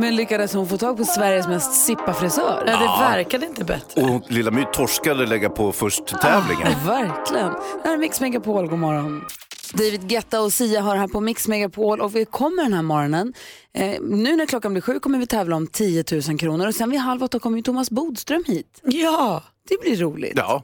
Men 0.00 0.16
lyckades 0.16 0.54
hon 0.54 0.68
få 0.68 0.78
tag 0.78 0.96
på 0.96 1.04
Sveriges 1.04 1.48
mest 1.48 1.86
sippa 1.86 2.14
frisör? 2.14 2.64
Ja, 2.66 2.72
det 2.72 3.16
verkade 3.16 3.46
inte 3.46 3.64
bättre. 3.64 4.02
Och 4.02 4.30
Lilla 4.30 4.50
My 4.50 4.64
torskade 4.72 5.26
lägga 5.26 5.50
på 5.50 5.72
först 5.72 6.06
tävlingen. 6.06 6.68
Ja, 6.72 6.92
verkligen. 6.92 7.52
Det 7.82 7.88
här 7.88 7.92
är 7.92 7.98
Mix 7.98 8.20
Megapol, 8.20 8.68
god 8.68 8.78
morgon. 8.78 9.24
David 9.72 10.08
Guetta 10.08 10.40
och 10.40 10.52
Sia 10.52 10.80
har 10.80 10.96
här 10.96 11.08
på 11.08 11.20
Mix 11.20 11.48
Megapol 11.48 12.00
och 12.00 12.16
vi 12.16 12.24
kommer 12.24 12.62
den 12.62 12.72
här 12.72 12.82
morgonen. 12.82 13.34
Eh, 13.74 14.00
nu 14.00 14.36
när 14.36 14.46
klockan 14.46 14.72
blir 14.72 14.82
sju 14.82 15.00
kommer 15.00 15.18
vi 15.18 15.26
tävla 15.26 15.56
om 15.56 15.66
10 15.66 16.04
000 16.28 16.38
kronor 16.38 16.66
och 16.66 16.74
sen 16.74 16.90
vid 16.90 17.00
halv 17.00 17.22
åtta 17.22 17.38
kommer 17.38 17.56
ju 17.56 17.62
Thomas 17.62 17.90
Bodström 17.90 18.44
hit. 18.46 18.80
Ja. 18.82 19.42
Det 19.68 19.80
blir 19.80 19.96
roligt. 19.96 20.32
Ja. 20.36 20.62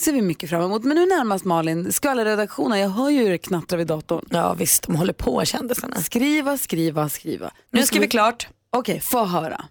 ser 0.00 0.12
vi 0.12 0.22
mycket 0.22 0.50
fram 0.50 0.62
emot. 0.62 0.84
Men 0.84 0.96
nu 0.96 1.06
närmast 1.06 1.44
Malin, 1.44 1.92
skvallerredaktionen, 1.92 2.78
jag 2.78 2.88
hör 2.88 3.10
ju 3.10 3.22
hur 3.22 3.30
det 3.30 3.38
knattrar 3.38 3.78
vid 3.78 3.86
datorn. 3.86 4.24
Ja 4.30 4.54
visst, 4.54 4.82
de 4.82 4.96
håller 4.96 5.12
på 5.12 5.44
kändisarna. 5.44 5.96
Skriva, 5.96 6.58
skriva, 6.58 7.08
skriva. 7.08 7.50
Nu 7.70 7.82
ska 7.82 8.00
vi 8.00 8.08
klart. 8.08 8.48
Okej, 8.76 9.00
få 9.00 9.24
höra. 9.24 9.64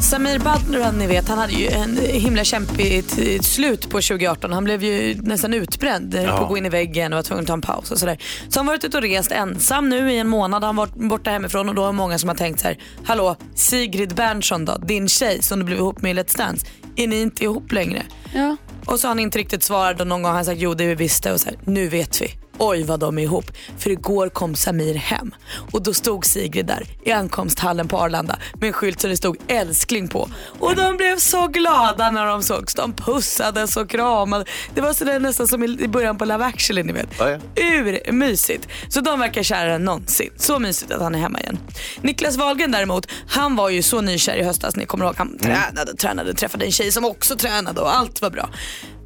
Samir 0.00 0.38
Badran, 0.38 0.98
ni 0.98 1.06
vet, 1.06 1.28
han 1.28 1.38
hade 1.38 1.52
ju 1.52 1.68
en 1.68 1.96
himla 1.96 2.44
kämpigt 2.44 3.44
slut 3.44 3.80
på 3.82 4.00
2018. 4.00 4.52
Han 4.52 4.64
blev 4.64 4.82
ju 4.84 5.14
nästan 5.22 5.54
utbränd 5.54 6.14
eh, 6.14 6.22
Ja. 6.22 6.36
på 6.36 6.42
att 6.42 6.48
gå 6.48 6.56
in 6.56 6.66
i 6.66 6.68
väggen 6.68 7.12
och 7.12 7.16
var 7.16 7.22
tvungen 7.22 7.42
att 7.42 7.46
ta 7.46 7.52
en 7.52 7.60
paus 7.60 7.90
och 7.90 7.98
sådär. 7.98 8.18
Så 8.48 8.58
han 8.60 8.66
har 8.66 8.74
varit 8.74 8.84
ute 8.84 8.96
och 8.96 9.02
rest 9.02 9.32
ensam 9.32 9.88
nu 9.88 10.12
i 10.12 10.18
en 10.18 10.28
månad. 10.28 10.64
Han 10.64 10.78
har 10.78 10.86
varit 10.86 10.94
borta 11.08 11.30
hemifrån 11.30 11.68
och 11.68 11.74
då 11.74 11.84
är 11.88 11.92
många 11.92 12.18
som 12.18 12.28
har 12.28 12.36
tänkt 12.36 12.60
så 12.60 12.66
här, 12.68 12.78
hallå 13.04 13.36
Sigrid 13.54 14.14
Bernson 14.14 14.64
då, 14.64 14.76
din 14.78 15.08
tjej 15.08 15.42
som 15.42 15.58
du 15.58 15.64
blev 15.64 15.78
ihop 15.78 16.02
med 16.02 16.16
i 16.16 16.20
Let's 16.20 16.38
Dance, 16.38 16.66
är 16.96 17.06
ni 17.08 17.20
inte 17.20 17.44
ihop 17.44 17.72
längre? 17.72 18.02
Ja. 18.34 18.56
Och 18.86 19.00
så 19.00 19.06
har 19.06 19.10
han 19.10 19.18
inte 19.20 19.38
riktigt 19.38 19.62
svarat 19.62 20.00
och 20.00 20.06
någon 20.06 20.22
gång 20.22 20.30
har 20.30 20.36
han 20.36 20.44
sagt 20.44 20.60
jo 20.60 20.74
det 20.74 20.84
är 20.84 20.88
vi 20.88 20.94
visste 20.94 21.32
och 21.32 21.40
så 21.40 21.48
här, 21.48 21.58
nu 21.64 21.88
vet 21.88 22.22
vi. 22.22 22.30
Oj 22.64 22.82
vad 22.82 23.00
de 23.00 23.18
är 23.18 23.22
ihop. 23.22 23.44
För 23.78 23.90
igår 23.90 24.28
kom 24.28 24.54
Samir 24.54 24.94
hem 24.94 25.34
och 25.72 25.82
då 25.82 25.94
stod 25.94 26.26
Sigrid 26.26 26.66
där 26.66 26.86
i 27.04 27.12
ankomsthallen 27.12 27.88
på 27.88 27.98
Arlanda 27.98 28.38
med 28.54 28.66
en 28.66 28.72
skylt 28.72 29.00
som 29.00 29.10
det 29.10 29.16
stod 29.16 29.36
älskling 29.48 30.08
på. 30.08 30.28
Och 30.60 30.76
de 30.76 30.96
blev 30.96 31.18
så 31.18 31.46
glada 31.46 32.10
när 32.10 32.26
de 32.26 32.42
sågs. 32.42 32.74
De 32.74 32.92
pussades 32.92 33.76
och 33.76 33.90
kramade. 33.90 34.44
Det 34.74 34.80
var 34.80 34.92
sådär 34.92 35.20
nästan 35.20 35.48
som 35.48 35.64
i 35.64 35.88
början 35.88 36.18
på 36.18 36.24
Love 36.24 36.44
actually 36.44 36.82
ni 36.82 36.92
vet. 36.92 37.08
Ja, 37.18 37.30
ja. 37.30 37.38
Urmysigt. 37.56 38.68
Så 38.88 39.00
de 39.00 39.20
verkar 39.20 39.42
kärare 39.42 39.74
än 39.74 39.84
någonsin. 39.84 40.32
Så 40.36 40.58
mysigt 40.58 40.92
att 40.92 41.02
han 41.02 41.14
är 41.14 41.18
hemma 41.18 41.40
igen. 41.40 41.58
Niklas 42.00 42.36
Wahlgren 42.36 42.72
däremot, 42.72 43.06
han 43.28 43.56
var 43.56 43.68
ju 43.68 43.82
så 43.82 44.00
nykär 44.00 44.36
i 44.36 44.42
höstas. 44.42 44.76
Ni 44.76 44.86
kommer 44.86 45.04
ihåg, 45.04 45.14
han 45.16 45.38
tränade, 45.38 45.94
tränade, 45.94 46.34
träffade 46.34 46.64
en 46.64 46.72
tjej 46.72 46.92
som 46.92 47.04
också 47.04 47.36
tränade 47.36 47.80
och 47.80 47.96
allt 47.96 48.22
var 48.22 48.30
bra. 48.30 48.48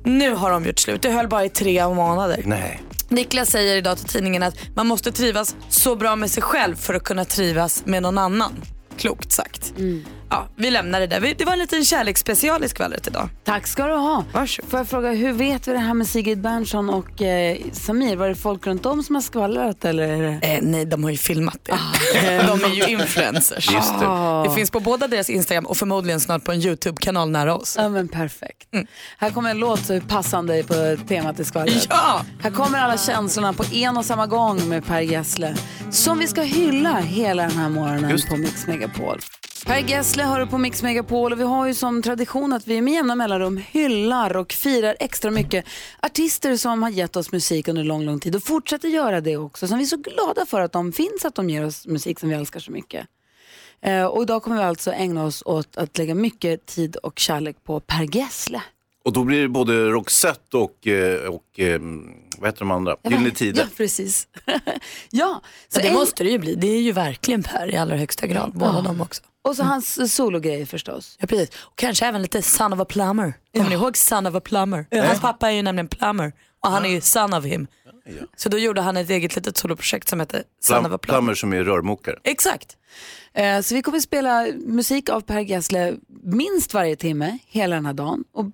Nu 0.07 0.35
har 0.35 0.51
de 0.51 0.65
gjort 0.65 0.79
slut. 0.79 1.03
Det 1.03 1.11
höll 1.11 1.29
bara 1.29 1.45
i 1.45 1.49
tre 1.49 1.89
månader. 1.89 2.43
Nej. 2.45 2.83
Niklas 3.09 3.51
säger 3.51 3.77
idag 3.77 3.99
till 3.99 4.07
tidningen 4.09 4.43
att 4.43 4.55
man 4.75 4.87
måste 4.87 5.13
trivas 5.13 5.57
så 5.69 5.97
bra 5.97 6.17
med 6.17 6.31
sig 6.31 6.43
själv 6.43 6.77
för 6.77 6.95
att 6.95 7.03
kunna 7.05 7.25
trivas 7.25 7.83
med 7.87 8.03
någon 8.03 8.19
annan. 8.19 8.53
Klokt 8.97 9.33
sagt. 9.33 9.75
Ja, 10.31 10.49
vi 10.57 10.71
lämnar 10.71 11.01
det 11.01 11.07
där. 11.07 11.35
Det 11.39 11.45
var 11.45 11.53
en 11.53 11.59
liten 11.59 11.85
kärleksspecial 11.85 12.65
i 12.65 12.69
skvallret 12.69 13.07
idag. 13.07 13.29
Tack 13.45 13.67
ska 13.67 13.87
du 13.87 13.95
ha. 13.95 14.25
Varsågod. 14.33 14.71
Får 14.71 14.81
jag 14.81 14.89
fråga, 14.89 15.13
hur 15.13 15.33
vet 15.33 15.69
vi 15.69 15.73
det 15.73 15.79
här 15.79 15.95
med 15.95 16.07
Sigrid 16.07 16.41
Bernson 16.41 16.91
och 16.91 17.23
eh, 17.23 17.57
Samir? 17.73 18.17
Var 18.17 18.29
det 18.29 18.35
folk 18.35 18.67
runt 18.67 18.87
om 18.87 19.03
som 19.03 19.15
har 19.15 19.23
skvallrat 19.23 19.85
eller? 19.85 20.09
Är 20.09 20.23
det... 20.23 20.47
Eh, 20.47 20.59
nej, 20.63 20.85
de 20.85 21.05
har 21.05 21.11
ju 21.11 21.17
filmat 21.17 21.59
det. 21.63 21.79
De 22.47 22.65
är 22.65 22.75
ju 22.75 22.93
influencers. 22.93 23.73
Just 23.73 24.01
det. 24.01 24.43
det 24.49 24.55
finns 24.55 24.71
på 24.71 24.81
båda 24.81 25.09
deras 25.09 25.31
Instagram 25.31 25.67
och 25.67 25.77
förmodligen 25.77 26.21
snart 26.21 26.45
på 26.45 26.53
en 26.53 26.61
YouTube-kanal 26.61 27.31
nära 27.31 27.55
oss. 27.55 27.75
Ja 27.79 27.89
men 27.89 28.09
perfekt. 28.09 28.69
Här 29.19 29.31
kommer 29.31 29.51
en 29.51 29.59
låt 29.59 30.09
passande 30.09 30.63
på 30.63 30.97
temat 31.09 31.41
i 31.41 31.45
skvallret. 31.45 31.87
Ja! 31.91 32.21
Här 32.41 32.51
kommer 32.51 32.79
alla 32.79 32.99
känslorna 32.99 33.53
på 33.53 33.65
en 33.73 33.97
och 33.97 34.05
samma 34.05 34.27
gång 34.27 34.69
med 34.69 34.87
Per 34.87 35.01
Gessle. 35.01 35.57
Som 35.91 36.19
vi 36.19 36.27
ska 36.27 36.43
hylla 36.43 36.95
hela 36.95 37.43
den 37.43 37.59
här 37.59 37.69
morgonen 37.69 38.11
Just. 38.11 38.29
på 38.29 38.37
Mix 38.37 38.67
Megapol. 38.67 39.21
Per 39.65 39.79
Gessle 39.79 40.23
har 40.23 40.41
du 40.41 40.47
på 40.47 40.59
Mix 40.59 40.83
Megapol 40.83 41.33
och 41.33 41.41
vi 41.41 41.45
har 41.45 41.67
ju 41.67 41.75
som 41.75 42.03
tradition 42.03 42.53
att 42.53 42.67
vi 42.67 42.81
med 42.81 42.95
jämna 42.95 43.15
mellanrum 43.15 43.57
hyllar 43.57 44.37
och 44.37 44.53
firar 44.53 44.97
extra 45.01 45.31
mycket 45.31 45.65
artister 46.03 46.57
som 46.57 46.83
har 46.83 46.91
gett 46.91 47.17
oss 47.17 47.33
musik 47.33 47.69
under 47.69 47.85
lång, 47.85 48.05
lång 48.05 48.21
tid 48.21 48.37
och 48.37 48.43
fortsätter 48.43 48.89
göra 48.89 49.21
det 49.21 49.37
också. 49.37 49.69
Som 49.69 49.79
vi 49.79 49.85
är 49.85 49.89
så 49.89 49.97
glada 49.97 50.47
för 50.47 50.61
att 50.61 50.73
de 50.73 50.93
finns, 50.93 51.25
att 51.25 51.35
de 51.35 51.51
ger 51.51 51.65
oss 51.65 51.87
musik 51.87 52.21
som 52.21 52.29
vi 52.29 52.35
älskar 52.35 52.61
så 52.61 52.73
mycket. 52.73 53.07
Eh, 53.83 54.05
och 54.05 54.23
idag 54.23 54.43
kommer 54.43 54.57
vi 54.57 54.63
alltså 54.63 54.93
ägna 54.93 55.25
oss 55.25 55.43
åt 55.47 55.77
att 55.77 55.99
lägga 55.99 56.15
mycket 56.15 56.67
tid 56.67 56.97
och 56.97 57.19
kärlek 57.19 57.57
på 57.65 57.81
Per 57.81 58.17
Gessle. 58.17 58.63
Och 59.07 59.13
då 59.13 59.25
blir 59.25 59.43
det 59.43 59.49
både 59.49 59.89
Roxette 59.91 60.57
och, 60.57 60.87
eh, 60.87 61.29
och 61.29 61.61
eh, 61.61 61.81
vad 62.39 62.49
heter 62.49 62.59
de 62.59 62.71
andra? 62.71 62.97
Gyllene 63.05 63.31
Tider. 63.31 63.63
Ja, 63.63 63.69
precis. 63.77 64.29
ja, 65.11 65.41
Så 65.69 65.81
det 65.81 65.89
en- 65.89 65.95
måste 65.95 66.25
det 66.25 66.31
ju 66.31 66.39
bli. 66.39 66.55
Det 66.55 66.67
är 66.67 66.81
ju 66.81 66.93
verkligen 66.93 67.43
Per 67.43 67.75
i 67.75 67.77
allra 67.77 67.97
högsta 67.97 68.27
grad. 68.27 68.53
Båda 68.55 68.73
Ja. 68.75 68.81
de 68.83 69.01
också. 69.01 69.23
Och 69.45 69.57
så 69.57 69.63
hans 69.63 70.15
sologrejer 70.15 70.67
förstås. 70.67 71.17
Ja, 71.21 71.27
precis. 71.27 71.51
Och 71.57 71.77
kanske 71.77 72.07
även 72.07 72.23
lite 72.23 72.43
Son 72.43 72.73
of 72.73 72.81
a 72.81 72.85
Plumber. 72.85 73.35
Kommer 73.57 73.69
ni 73.69 73.75
ihåg 73.75 73.97
Son 73.97 74.27
of 74.27 74.35
a 74.35 74.41
Plumber? 74.41 74.87
Ja. 74.91 75.05
Hans 75.07 75.21
pappa 75.21 75.49
är 75.51 75.53
ju 75.55 75.63
nämligen 75.63 75.89
plumber 75.89 76.33
och 76.65 76.71
han 76.71 76.85
är 76.85 76.89
ju 76.89 77.01
son 77.01 77.35
of 77.35 77.45
him. 77.45 77.67
Så 78.37 78.49
då 78.49 78.59
gjorde 78.59 78.81
han 78.81 78.97
ett 78.97 79.11
eget 79.11 79.37
litet 79.37 79.57
soloprojekt 79.57 80.09
som 80.09 80.21
hette 80.21 80.43
Son 80.61 80.79
of 80.79 80.85
a 80.85 80.89
Plumber. 80.89 80.99
Plammer 80.99 81.35
som 81.35 81.53
är 81.53 81.65
rörmokare. 81.65 82.17
Exakt. 82.25 82.77
Eh, 83.35 83.61
Så 83.61 83.75
vi 83.75 83.83
kommer 83.83 84.01
spela 84.01 84.47
musik 84.67 85.09
av 85.09 85.21
Per 85.21 85.41
Gessle 85.41 85.95
minst 86.23 86.75
varje 86.75 86.97
timme 86.97 87.39
hela 87.47 87.75
den 87.77 87.87
här 87.87 87.93
dagen 87.93 88.25
och 88.33 88.45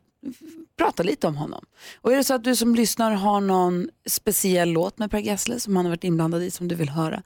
prata 0.76 1.02
lite 1.02 1.26
om 1.26 1.36
honom. 1.36 1.64
Och 2.00 2.12
är 2.12 2.16
det 2.16 2.24
så 2.24 2.34
att 2.34 2.44
du 2.44 2.56
som 2.56 2.74
lyssnar 2.74 3.12
har 3.12 3.40
någon 3.40 3.88
speciell 4.06 4.68
låt 4.72 4.98
med 4.98 5.10
Per 5.10 5.18
Gessle 5.18 5.60
som 5.60 5.76
han 5.76 5.84
har 5.84 5.90
varit 5.90 6.04
inblandad 6.04 6.42
i 6.42 6.50
som 6.50 6.68
du 6.68 6.74
vill 6.74 6.88
höra, 6.88 7.22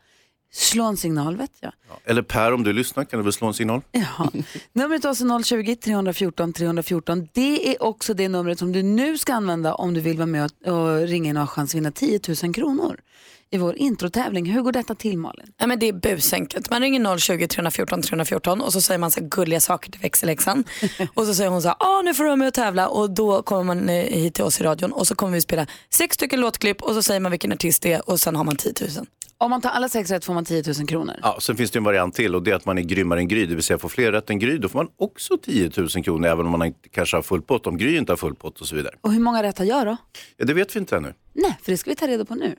slå 0.52 0.84
en 0.84 0.96
signal 0.96 1.36
vet 1.36 1.52
jag. 1.60 1.72
Eller 2.04 2.22
Per, 2.22 2.52
om 2.52 2.62
du 2.62 2.72
lyssnar 2.72 3.04
kan 3.04 3.18
du 3.18 3.24
väl 3.24 3.32
slå 3.32 3.46
en 3.46 3.54
signal? 3.54 3.82
Ja. 3.92 4.30
Numret 4.72 5.04
är 5.04 5.08
alltså 5.08 5.24
020-314 5.24 6.52
314. 6.52 7.28
Det 7.32 7.74
är 7.74 7.82
också 7.82 8.14
det 8.14 8.28
numret 8.28 8.58
som 8.58 8.72
du 8.72 8.82
nu 8.82 9.18
ska 9.18 9.34
använda 9.34 9.74
om 9.74 9.94
du 9.94 10.00
vill 10.00 10.16
vara 10.16 10.26
med 10.26 10.50
och, 10.64 10.72
och 10.72 10.98
ringa 10.98 11.30
in 11.30 11.36
och 11.36 11.42
ha 11.42 11.46
chans 11.46 11.70
att 11.70 11.74
vinna 11.74 11.90
10 11.90 12.20
000 12.42 12.54
kronor 12.54 13.00
i 13.50 13.58
vår 13.58 13.76
introtävling. 13.76 14.46
Hur 14.46 14.62
går 14.62 14.72
detta 14.72 14.94
till 14.94 15.18
Malin? 15.18 15.52
Ja, 15.58 15.66
men 15.66 15.78
det 15.78 15.88
är 15.88 15.92
busenkelt. 15.92 16.70
Man 16.70 16.80
ringer 16.80 17.18
020 17.18 17.46
314 17.48 18.02
314 18.02 18.60
och 18.60 18.72
så 18.72 18.80
säger 18.80 18.98
man 18.98 19.10
så 19.10 19.20
gulliga 19.22 19.60
saker 19.60 19.90
till 19.90 20.00
växelläxan. 20.00 20.64
och 21.14 21.26
så 21.26 21.34
säger 21.34 21.50
hon 21.50 21.62
så 21.62 21.68
här, 21.68 21.76
ah, 21.80 22.02
nu 22.02 22.14
får 22.14 22.24
du 22.24 22.28
vara 22.28 22.36
med 22.36 22.48
och 22.48 22.54
tävla 22.54 22.88
och 22.88 23.10
då 23.10 23.42
kommer 23.42 23.62
man 23.62 23.88
eh, 23.88 23.94
hit 23.94 24.34
till 24.34 24.44
oss 24.44 24.60
i 24.60 24.64
radion 24.64 24.92
och 24.92 25.06
så 25.06 25.14
kommer 25.14 25.32
vi 25.32 25.40
spela 25.40 25.66
sex 25.90 26.14
stycken 26.14 26.40
låtklipp 26.40 26.82
och 26.82 26.94
så 26.94 27.02
säger 27.02 27.20
man 27.20 27.30
vilken 27.30 27.52
artist 27.52 27.82
det 27.82 27.92
är 27.92 28.10
och 28.10 28.20
sen 28.20 28.36
har 28.36 28.44
man 28.44 28.56
10 28.56 28.72
000. 28.96 29.06
Om 29.38 29.50
man 29.50 29.60
tar 29.60 29.70
alla 29.70 29.88
sex 29.88 30.10
rätt 30.10 30.24
får 30.24 30.34
man 30.34 30.44
10 30.44 30.62
000 30.78 30.88
kronor. 30.88 31.14
Ja, 31.22 31.38
sen 31.40 31.56
finns 31.56 31.70
det 31.70 31.78
en 31.78 31.84
variant 31.84 32.14
till 32.14 32.34
och 32.34 32.42
det 32.42 32.50
är 32.50 32.54
att 32.54 32.64
man 32.64 32.78
är 32.78 32.82
grymmare 32.82 33.20
än 33.20 33.28
Gry, 33.28 33.46
det 33.46 33.54
vill 33.54 33.64
säga 33.64 33.78
får 33.78 33.88
fler 33.88 34.12
rätt 34.12 34.30
än 34.30 34.38
Gry, 34.38 34.58
då 34.58 34.68
får 34.68 34.78
man 34.78 34.88
också 34.98 35.38
10 35.38 35.70
000 35.76 35.88
kronor 35.88 36.28
även 36.28 36.46
om 36.46 36.52
man 36.52 36.66
inte, 36.66 36.88
kanske 36.88 37.16
har 37.16 37.22
full 37.22 37.42
pott, 37.42 37.66
om 37.66 37.78
Gry 37.78 37.96
inte 37.96 38.12
har 38.12 38.16
full 38.16 38.34
pott 38.34 38.60
och 38.60 38.66
så 38.66 38.76
vidare. 38.76 38.94
Och 39.00 39.12
hur 39.12 39.20
många 39.20 39.42
rätt 39.42 39.58
har 39.58 39.64
jag 39.64 39.86
då? 39.86 39.96
Ja, 40.36 40.44
det 40.44 40.54
vet 40.54 40.76
vi 40.76 40.80
inte 40.80 40.96
ännu. 40.96 41.14
Nej, 41.32 41.58
för 41.62 41.72
det 41.72 41.78
ska 41.78 41.90
vi 41.90 41.96
ta 41.96 42.06
reda 42.06 42.24
på 42.24 42.34
nu. 42.34 42.56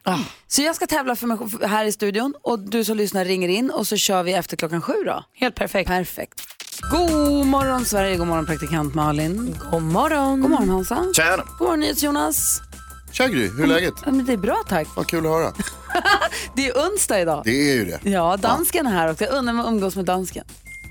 Så 0.48 0.62
jag 0.62 0.76
ska 0.76 0.88
tävla 0.88 1.16
för 1.16 1.28
mig 1.28 1.38
här 1.64 1.86
i 1.86 1.92
studion 1.92 2.34
och 2.42 2.60
du 2.60 2.84
som 2.84 2.98
lyssnar 2.98 3.26
ringer 3.26 3.50
in 3.50 3.70
och 3.72 3.88
så 3.88 3.98
kör 3.98 4.24
vi 4.24 4.34
efter 4.34 4.58
klockan 4.58 4.82
sju 4.82 4.94
då. 5.06 5.24
Helt 5.34 5.56
perfekt. 5.56 5.88
Perfekt. 5.88 6.42
God 6.92 7.46
morgon 7.46 7.86
Sverige, 7.86 8.18
god 8.18 8.28
morgon 8.28 8.46
praktikant 8.46 8.96
Malin. 8.96 9.56
God 9.72 9.82
morgon. 9.82 10.42
God 10.42 10.52
morgon 10.52 10.70
Hansa. 10.70 11.06
Tjena. 11.14 11.44
God 11.60 11.68
morgon 11.68 11.94
Jonas. 11.98 12.62
Tja 13.12 13.28
Gry, 13.28 13.50
hur 13.50 13.64
är 13.64 13.68
läget? 13.68 13.94
Ja, 14.06 14.12
men 14.12 14.26
det 14.26 14.34
är 14.34 14.38
bra 14.38 14.64
tack. 14.70 14.88
Vad 14.96 15.08
kul 15.08 15.26
att 15.26 15.32
höra. 15.32 15.54
Det 16.56 16.68
är 16.68 16.74
onsdag 16.74 17.22
idag. 17.22 17.42
Det 17.46 17.72
är 17.72 17.76
ju 17.76 17.86
det. 17.86 18.10
Ja, 18.10 18.38
dansken 18.38 18.88
är 18.88 18.92
här 18.92 19.12
också. 19.12 19.24
Jag 19.24 19.34
undrar 19.34 19.54
om 19.54 19.60
jag 19.60 19.68
umgås 19.68 19.96
med 19.96 20.06
dansken. 20.06 20.44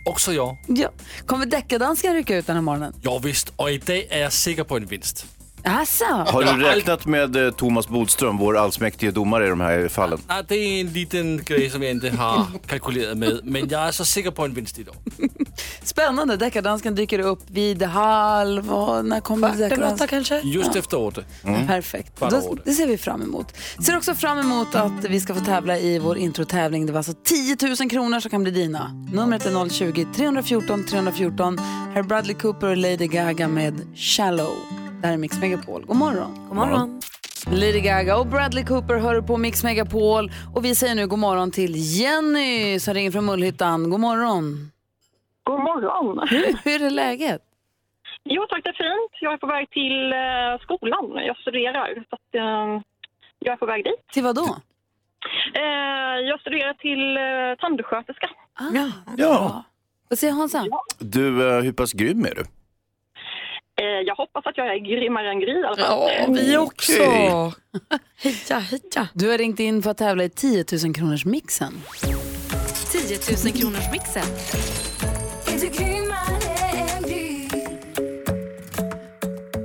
Också 0.05 0.33
jag. 0.33 0.57
Ja. 0.67 0.91
Kommer 1.27 1.47
deckardansken 1.47 2.15
rycka 2.15 2.37
ut 2.37 2.47
den 2.47 2.57
här 2.57 2.63
morgonen? 2.63 2.93
Ja 3.03 3.19
visst, 3.19 3.53
och 3.57 3.71
idag 3.71 4.07
är 4.11 4.21
jag 4.23 4.33
säker 4.33 4.65
på 4.65 4.77
en 4.77 4.87
vinst. 4.87 5.27
Asså? 5.65 6.05
Har 6.05 6.43
du 6.43 6.65
räknat 6.65 7.07
med 7.07 7.37
eh, 7.37 7.51
Thomas 7.51 7.89
Bodström, 7.89 8.39
vår 8.39 8.57
allsmäktige 8.59 9.11
domare 9.11 9.47
i 9.47 9.49
de 9.49 9.61
här 9.61 9.89
fallen? 9.89 10.19
Nej, 10.29 10.43
det 10.49 10.55
är 10.57 10.81
en 10.81 10.93
liten 10.93 11.45
grej 11.45 11.71
som 11.71 11.83
jag 11.83 11.91
inte 11.91 12.11
har 12.11 12.47
kalkylerat 12.67 13.19
med, 13.19 13.41
men 13.45 13.69
jag 13.69 13.81
är 13.89 13.91
så 13.93 14.05
säker 14.05 14.31
på 14.31 14.45
en 14.45 14.55
vinst 14.55 14.79
idag. 14.79 14.95
Spännande, 15.83 16.37
deckardansken 16.37 16.95
dyker 16.95 17.19
upp 17.19 17.41
vid 17.51 17.83
halv 17.83 18.73
och 18.75 19.05
när 19.05 19.21
kommer 19.21 19.49
Kvart 19.49 19.73
över 19.73 19.95
åtta 19.95 20.07
kanske? 20.07 20.41
Just 20.41 20.77
efter 20.77 20.99
åtta. 20.99 21.23
Perfekt. 21.67 22.19
Kvart 22.19 22.31
Då, 22.31 22.37
över 22.37 22.53
åtta. 22.53 22.63
det 22.65 22.73
ser 22.73 22.87
vi 22.87 22.99
fram 22.99 23.23
emot. 23.23 23.53
Ser 23.87 23.97
också 23.97 24.15
fram 24.15 24.39
emot 24.39 24.75
att 24.75 25.05
vi 25.05 25.21
ska 25.21 25.35
få 25.35 25.45
tävla 25.45 25.79
i 25.79 25.99
vår 25.99 26.19
introtävling. 26.19 26.87
Det 26.87 26.93
var 26.93 26.99
alltså 26.99 27.15
10 27.25 27.57
000 27.81 27.91
kronor 27.91 28.21
som 28.21 28.31
kan 28.31 28.43
bli 28.43 28.53
dina. 28.53 29.07
Numret 29.13 29.47
är 29.47 29.51
020-314 29.51 30.85
314. 30.85 31.59
Här 31.59 31.99
är 31.99 32.03
Bradley 32.03 32.35
Cooper 32.35 32.67
och 32.67 32.77
Lady 32.77 33.07
Gaga 33.07 33.49
med 33.49 33.97
Shallow. 33.97 34.53
Det 35.01 35.07
här 35.07 35.15
är 35.15 35.19
Mix 35.19 35.39
Megapol. 35.39 35.87
God 35.87 35.97
morgon. 35.97 36.47
God 36.49 36.57
morgon. 36.57 37.01
Lady 37.51 37.81
Gaga 37.81 38.17
och 38.17 38.27
Bradley 38.27 38.65
Cooper 38.65 38.97
hör 38.99 39.21
på 39.21 39.37
Mix 39.37 39.65
Megapol. 39.65 40.33
Och 40.55 40.65
vi 40.65 40.75
säger 40.75 40.95
nu 40.95 41.07
god 41.07 41.19
morgon 41.19 41.51
till 41.51 41.73
Jenny 41.77 42.81
som 42.81 42.95
ringer 42.95 43.11
från 43.11 43.25
Mullhyttan. 43.25 43.91
God 43.91 44.01
morgon. 44.01 44.71
God 45.47 45.61
morgon. 45.61 46.29
Hur, 46.31 46.57
hur 46.65 46.83
är 46.87 46.91
läget? 46.91 47.43
Jo 48.25 48.47
tack, 48.51 48.65
det 48.65 48.71
är 48.71 48.73
fint. 48.85 49.13
Jag 49.21 49.33
är 49.33 49.37
på 49.37 49.47
väg 49.47 49.71
till 49.71 50.13
eh, 50.13 50.61
skolan. 50.65 51.25
Jag 51.27 51.37
studerar. 51.37 51.95
Så 52.11 52.15
att, 52.17 52.35
eh, 52.35 52.83
jag 53.39 53.53
är 53.53 53.57
på 53.57 53.67
väg 53.67 53.85
dit. 53.85 54.09
Till 54.13 54.23
vad 54.23 54.35
då? 54.37 54.57
Eh, 55.55 56.19
jag 56.31 56.41
studerar 56.41 56.75
till 56.75 57.17
eh, 57.17 57.61
tandsköterska. 57.61 58.29
Ah, 58.55 58.91
Ja. 59.17 59.65
Vad 60.09 60.19
säger 60.19 60.33
Hansa? 60.33 60.65
Du, 60.99 61.49
eh, 61.51 61.63
hur 61.63 61.73
pass 61.73 61.93
grym 61.93 62.25
är 62.25 62.35
du? 62.35 62.45
Eh, 63.83 63.87
jag 64.07 64.15
hoppas 64.17 64.47
att 64.47 64.57
jag 64.57 64.67
är 64.75 64.79
grymmare 64.79 65.31
än 65.31 65.41
Gry 65.41 65.61
i 65.61 65.65
alla 65.65 65.77
fall. 65.77 66.11
Ja, 66.19 66.27
vi 66.29 66.57
också. 66.57 66.93
Heja, 68.23 68.59
heja. 68.59 69.09
Du 69.15 69.31
har 69.31 69.39
ringt 69.39 69.61
in 69.61 69.83
för 69.83 69.91
att 69.91 69.99
tävla 69.99 70.25
i 70.25 70.29
10 70.31 70.65
000 70.85 70.95
kronors 70.95 71.25
mixen. 71.25 71.73
10 72.93 73.19
000 73.45 73.53
kronors 73.61 73.93
mixen. 73.93 74.23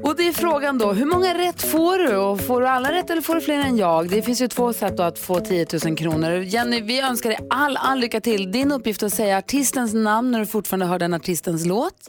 Och 0.03 0.17
det 0.17 0.27
är 0.27 0.33
frågan 0.33 0.77
då, 0.77 0.93
hur 0.93 1.05
många 1.05 1.33
rätt 1.37 1.61
får 1.61 1.97
du? 1.97 2.17
Och 2.17 2.41
får 2.41 2.61
du 2.61 2.67
alla 2.67 2.91
rätt 2.91 3.09
eller 3.09 3.21
får 3.21 3.35
du 3.35 3.41
fler 3.41 3.59
än 3.59 3.77
jag? 3.77 4.09
Det 4.09 4.21
finns 4.21 4.41
ju 4.41 4.47
två 4.47 4.73
sätt 4.73 4.97
då 4.97 5.03
att 5.03 5.19
få 5.19 5.39
10 5.39 5.65
000 5.85 5.97
kronor. 5.97 6.31
Jenny, 6.31 6.81
vi 6.81 7.01
önskar 7.01 7.29
dig 7.29 7.39
all, 7.49 7.77
all 7.77 7.99
lycka 7.99 8.21
till. 8.21 8.51
Din 8.51 8.71
uppgift 8.71 9.01
är 9.01 9.05
att 9.05 9.13
säga 9.13 9.37
artistens 9.37 9.93
namn 9.93 10.31
när 10.31 10.39
du 10.39 10.45
fortfarande 10.45 10.85
hör 10.85 10.99
den 10.99 11.13
artistens 11.13 11.65
låt. 11.65 12.07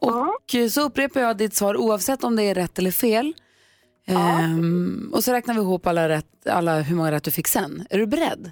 Och 0.00 0.70
så 0.70 0.80
upprepar 0.82 1.20
jag 1.20 1.36
ditt 1.36 1.54
svar 1.54 1.76
oavsett 1.76 2.24
om 2.24 2.36
det 2.36 2.42
är 2.42 2.54
rätt 2.54 2.78
eller 2.78 2.90
fel. 2.90 3.32
Ehm, 4.06 5.10
och 5.14 5.24
så 5.24 5.32
räknar 5.32 5.54
vi 5.54 5.60
ihop 5.60 5.86
alla, 5.86 6.08
rätt, 6.08 6.46
alla 6.46 6.80
hur 6.80 6.96
många 6.96 7.12
rätt 7.12 7.24
du 7.24 7.30
fick 7.30 7.48
sen. 7.48 7.86
Är 7.90 7.98
du 7.98 8.06
beredd? 8.06 8.50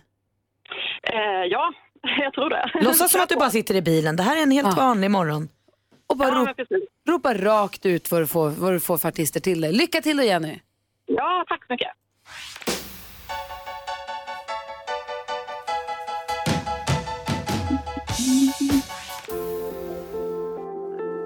Eh, 1.03 1.45
ja, 1.51 1.73
jag 2.21 2.33
tror 2.33 2.51
det. 2.51 2.71
Låtsas 2.85 3.13
som 3.13 3.21
att 3.21 3.29
du 3.29 3.37
bara 3.37 3.51
sitter 3.51 3.75
i 3.77 3.83
bilen. 3.83 4.17
Det 4.17 4.23
här 4.23 4.37
är 4.39 4.43
en 4.43 4.51
helt 4.51 4.69
Ja. 4.77 4.83
vanlig 4.85 5.11
morgon. 5.11 5.49
Och 6.07 6.17
bara 6.17 6.29
Ja, 6.29 6.55
rop, 6.69 6.81
ropa 7.09 7.35
rakt 7.35 7.87
ut 7.87 8.11
vad 8.11 8.23
du, 8.23 8.27
får, 8.27 8.51
vad 8.51 8.73
du 8.73 8.81
får 8.81 8.99
för 8.99 9.09
artister 9.09 9.41
till 9.41 9.61
dig. 9.61 9.73
Lycka 9.73 10.01
till 10.01 10.17
då 10.17 10.23
Jenny! 10.23 10.61
Ja, 11.07 11.45
tack 11.49 11.67
så 11.67 11.73
mycket. 11.73 11.89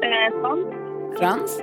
Eh, 0.03 0.31
sånt. 0.43 0.67
Frans? 1.19 1.61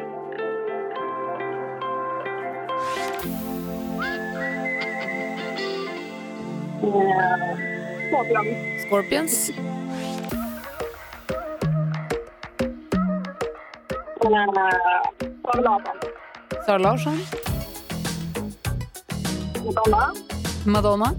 Eh, 6.83 7.57
Fabian. 8.11 8.45
Scorpions? 8.91 9.51
Sara 14.21 15.61
Larsson. 15.61 15.95
Sara 16.65 16.77
Larsson? 16.77 17.17
Madonna. 19.65 20.13
Madonna? 20.65 21.13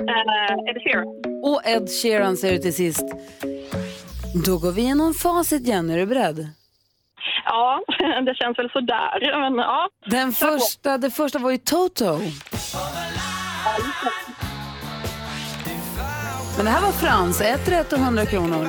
Eh, 0.00 0.70
Ed 0.70 0.82
Sheeran. 0.84 1.06
Och 1.42 1.60
Ed 1.66 1.88
Sheeran 2.02 2.36
säger 2.36 2.54
du 2.54 2.60
till 2.62 2.74
sist. 2.74 3.04
Då 4.46 4.58
går 4.58 4.72
vi 4.72 4.82
igenom 4.82 5.14
facit 5.14 5.66
Jenny, 5.66 5.92
är 5.94 5.98
du 5.98 6.06
beredd? 6.06 6.48
Ja, 7.46 7.80
det 8.26 8.34
känns 8.34 8.58
väl 8.58 8.70
sådär. 8.70 9.40
Men 9.50 9.58
ja. 9.58 9.88
Den 10.06 10.32
första, 10.32 10.98
det 10.98 11.10
första 11.10 11.38
var 11.38 11.50
ju 11.50 11.58
Toto. 11.58 12.18
Men 16.56 16.64
det 16.64 16.70
här 16.70 16.82
var 16.82 16.92
Frans, 16.92 17.40
ett 17.40 17.68
rätt 17.68 17.92
och 17.92 17.98
100 17.98 18.26
kronor. 18.26 18.68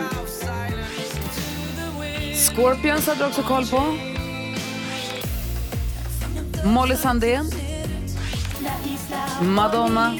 Scorpions 2.35 3.07
hade 3.07 3.19
du 3.19 3.25
också 3.25 3.41
koll 3.43 3.65
på. 3.65 3.83
Molly 6.65 6.95
Sandén. 6.95 7.45
Madonna. 9.41 10.13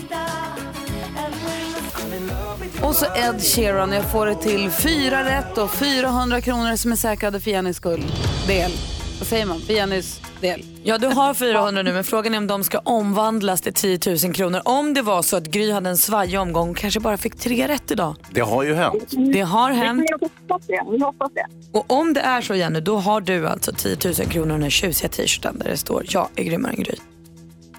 Och 2.83 2.95
så 2.95 3.05
Ed 3.05 3.41
Sheeran. 3.41 3.91
Jag 3.91 4.11
får 4.11 4.25
det 4.25 4.35
till 4.35 4.69
fyra 4.71 5.23
rätt 5.23 5.57
och 5.57 5.71
400 5.71 6.41
kronor 6.41 6.75
som 6.75 6.91
är 6.91 6.95
säkrade 6.95 7.39
för 7.39 7.51
Jennys 7.51 7.77
skull. 7.77 8.05
Del. 8.47 8.71
Vad 9.19 9.27
säger 9.27 9.45
man? 9.45 9.59
För 9.59 9.73
Jennys 9.73 10.21
del. 10.41 10.63
Ja, 10.83 10.97
du 10.97 11.07
har 11.07 11.33
400 11.33 11.83
nu 11.83 11.93
men 11.93 12.03
frågan 12.03 12.33
är 12.33 12.37
om 12.37 12.47
de 12.47 12.63
ska 12.63 12.79
omvandlas 12.79 13.61
till 13.61 13.73
10 13.73 13.99
000 14.23 14.33
kronor. 14.33 14.61
Om 14.65 14.93
det 14.93 15.01
var 15.01 15.21
så 15.21 15.37
att 15.37 15.43
Gry 15.43 15.71
hade 15.71 15.89
en 15.89 15.97
svajig 15.97 16.39
omgång 16.39 16.69
och 16.69 16.77
kanske 16.77 16.99
bara 16.99 17.17
fick 17.17 17.35
tre 17.35 17.67
rätt 17.67 17.91
idag. 17.91 18.15
Det 18.31 18.41
har 18.41 18.63
ju 18.63 18.73
hänt. 18.75 19.13
Det 19.33 19.41
har 19.41 19.71
hänt. 19.71 20.01
Vi 20.01 20.13
hoppas 20.27 20.67
det. 20.67 20.83
Vi 20.91 20.99
hoppas 20.99 21.31
det. 21.33 21.45
Och 21.79 21.91
om 21.91 22.13
det 22.13 22.21
är 22.21 22.41
så 22.41 22.55
Jenny, 22.55 22.79
då 22.79 22.97
har 22.97 23.21
du 23.21 23.47
alltså 23.47 23.71
10 23.71 23.97
000 24.05 24.13
kronor 24.13 24.53
och 24.53 24.59
den 24.59 24.69
tjusiga 24.69 25.09
t-shirten 25.09 25.59
där 25.59 25.69
det 25.69 25.77
står 25.77 26.05
jag 26.09 26.27
är 26.35 26.43
grymmare 26.43 26.71
än 26.71 26.83
Gry. 26.83 26.95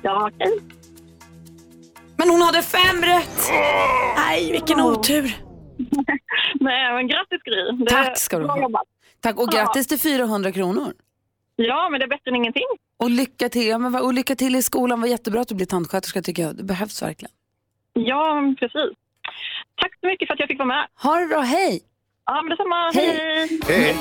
Ja, 0.03 0.31
okej. 0.35 0.78
Men 2.19 2.31
hon 2.31 2.41
hade 2.43 2.63
fem 2.63 3.03
rätt! 3.03 3.51
Nej, 4.17 4.53
vilken 4.53 4.81
otur. 4.81 5.23
Nej, 6.61 6.93
men 6.95 7.09
grattis 7.09 7.43
Gry. 7.45 7.73
Det- 7.85 7.87
Tack 7.91 8.19
ska 8.19 8.39
du 8.39 8.47
ha. 8.47 8.83
Tack 9.21 9.39
och 9.39 9.49
grattis 9.49 9.87
till 9.87 9.99
400 9.99 10.53
kronor. 10.53 10.93
Ja, 11.57 11.89
men 11.91 12.01
det 12.01 12.07
är 12.07 12.09
bättre 12.09 12.31
än 12.31 12.37
ingenting. 12.37 12.63
Och 12.97 13.11
lycka 13.11 13.49
till, 13.49 13.67
ja, 13.67 13.79
men, 13.79 13.95
och 13.95 14.15
lycka 14.15 14.35
till 14.35 14.57
i 14.57 14.63
skolan. 14.63 15.01
Vad 15.01 15.11
jättebra 15.11 15.41
att 15.41 15.49
du 15.49 15.55
blir 15.55 15.67
tandsköterska 15.67 16.23
tycker 16.23 16.43
jag. 16.43 16.57
Det 16.57 16.63
behövs 16.65 17.03
verkligen. 17.03 17.33
Ja, 17.93 18.55
precis. 18.59 18.97
Tack 19.83 19.93
så 20.01 20.07
mycket 20.07 20.27
för 20.29 20.35
att 20.35 20.41
jag 20.41 20.49
fick 20.49 20.59
vara 20.59 20.67
med. 20.69 20.87
Ha 21.03 21.17
det 21.17 21.27
bra, 21.27 21.41
hej! 21.41 21.81
Ja, 22.31 22.43
men 22.43 22.51
detsamma. 22.51 22.91
Hej. 22.95 23.61
Hej. 23.69 23.97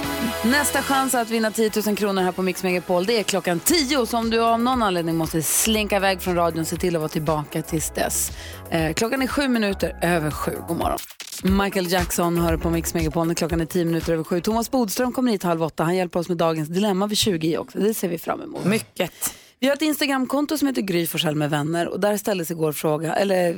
Nästa 0.45 0.81
chans 0.81 1.15
att 1.15 1.29
vinna 1.29 1.51
10 1.51 1.71
000 1.85 1.95
kronor 1.95 2.21
här 2.21 2.31
på 2.31 2.41
Mix 2.41 2.63
Megapol 2.63 3.05
det 3.05 3.19
är 3.19 3.23
klockan 3.23 3.59
10. 3.59 4.05
Så 4.05 4.17
om 4.17 4.29
du 4.29 4.39
av 4.39 4.59
någon 4.59 4.83
anledning 4.83 5.15
måste 5.15 5.41
slinka 5.41 5.95
iväg 5.95 6.21
från 6.21 6.35
radion, 6.35 6.65
se 6.65 6.75
till 6.75 6.95
att 6.95 6.99
vara 6.99 7.09
tillbaka 7.09 7.61
tills 7.61 7.89
dess. 7.89 8.31
Eh, 8.69 8.93
klockan 8.93 9.21
är 9.21 9.27
sju 9.27 9.47
minuter 9.47 9.99
över 10.01 10.31
sju. 10.31 10.51
God 10.67 10.77
morgon. 10.77 10.97
Michael 11.43 11.91
Jackson 11.91 12.37
hör 12.37 12.57
på 12.57 12.69
Mix 12.69 12.93
Megapol 12.93 13.27
när 13.27 13.33
klockan 13.33 13.61
är 13.61 13.65
10 13.65 13.85
minuter 13.85 14.13
över 14.13 14.23
sju. 14.23 14.41
Thomas 14.41 14.71
Bodström 14.71 15.11
kommer 15.11 15.31
hit 15.31 15.43
halv 15.43 15.63
åtta. 15.63 15.83
Han 15.83 15.95
hjälper 15.95 16.19
oss 16.19 16.29
med 16.29 16.37
dagens 16.37 16.69
dilemma 16.69 17.07
vid 17.07 17.17
20 17.17 17.47
i 17.47 17.57
också. 17.57 17.79
Det 17.79 17.93
ser 17.93 18.07
vi 18.07 18.17
fram 18.17 18.41
emot. 18.41 18.65
Mycket. 18.65 19.11
Vi 19.59 19.67
har 19.67 19.75
ett 19.75 19.81
Instagramkonto 19.81 20.57
som 20.57 20.67
heter 20.67 20.81
Gry 20.81 21.07
Forssell 21.07 21.35
med 21.35 21.49
vänner 21.49 21.87
och 21.87 21.99
där 21.99 22.17
ställdes 22.17 22.51
igår 22.51 22.71
fråga, 22.71 23.15
eller 23.15 23.57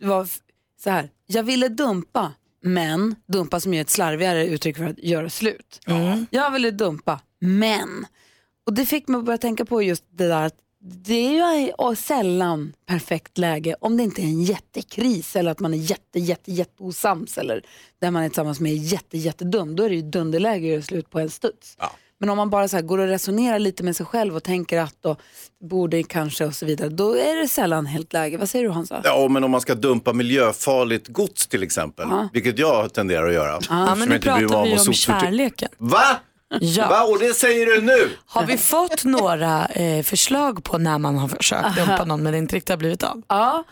det 0.00 0.06
var 0.06 0.28
så 0.84 0.90
här, 0.90 1.10
jag 1.26 1.42
ville 1.42 1.68
dumpa 1.68 2.32
men, 2.62 3.14
dumpa 3.26 3.60
som 3.60 3.74
är 3.74 3.80
ett 3.80 3.90
slarvigare 3.90 4.46
uttryck 4.46 4.76
för 4.76 4.84
att 4.84 4.98
göra 4.98 5.30
slut. 5.30 5.80
Jag 6.30 6.50
ville 6.50 6.70
dumpa 6.70 7.20
men, 7.40 8.06
och 8.66 8.74
det 8.74 8.86
fick 8.86 9.08
mig 9.08 9.18
att 9.18 9.24
börja 9.24 9.38
tänka 9.38 9.64
på 9.64 9.82
just 9.82 10.04
det 10.10 10.28
där 10.28 10.46
att 10.46 10.54
det 10.84 11.38
är 11.38 11.54
ju 11.90 11.96
sällan 11.96 12.72
perfekt 12.86 13.38
läge 13.38 13.74
om 13.80 13.96
det 13.96 14.02
inte 14.02 14.22
är 14.22 14.24
en 14.24 14.42
jättekris 14.42 15.36
eller 15.36 15.50
att 15.50 15.60
man 15.60 15.74
är 15.74 15.78
jätte, 15.78 16.18
jätte, 16.18 16.52
jätte 16.52 16.82
osams 16.82 17.38
eller 17.38 17.62
där 17.98 18.10
man 18.10 18.22
är 18.22 18.28
tillsammans 18.28 18.60
med 18.60 18.72
är 18.72 18.76
jätte, 18.76 19.18
jättedum. 19.18 19.76
Då 19.76 19.82
är 19.82 19.88
det 19.88 19.94
ju 19.94 20.02
dunderläge 20.02 20.66
att 20.66 20.72
göra 20.72 20.82
slut 20.82 21.10
på 21.10 21.20
en 21.20 21.30
studs. 21.30 21.76
Men 22.22 22.30
om 22.30 22.36
man 22.36 22.50
bara 22.50 22.68
så 22.68 22.76
här 22.76 22.82
går 22.82 22.98
och 22.98 23.06
resonerar 23.06 23.58
lite 23.58 23.82
med 23.82 23.96
sig 23.96 24.06
själv 24.06 24.36
och 24.36 24.42
tänker 24.42 24.80
att 24.80 24.94
då 25.00 25.16
borde 25.70 26.02
kanske 26.02 26.44
och 26.44 26.54
så 26.54 26.66
vidare, 26.66 26.88
då 26.88 27.16
är 27.16 27.36
det 27.42 27.48
sällan 27.48 27.86
helt 27.86 28.12
läge. 28.12 28.36
Vad 28.36 28.48
säger 28.48 28.64
du 28.64 28.70
Hansa? 28.70 29.00
Ja, 29.04 29.28
men 29.28 29.44
om 29.44 29.50
man 29.50 29.60
ska 29.60 29.74
dumpa 29.74 30.12
miljöfarligt 30.12 31.08
gods 31.08 31.46
till 31.46 31.62
exempel, 31.62 32.06
Ja. 32.10 32.28
vilket 32.32 32.58
jag 32.58 32.94
tenderar 32.94 33.28
att 33.28 33.34
göra. 33.34 33.58
Ja, 33.70 33.94
men 33.94 34.08
nu 34.08 34.18
pratar 34.18 34.64
vi 34.64 34.78
om 34.88 34.92
kärleken. 34.92 35.68
Va? 35.78 36.02
Ja. 36.60 36.88
Va? 36.88 37.02
Och 37.02 37.18
det 37.18 37.34
säger 37.34 37.66
du 37.66 37.80
nu? 37.82 38.10
Har 38.26 38.46
vi 38.46 38.58
fått 38.58 39.04
några 39.04 39.66
eh, 39.66 40.02
förslag 40.02 40.64
på 40.64 40.78
när 40.78 40.98
man 40.98 41.18
har 41.18 41.28
försökt 41.28 41.76
dumpa 41.76 42.04
någon 42.06 42.22
men 42.22 42.32
det 42.32 42.38
inte 42.38 42.56
riktigt 42.56 42.70
har 42.70 42.76
blivit 42.76 43.02
av? 43.02 43.22
Ja, 43.28 43.64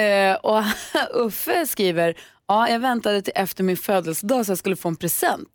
eh, 0.00 0.34
och 0.34 0.62
Uffe 1.26 1.66
skriver, 1.66 2.14
ja 2.48 2.68
jag 2.68 2.80
väntade 2.80 3.22
till 3.22 3.32
efter 3.36 3.64
min 3.64 3.76
födelsedag 3.76 4.46
så 4.46 4.50
jag 4.50 4.58
skulle 4.58 4.76
få 4.76 4.88
en 4.88 4.96
present. 4.96 5.48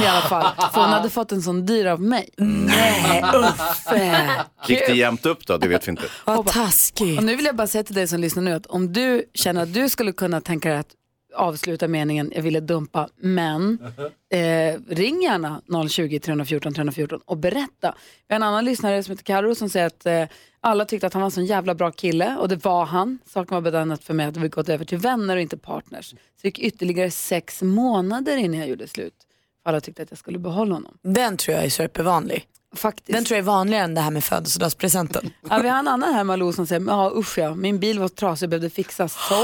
I 0.00 0.06
alla 0.06 0.20
fall, 0.20 0.70
för 0.72 0.80
hon 0.80 0.90
hade 0.90 1.10
fått 1.10 1.32
en 1.32 1.42
sån 1.42 1.66
dyr 1.66 1.86
av 1.86 2.00
mig. 2.00 2.30
Nej 2.36 3.24
Uffe! 3.34 4.30
Gick 4.68 4.86
det 4.86 4.94
jämnt 4.94 5.26
upp 5.26 5.46
då? 5.46 5.56
Det 5.56 5.68
vet 5.68 5.86
vi 5.88 5.90
inte. 5.90 6.02
Vad 6.24 6.46
taskigt. 6.46 7.18
Och 7.18 7.24
nu 7.24 7.36
vill 7.36 7.44
jag 7.44 7.56
bara 7.56 7.66
säga 7.66 7.84
till 7.84 7.94
dig 7.94 8.08
som 8.08 8.20
lyssnar 8.20 8.42
nu 8.42 8.52
att 8.52 8.66
om 8.66 8.92
du 8.92 9.24
känner 9.34 9.62
att 9.62 9.74
du 9.74 9.88
skulle 9.88 10.12
kunna 10.12 10.40
tänka 10.40 10.68
dig 10.68 10.78
att 10.78 10.94
avsluta 11.36 11.88
meningen 11.88 12.32
jag 12.34 12.42
ville 12.42 12.60
dumpa 12.60 13.08
men 13.20 13.78
eh, 14.32 14.80
ring 14.94 15.22
gärna 15.22 15.62
020 15.88 16.18
314 16.18 16.74
314 16.74 17.20
och 17.24 17.36
berätta. 17.38 17.94
Vi 18.28 18.34
har 18.34 18.36
en 18.36 18.42
annan 18.42 18.64
lyssnare 18.64 19.02
som 19.02 19.12
heter 19.12 19.24
Karo 19.24 19.54
som 19.54 19.68
säger 19.68 19.86
att 19.86 20.06
eh, 20.06 20.24
alla 20.66 20.84
tyckte 20.84 21.06
att 21.06 21.12
han 21.12 21.22
var 21.22 21.26
en 21.26 21.30
sån 21.30 21.46
jävla 21.46 21.74
bra 21.74 21.90
kille 21.90 22.36
och 22.36 22.48
det 22.48 22.64
var 22.64 22.84
han. 22.84 23.18
Saken 23.26 23.54
var 23.54 23.60
bedömd 23.60 24.02
för 24.02 24.14
mig 24.14 24.26
att 24.26 24.36
vi 24.36 24.48
gått 24.48 24.68
över 24.68 24.84
till 24.84 24.98
vänner 24.98 25.36
och 25.36 25.42
inte 25.42 25.56
partners. 25.56 26.10
Så 26.10 26.16
det 26.42 26.48
gick 26.48 26.58
ytterligare 26.58 27.10
sex 27.10 27.62
månader 27.62 28.36
innan 28.36 28.60
jag 28.60 28.68
gjorde 28.68 28.88
slut. 28.88 29.14
För 29.62 29.70
alla 29.70 29.80
tyckte 29.80 30.02
att 30.02 30.10
jag 30.10 30.18
skulle 30.18 30.38
behålla 30.38 30.74
honom. 30.74 30.98
Den 31.02 31.36
tror 31.36 31.56
jag 31.56 31.64
är 31.64 31.70
supervanlig. 31.70 32.46
Faktiskt. 32.76 33.12
Den 33.12 33.24
tror 33.24 33.36
jag 33.36 33.42
är 33.42 33.46
vanligare 33.46 33.84
än 33.84 33.94
det 33.94 34.00
här 34.00 34.10
med 34.10 34.24
födelsedagspresenten. 34.24 35.30
Ja, 35.50 35.58
vi 35.58 35.68
har 35.68 35.78
en 35.78 35.88
annan 35.88 36.14
här 36.14 36.24
Malou 36.24 36.52
som 36.52 36.66
säger, 36.66 36.86
ja 36.86 37.12
usch 37.16 37.38
ja, 37.38 37.54
min 37.54 37.78
bil 37.78 37.98
var 37.98 38.08
trasig 38.08 38.46
och 38.46 38.50
behövde 38.50 38.70
fixas. 38.70 39.12
Så 39.28 39.34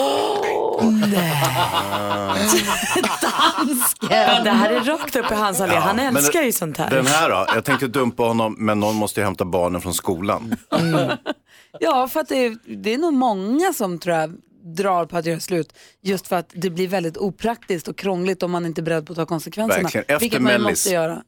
Ja, 4.11 4.43
det 4.45 4.51
här 4.51 4.71
är 4.71 4.81
rakt 4.81 5.17
upp 5.17 5.33
i 5.33 5.35
hans 5.35 5.61
allé. 5.61 5.77
Han 5.77 5.97
men 5.97 6.17
älskar 6.17 6.43
ju 6.43 6.53
sånt 6.53 6.79
här. 6.79 6.91
Den 6.91 7.07
här 7.07 7.31
då? 7.31 7.47
Jag 7.55 7.65
tänkte 7.65 7.87
dumpa 7.87 8.23
honom, 8.23 8.57
men 8.59 8.81
någon 8.81 8.97
måste 8.97 9.21
ju 9.21 9.25
hämta 9.25 9.45
barnen 9.45 9.81
från 9.81 9.95
skolan. 9.95 10.57
Ja, 11.81 12.09
för 12.09 12.21
att 12.21 12.29
det 12.29 12.47
är, 12.47 12.57
det 12.83 12.95
är 12.95 12.99
nog 12.99 13.13
många 13.13 13.73
som 13.73 13.99
tror 13.99 14.17
jag 14.17 14.33
drar 14.65 15.07
på 15.07 15.17
att 15.17 15.27
göra 15.27 15.41
slut 15.41 15.73
just 16.03 16.29
för 16.29 16.37
att 16.37 16.51
det 16.55 16.71
blir 16.71 16.89
väldigt 16.89 17.17
opraktiskt 17.17 17.89
och 17.89 17.99
krångligt 17.99 18.43
om 18.43 18.51
man 18.51 18.67
inte 18.67 18.81
är 18.81 18.83
beredd 18.83 19.07
på 19.07 19.13
att 19.13 19.17
ta 19.17 19.27
konsekvenserna. 19.27 19.83
Verkligen. 19.83 20.05
Efter 20.09 20.21
vilket 20.21 20.43
man 20.43 20.53
ju 20.53 20.59
Mellis. 20.59 20.71
måste 20.71 20.91
göra. 20.91 21.23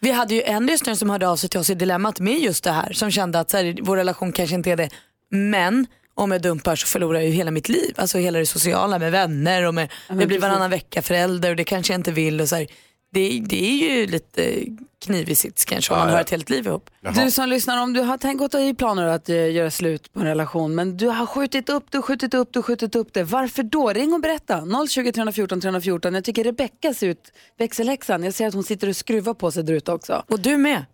Vi 0.00 0.10
hade 0.10 0.34
ju 0.34 0.42
en 0.42 0.66
lyssnare 0.66 0.96
som 0.96 1.10
hörde 1.10 1.28
av 1.28 1.36
sig 1.36 1.50
till 1.50 1.60
oss 1.60 1.70
i 1.70 1.74
Dilemmat 1.74 2.20
med 2.20 2.38
just 2.38 2.64
det 2.64 2.70
här. 2.70 2.92
Som 2.92 3.10
kände 3.10 3.40
att 3.40 3.50
så 3.50 3.56
här, 3.56 3.78
vår 3.82 3.96
relation 3.96 4.32
kanske 4.32 4.54
inte 4.54 4.70
är 4.70 4.76
det. 4.76 4.90
Men 5.30 5.86
om 6.16 6.30
jag 6.32 6.42
dumpar 6.42 6.76
så 6.76 6.86
förlorar 6.86 7.18
jag 7.18 7.28
ju 7.28 7.34
hela 7.34 7.50
mitt 7.50 7.68
liv. 7.68 7.94
Alltså 7.96 8.18
hela 8.18 8.38
det 8.38 8.46
sociala 8.46 8.98
med 8.98 9.12
vänner 9.12 9.66
och 9.66 9.74
med, 9.74 9.92
men 10.08 10.18
jag 10.18 10.28
blir 10.28 10.38
precis. 10.38 10.42
varannan 10.50 10.70
vecka 10.70 11.02
förälder 11.02 11.50
och 11.50 11.56
det 11.56 11.64
kanske 11.64 11.92
jag 11.92 11.98
inte 11.98 12.12
vill. 12.12 12.40
Och 12.40 12.48
så 12.48 12.56
här. 12.56 12.66
Det, 13.12 13.40
det 13.44 13.64
är 13.64 13.98
ju 13.98 14.06
lite 14.06 14.64
knivig 15.04 15.36
sits 15.36 15.64
kanske 15.64 15.92
om 15.92 15.98
man 15.98 16.08
Ja, 16.08 16.12
har 16.12 16.18
ja. 16.18 16.22
ett 16.22 16.30
helt 16.30 16.50
liv 16.50 16.66
ihop. 16.66 16.90
Du 17.24 17.30
som 17.30 17.48
lyssnar, 17.48 17.82
om 17.82 17.92
du 17.92 18.00
har 18.00 18.18
tänkt 18.18 18.38
gått 18.38 18.54
i 18.54 18.74
planer 18.74 19.06
att 19.06 19.28
eh, 19.28 19.52
göra 19.52 19.70
slut 19.70 20.12
på 20.12 20.20
en 20.20 20.26
relation 20.26 20.74
men 20.74 20.96
du 20.96 21.08
har 21.08 21.26
skjutit 21.26 21.68
upp 21.68 21.84
det, 21.90 22.02
skjutit 22.02 22.34
upp 22.34 22.52
det, 22.52 22.62
skjutit 22.62 22.96
upp 22.96 23.12
det. 23.12 23.22
Varför 23.22 23.62
då? 23.62 23.92
Ring 23.92 24.12
och 24.12 24.20
berätta. 24.20 24.62
020 24.88 25.12
314 25.12 25.60
314. 25.60 26.14
Jag 26.14 26.24
tycker 26.24 26.44
Rebecka 26.44 26.94
ser 26.94 27.08
ut, 27.08 27.32
växelhäxan. 27.58 28.22
Jag 28.24 28.34
ser 28.34 28.46
att 28.46 28.54
hon 28.54 28.64
sitter 28.64 28.88
och 28.88 28.96
skruvar 28.96 29.34
på 29.34 29.50
sig 29.50 29.62
där 29.64 29.74
ute 29.74 29.92
också. 29.92 30.22
Och 30.28 30.40
du 30.40 30.56
med. 30.56 30.84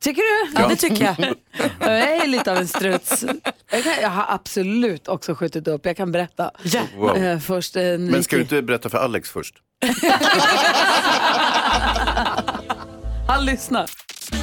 Tycker 0.00 0.22
du? 0.22 0.52
Ja, 0.60 0.68
det 0.68 0.76
tycker 0.76 1.04
jag. 1.04 1.16
Jag 1.80 1.98
är 1.98 2.26
lite 2.26 2.52
av 2.52 2.56
en 2.58 2.68
struts. 2.68 3.24
Jag, 3.70 3.84
kan, 3.84 3.92
jag 4.02 4.10
har 4.10 4.24
absolut 4.28 5.08
också 5.08 5.34
skjutit 5.34 5.68
upp. 5.68 5.86
Jag 5.86 5.96
kan 5.96 6.12
berätta. 6.12 6.50
Wow. 6.96 7.16
Eh, 7.16 7.38
först, 7.38 7.76
eh, 7.76 7.82
Men 7.82 8.24
ska 8.24 8.36
du 8.36 8.42
inte 8.42 8.62
berätta 8.62 8.88
för 8.88 8.98
Alex 8.98 9.30
först? 9.30 9.54
Han 13.28 13.44
lyssnar. 13.44 13.90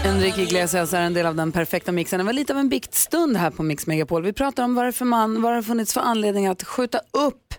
Enrique 0.06 0.42
Iglesias 0.42 0.94
är 0.94 1.02
en 1.02 1.14
del 1.14 1.26
av 1.26 1.36
den 1.36 1.52
perfekta 1.52 1.92
mixen. 1.92 2.18
Det 2.18 2.24
var 2.24 2.34
lite 2.34 2.54
av 2.54 2.60
en 2.60 2.70
biktstund 2.70 3.38
här 3.38 3.50
på 3.50 3.64
Mix 3.64 3.88
Megapol. 3.88 4.24
Vi 4.24 4.34
pratar 4.34 4.64
om 4.64 4.76
varför 4.76 5.06
man, 5.06 5.42
vad 5.42 5.52
det 5.52 5.56
har 5.56 5.64
funnits 5.64 5.94
för 5.94 6.02
anledning 6.02 6.48
att 6.48 6.64
skjuta 6.64 7.00
upp 7.12 7.54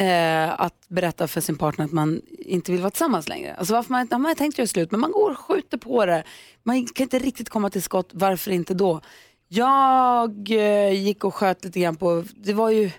eh, 0.00 0.60
att 0.60 0.74
berätta 0.88 1.28
för 1.28 1.40
sin 1.40 1.56
partner 1.58 1.84
att 1.84 1.92
man 1.92 2.20
inte 2.38 2.72
vill 2.72 2.80
vara 2.80 2.90
tillsammans 2.90 3.28
längre. 3.28 3.54
Alltså 3.54 3.74
varför 3.74 3.92
man, 3.92 4.06
man 4.10 4.24
har 4.24 4.34
tänkt 4.34 4.58
göra 4.58 4.68
slut 4.68 4.90
men 4.90 5.00
man 5.00 5.12
går 5.12 5.30
och 5.30 5.38
skjuter 5.38 5.78
på 5.78 6.06
det. 6.06 6.24
Man 6.62 6.86
kan 6.86 7.04
inte 7.04 7.18
riktigt 7.18 7.48
komma 7.48 7.70
till 7.70 7.82
skott. 7.82 8.10
Varför 8.12 8.50
inte 8.50 8.74
då? 8.74 9.00
Jag 9.48 10.50
eh, 10.50 10.92
gick 11.04 11.24
och 11.24 11.34
sköt 11.34 11.64
lite 11.64 11.80
grann 11.80 11.96
på, 11.96 12.24
det 12.36 12.52
var 12.52 12.70
ju 12.70 12.90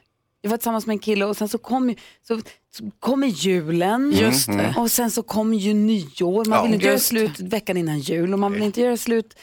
jag 0.42 0.50
var 0.50 0.58
tillsammans 0.58 0.86
med 0.86 0.94
en 0.94 1.00
kille 1.00 1.26
och 1.26 1.38
sen 1.38 1.50
så 1.50 1.58
kom, 1.58 1.90
ju- 1.90 1.96
så, 2.28 2.42
så 2.78 2.92
kom 3.00 3.24
ju 3.24 3.30
julen 3.30 4.12
Just 4.12 4.48
det. 4.48 4.74
och 4.78 4.92
sen 4.92 5.12
så 5.12 5.24
kom 5.24 5.54
ju 5.54 5.74
nyår. 5.74 6.46
Man 6.46 6.58
Ja. 6.58 6.64
vill 6.64 6.74
inte 6.74 6.86
göra 6.86 7.00
slut 7.00 7.40
veckan 7.40 7.78
innan 7.78 8.00
jul 8.00 8.34
och 8.34 8.40
man 8.40 8.54
vill 8.54 8.64
inte 8.64 8.82
göra 8.82 8.98
slut 8.98 9.36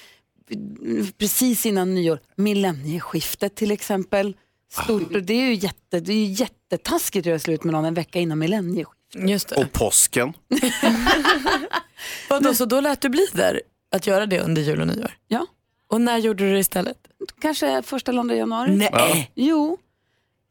precis 1.18 1.66
innan 1.66 1.94
nyår. 1.94 2.18
Millennieskiftet 2.36 3.54
till 3.54 3.70
exempel. 3.70 4.36
Stort, 4.82 5.14
och 5.14 5.22
det 5.22 5.34
är 5.34 5.46
ju 5.46 5.54
jätte, 5.54 6.00
det 6.00 6.12
är 6.12 6.16
ju 6.16 6.24
jättetaskigt 6.32 7.22
att 7.22 7.26
göra 7.28 7.38
slut 7.38 7.64
med 7.64 7.72
någon 7.72 7.84
en 7.84 7.94
vecka 7.94 8.20
innan 8.20 8.38
millennieskiftet. 8.38 9.28
Just 9.30 9.48
det. 9.48 9.54
Och 9.56 9.72
påsken? 9.72 10.32
Vadå, 12.28 12.54
så 12.54 12.64
då 12.64 12.80
lät 12.80 13.00
du 13.00 13.08
bli 13.08 13.26
där 13.32 13.60
att 13.90 14.06
göra 14.06 14.26
det 14.26 14.40
under 14.40 14.62
jul 14.62 14.80
och 14.80 14.86
nyår? 14.86 15.10
Ja. 15.28 15.46
Och 15.88 16.00
när 16.00 16.18
gjorde 16.18 16.44
du 16.44 16.52
det 16.52 16.58
istället? 16.58 16.96
Kanske 17.40 17.82
första 17.82 18.10
eller 18.10 18.20
andra 18.20 18.34
januari. 18.36 18.76
Nej. 18.76 19.30
Jo. 19.34 19.78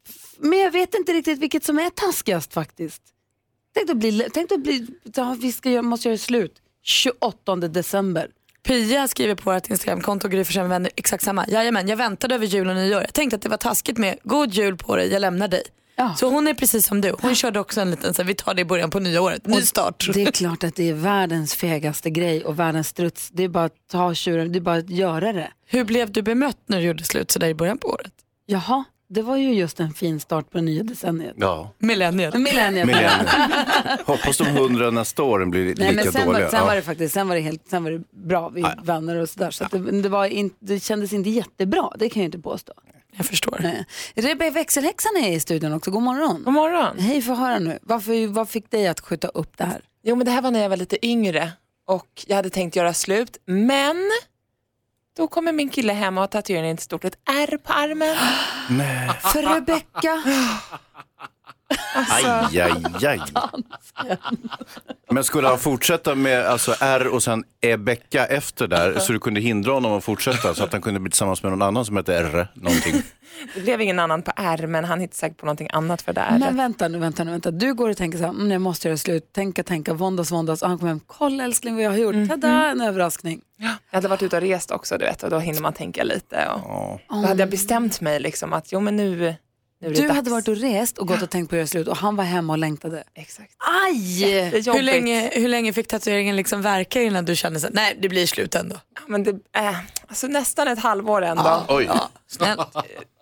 F- 0.08 0.34
Men 0.38 0.58
jag 0.58 0.70
vet 0.70 0.94
inte 0.94 1.12
riktigt 1.12 1.38
vilket 1.38 1.64
som 1.64 1.78
är 1.78 1.90
taskigast 1.90 2.52
faktiskt. 2.52 3.02
Tänk 3.74 3.90
att 3.90 3.96
bli, 3.96 4.26
tänk 4.34 4.52
att 4.52 4.60
bli 4.62 4.86
ja, 5.14 5.36
vi 5.40 5.52
ska 5.52 5.70
göra, 5.70 5.82
måste 5.82 6.08
göra 6.08 6.18
slut 6.18 6.54
28 6.82 7.56
december. 7.56 8.30
Pia 8.64 9.08
skriver 9.08 9.34
på 9.34 9.52
vårt 9.52 9.70
Instagramkonto, 9.70 10.28
Gry 10.28 10.44
med 10.54 10.68
vänner, 10.68 10.90
exakt 10.96 11.24
samma. 11.24 11.44
Jajamän, 11.48 11.88
jag 11.88 11.96
väntade 11.96 12.34
över 12.34 12.46
jul 12.46 12.68
och 12.68 12.74
nyår. 12.76 13.00
Jag 13.00 13.12
tänkte 13.12 13.36
att 13.36 13.42
det 13.42 13.48
var 13.48 13.56
taskigt 13.56 13.98
med 13.98 14.18
god 14.22 14.54
jul 14.54 14.76
på 14.76 14.96
dig, 14.96 15.12
jag 15.12 15.20
lämnar 15.20 15.48
dig. 15.48 15.62
Ja. 15.96 16.14
Så 16.14 16.30
hon 16.30 16.48
är 16.48 16.54
precis 16.54 16.86
som 16.86 17.00
du. 17.00 17.14
Hon 17.20 17.34
körde 17.34 17.60
också 17.60 17.80
en 17.80 17.90
liten, 17.90 18.14
så 18.14 18.22
här, 18.22 18.26
vi 18.26 18.34
tar 18.34 18.54
det 18.54 18.60
i 18.60 18.64
början 18.64 18.90
på 18.90 19.00
nya 19.00 19.22
året, 19.22 19.46
ny 19.46 19.60
start. 19.60 20.08
Det 20.14 20.22
är 20.22 20.30
klart 20.30 20.64
att 20.64 20.74
det 20.74 20.88
är 20.88 20.94
världens 20.94 21.54
fegaste 21.54 22.10
grej 22.10 22.44
och 22.44 22.58
världens 22.58 22.88
struts. 22.88 23.30
Det 23.32 23.44
är 23.44 23.48
bara 23.48 23.64
att 23.64 23.88
ta 23.90 24.14
tjuren, 24.14 24.52
det 24.52 24.58
är 24.58 24.60
bara 24.60 24.76
att 24.76 24.90
göra 24.90 25.32
det. 25.32 25.50
Hur 25.66 25.84
blev 25.84 26.12
du 26.12 26.22
bemött 26.22 26.58
när 26.66 26.78
du 26.78 26.84
gjorde 26.84 27.04
slut 27.04 27.30
så 27.30 27.38
där 27.38 27.48
i 27.48 27.54
början 27.54 27.78
på 27.78 27.88
året? 27.88 28.12
Jaha, 28.46 28.84
det 29.14 29.22
var 29.22 29.36
ju 29.36 29.54
just 29.54 29.80
en 29.80 29.94
fin 29.94 30.20
start 30.20 30.50
på 30.50 30.58
det 30.58 30.64
nya 30.64 30.82
decenniet. 30.82 31.34
Ja. 31.36 31.70
Millenniet. 31.78 32.34
Millenniet. 32.34 32.86
Millennium. 32.86 33.26
Hoppas 34.06 34.38
de 34.38 34.44
hundra 34.44 34.90
nästa 34.90 35.22
år 35.22 35.44
blir 35.44 35.64
lika 35.64 35.82
Nej, 35.84 35.94
men 35.94 36.12
sen, 36.12 36.26
dåliga. 36.26 36.42
var, 36.42 36.50
sen 36.50 36.58
Ja. 36.60 36.66
var 36.66 36.76
det 36.76 36.82
faktiskt 36.82 37.14
sen 37.14 37.28
var 37.28 37.34
det 37.34 37.40
helt, 37.40 37.68
sen 37.68 37.84
var 37.84 37.90
det 37.90 38.02
bra, 38.10 38.48
vi 38.48 38.60
är 38.62 38.80
vänner 38.84 39.16
och 39.16 39.28
sådär. 39.28 39.50
Så 39.50 39.64
att 39.64 39.70
det, 39.70 40.02
det, 40.02 40.08
var 40.08 40.26
in, 40.26 40.50
det 40.60 40.80
kändes 40.82 41.12
inte 41.12 41.30
jättebra, 41.30 41.90
det 41.98 42.08
kan 42.08 42.22
jag 42.22 42.28
inte 42.28 42.38
påstå. 42.38 42.72
Jag 43.16 43.26
förstår. 43.26 43.58
Nej. 43.62 43.86
Rebecka 44.14 44.50
växelhäxan 44.50 45.12
är 45.16 45.32
i 45.32 45.40
studion 45.40 45.72
också, 45.72 45.90
god 45.90 46.02
morgon. 46.02 46.42
God 46.44 46.54
morgon. 46.54 46.98
Hej, 46.98 47.22
få 47.22 47.34
höra 47.34 47.58
nu. 47.58 47.78
Varför, 47.82 48.26
vad 48.26 48.48
fick 48.48 48.70
dig 48.70 48.86
att 48.86 49.00
skjuta 49.00 49.28
upp 49.28 49.56
det 49.56 49.64
här? 49.64 49.80
Jo, 50.02 50.16
men 50.16 50.24
det 50.24 50.30
här 50.30 50.42
var 50.42 50.50
när 50.50 50.62
jag 50.62 50.68
var 50.68 50.76
lite 50.76 51.06
yngre 51.06 51.52
och 51.86 52.06
jag 52.26 52.36
hade 52.36 52.50
tänkt 52.50 52.76
göra 52.76 52.94
slut, 52.94 53.36
men 53.46 53.96
då 55.16 55.28
kommer 55.28 55.52
min 55.52 55.68
kille 55.68 55.92
hem 55.92 56.18
och 56.18 56.22
har 56.22 56.28
tatuerat 56.28 56.64
in 56.64 56.74
ett 56.74 56.80
stort 56.80 57.04
ett 57.04 57.18
R 57.30 57.58
på 57.62 57.72
armen. 57.72 58.16
Nej. 58.78 59.08
För 59.08 59.54
Rebecka. 59.54 60.22
Alltså, 61.94 62.28
Aj, 62.28 62.60
aj, 62.60 63.06
aj. 63.06 63.20
Men 65.10 65.24
skulle 65.24 65.48
han 65.48 65.58
fortsätta 65.58 66.14
med 66.14 66.46
alltså 66.46 66.74
R 66.80 67.06
och 67.06 67.22
sen 67.22 67.44
Ebecka 67.60 68.26
efter 68.26 68.66
där 68.68 68.98
så 68.98 69.12
du 69.12 69.18
kunde 69.18 69.40
hindra 69.40 69.72
honom 69.72 69.92
att 69.92 70.04
fortsätta 70.04 70.54
så 70.54 70.64
att 70.64 70.72
han 70.72 70.82
kunde 70.82 71.00
bli 71.00 71.10
tillsammans 71.10 71.42
med 71.42 71.52
någon 71.52 71.62
annan 71.62 71.84
som 71.84 71.96
heter 71.96 72.24
R 72.24 72.48
någonting? 72.54 73.02
det 73.54 73.60
blev 73.60 73.80
ingen 73.80 73.98
annan 73.98 74.22
på 74.22 74.32
R, 74.36 74.66
men 74.66 74.84
han 74.84 75.00
hittade 75.00 75.16
säkert 75.16 75.38
på 75.38 75.46
någonting 75.46 75.68
annat 75.72 76.02
för 76.02 76.12
det 76.12 76.20
R. 76.20 76.36
Men 76.38 76.56
vänta 76.56 76.88
nu, 76.88 76.98
vänta 76.98 77.24
nu, 77.24 77.30
vänta. 77.30 77.50
Du 77.50 77.74
går 77.74 77.90
och 77.90 77.96
tänker 77.96 78.18
så 78.18 78.24
här, 78.24 78.30
mm, 78.30 78.50
jag 78.50 78.60
måste 78.60 78.88
göra 78.88 78.98
slut, 78.98 79.32
tänka, 79.32 79.62
tänka, 79.62 79.94
våndas, 79.94 80.30
våndas. 80.32 80.62
Och 80.62 80.68
han 80.68 80.78
kommer 80.78 80.90
hem, 80.90 81.00
kolla 81.06 81.44
älskling 81.44 81.74
vad 81.74 81.84
jag 81.84 81.90
har 81.90 81.98
gjort, 81.98 82.28
tada, 82.28 82.70
en 82.70 82.80
överraskning. 82.80 83.40
Jag 83.56 83.96
hade 83.96 84.08
varit 84.08 84.22
ute 84.22 84.36
och 84.36 84.42
rest 84.42 84.70
också, 84.70 84.98
du 84.98 85.04
vet, 85.04 85.22
och 85.22 85.30
då 85.30 85.38
hinner 85.38 85.60
man 85.60 85.72
tänka 85.72 86.04
lite. 86.04 86.48
Och 86.48 86.60
Ja. 86.64 87.00
Då 87.08 87.26
hade 87.26 87.42
jag 87.42 87.50
bestämt 87.50 88.00
mig 88.00 88.20
liksom 88.20 88.52
att 88.52 88.72
jo, 88.72 88.80
men 88.80 88.96
nu, 88.96 89.34
nu 89.84 89.90
är 89.90 89.94
det 89.94 90.00
Du 90.00 90.06
dags. 90.06 90.16
hade 90.16 90.30
varit 90.30 90.48
och 90.48 90.56
rest 90.56 90.98
och 90.98 91.06
gått 91.08 91.22
och 91.22 91.30
tänkt 91.30 91.48
på 91.50 91.54
att 91.54 91.58
göra 91.58 91.66
slut 91.66 91.88
och 91.88 91.96
han 91.96 92.16
var 92.16 92.24
hemma 92.24 92.52
och 92.52 92.58
längtade. 92.58 93.04
Exakt. 93.14 93.50
Aj! 93.86 94.24
Hur 94.52 94.82
länge, 94.82 95.30
hur 95.34 95.48
länge 95.48 95.72
fick 95.72 95.88
tatueringen 95.88 96.36
liksom 96.36 96.62
verka 96.62 97.02
innan 97.02 97.24
du 97.24 97.36
kände 97.36 97.60
så 97.60 97.66
här, 97.66 97.74
nej 97.74 97.98
det 98.02 98.08
blir 98.08 98.26
slut 98.26 98.54
ändå? 98.54 98.76
Men 99.06 99.22
det, 99.24 99.30
äh, 99.56 99.76
alltså 100.08 100.26
nästan 100.26 100.68
ett 100.68 100.78
halvår 100.78 101.22
ändå. 101.22 101.64
Oj. 101.68 101.90
Snällt. 102.30 102.60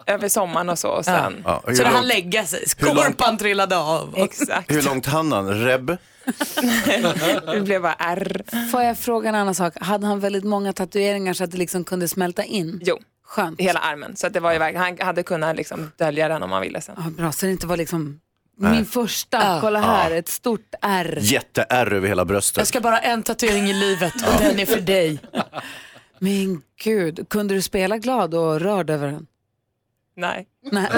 Över 0.06 0.28
sommaren 0.28 0.68
och 0.68 0.78
så. 0.78 0.88
Och 0.88 1.04
sen. 1.04 1.42
Ja, 1.44 1.62
Så 1.66 1.70
det 1.82 1.90
långt, 1.90 2.06
lägga 2.06 2.46
sig, 2.46 2.68
skorpan 2.68 3.38
trillade 3.38 3.76
av. 3.76 4.14
Exakt. 4.16 4.70
hur 4.70 4.82
långt 4.82 5.06
hann 5.06 5.32
han? 5.32 5.48
Reb? 5.64 5.96
Det 7.52 7.60
blev 7.60 7.82
bara 7.82 7.94
R. 7.98 8.42
Får 8.72 8.82
jag 8.82 8.98
fråga 8.98 9.28
en 9.28 9.34
annan 9.34 9.54
sak? 9.54 9.74
Hade 9.80 10.06
han 10.06 10.20
väldigt 10.20 10.44
många 10.44 10.72
tatueringar 10.72 11.34
så 11.34 11.44
att 11.44 11.50
det 11.50 11.58
liksom 11.58 11.84
kunde 11.84 12.08
smälta 12.08 12.44
in? 12.44 12.80
Jo, 12.84 12.98
Skönt. 13.32 13.60
hela 13.60 13.80
armen. 13.80 14.16
Så 14.16 14.26
att 14.26 14.32
det 14.32 14.40
var 14.40 14.52
ju 14.52 14.58
verkligen, 14.58 14.82
han 14.82 15.06
hade 15.06 15.22
kunnat 15.22 15.56
liksom 15.56 15.92
dölja 15.96 16.28
den 16.28 16.42
om 16.42 16.52
han 16.52 16.62
ville 16.62 16.80
sen. 16.80 16.94
Ja, 16.98 17.10
bra, 17.10 17.32
så 17.32 17.46
det 17.46 17.52
inte 17.52 17.66
var 17.66 17.76
liksom 17.76 18.20
min 18.56 18.86
första, 18.86 19.58
kolla 19.60 19.80
här, 19.80 20.10
ett 20.10 20.28
stort 20.28 20.74
R. 20.82 21.18
Jätte-R 21.20 21.92
över 21.92 22.08
hela 22.08 22.24
bröstet. 22.24 22.58
Jag 22.58 22.66
ska 22.66 22.80
bara 22.80 22.94
ha 22.94 23.02
en 23.02 23.22
tatuering 23.22 23.64
i 23.64 23.74
livet 23.74 24.14
och 24.14 24.42
den 24.42 24.58
är 24.60 24.66
för 24.66 24.80
dig. 24.80 25.18
Men 26.18 26.62
gud, 26.82 27.28
kunde 27.28 27.54
du 27.54 27.62
spela 27.62 27.98
glad 27.98 28.34
och 28.34 28.60
rörd 28.60 28.90
över 28.90 29.06
den? 29.06 29.26
Nej, 30.16 30.46
Nej. 30.72 30.90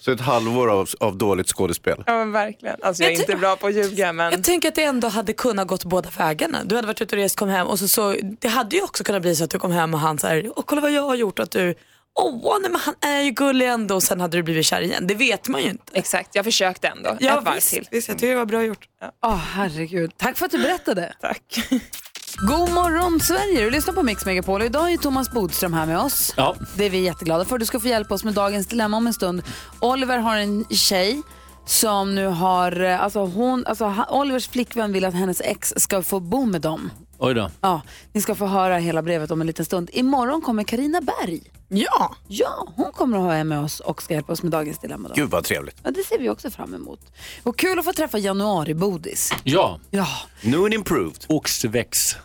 Så 0.00 0.12
ett 0.12 0.20
halvår 0.20 0.70
av, 0.70 0.88
av 1.00 1.16
dåligt 1.16 1.48
skådespel. 1.48 2.04
ja, 2.06 2.12
men 2.12 2.32
verkligen. 2.32 2.76
Alltså, 2.82 3.02
jag 3.02 3.12
är 3.12 3.14
Jag 3.16 3.22
inte 3.22 3.36
bra 3.36 3.56
på 3.56 3.66
att 3.66 3.74
ljuga 3.74 4.12
men 4.12 4.32
Jag 4.32 4.44
tänker 4.44 4.68
att 4.68 4.74
det 4.74 4.82
ändå 4.84 5.08
hade 5.08 5.32
kunnat 5.32 5.66
gått 5.68 5.84
båda 5.84 6.10
vägarna. 6.18 6.58
Du 6.64 6.74
hade 6.76 6.86
varit 6.86 7.00
ute 7.00 7.16
och 7.16 7.22
rest, 7.22 7.36
kom 7.36 7.48
hem 7.48 7.66
och 7.66 7.78
så, 7.78 7.88
så 7.88 8.16
det 8.40 8.48
hade 8.48 8.76
ju 8.76 8.82
också 8.82 9.04
kunnat 9.04 9.22
bli 9.22 9.36
så 9.36 9.44
att 9.44 9.50
du 9.50 9.58
kom 9.58 9.72
hem 9.72 9.94
och 9.94 10.00
han 10.00 10.18
så 10.18 10.26
här, 10.26 10.52
åh 10.56 10.64
kolla 10.66 10.80
vad 10.80 10.92
jag 10.92 11.02
har 11.02 11.14
gjort 11.14 11.38
att 11.38 11.50
du, 11.50 11.74
åh 12.20 12.58
nej 12.60 12.70
men 12.70 12.80
han 12.80 12.94
är 13.00 13.20
ju 13.20 13.30
gullig 13.30 13.68
ändå 13.68 13.94
och 13.94 14.02
sen 14.02 14.20
hade 14.20 14.36
du 14.38 14.42
blivit 14.42 14.66
kär 14.66 14.80
igen. 14.80 15.06
Det 15.06 15.14
vet 15.14 15.48
man 15.48 15.62
ju 15.62 15.70
inte. 15.70 15.92
exakt, 15.92 16.34
jag 16.34 16.44
försökte 16.44 16.88
ändå. 16.88 17.10
ett 17.10 17.22
varv 17.44 17.54
visst, 17.54 17.70
till. 17.70 17.88
visst, 17.90 18.08
jag 18.08 18.18
tycker 18.18 18.28
det 18.32 18.38
var 18.38 18.46
bra 18.46 18.62
gjort. 18.62 18.88
Åh 19.24 19.36
herregud, 19.36 20.12
tack 20.16 20.36
för 20.38 20.46
att 20.46 20.52
du 20.52 20.58
berättade. 20.58 21.14
Tack. 21.20 21.42
God 22.38 22.70
morgon 22.72 23.20
Sverige, 23.20 23.64
du 23.64 23.70
lyssnar 23.70 23.94
på 23.94 24.02
Mix 24.02 24.26
Megapol 24.26 24.60
och 24.60 24.66
idag 24.66 24.92
är 24.92 24.96
Thomas 24.96 25.30
Bodström 25.30 25.72
här 25.72 25.86
med 25.86 25.98
oss. 25.98 26.34
Ja. 26.36 26.56
Det 26.76 26.84
är 26.86 26.90
vi 26.90 27.00
jätteglada 27.00 27.44
för. 27.44 27.58
Du 27.58 27.66
ska 27.66 27.80
få 27.80 27.88
hjälpa 27.88 28.14
oss 28.14 28.24
med 28.24 28.34
dagens 28.34 28.66
dilemma 28.66 28.96
om 28.96 29.06
en 29.06 29.14
stund. 29.14 29.42
Oliver 29.80 30.18
har 30.18 30.36
en 30.36 30.64
tjej 30.70 31.22
som 31.66 32.14
nu 32.14 32.26
har, 32.26 32.80
eh, 32.84 33.02
alltså 33.02 33.20
hon, 33.24 33.66
alltså 33.66 33.94
Olivers 34.10 34.48
flickvän 34.48 34.92
vill 34.92 35.04
att 35.04 35.14
hennes 35.14 35.40
ex 35.40 35.74
ska 35.76 36.02
få 36.02 36.20
bo 36.20 36.44
med 36.44 36.60
dem. 36.60 36.90
Oj 37.18 37.34
då. 37.34 37.50
Ja, 37.60 37.82
ni 38.12 38.20
ska 38.20 38.34
få 38.34 38.46
höra 38.46 38.76
hela 38.76 39.02
brevet 39.02 39.30
om 39.30 39.40
en 39.40 39.46
liten 39.46 39.64
stund. 39.64 39.90
Imorgon 39.92 40.40
kommer 40.40 40.64
Karina 40.64 41.00
Berg. 41.00 41.40
Ja. 41.74 42.14
Ja, 42.28 42.66
hon 42.76 42.92
kommer 42.92 43.16
att 43.18 43.24
vara 43.24 43.44
med 43.44 43.60
oss 43.60 43.80
och 43.80 44.02
ska 44.02 44.14
hjälpa 44.14 44.32
oss 44.32 44.42
med 44.42 44.52
dagens 44.52 44.78
dilemma. 44.78 45.08
Då. 45.08 45.14
Gud 45.14 45.30
vad 45.30 45.44
trevligt. 45.44 45.76
Ja, 45.84 45.90
det 45.90 46.02
ser 46.04 46.18
vi 46.18 46.28
också 46.28 46.50
fram 46.50 46.74
emot. 46.74 47.00
Och 47.42 47.58
kul 47.58 47.78
att 47.78 47.84
få 47.84 47.92
träffa 47.92 48.18
januari-bodis. 48.18 49.32
Ja, 49.44 49.78
Ja, 49.90 50.06
New 50.42 50.64
and 50.64 50.74
improved. 50.74 51.24
oxväx. 51.28 52.16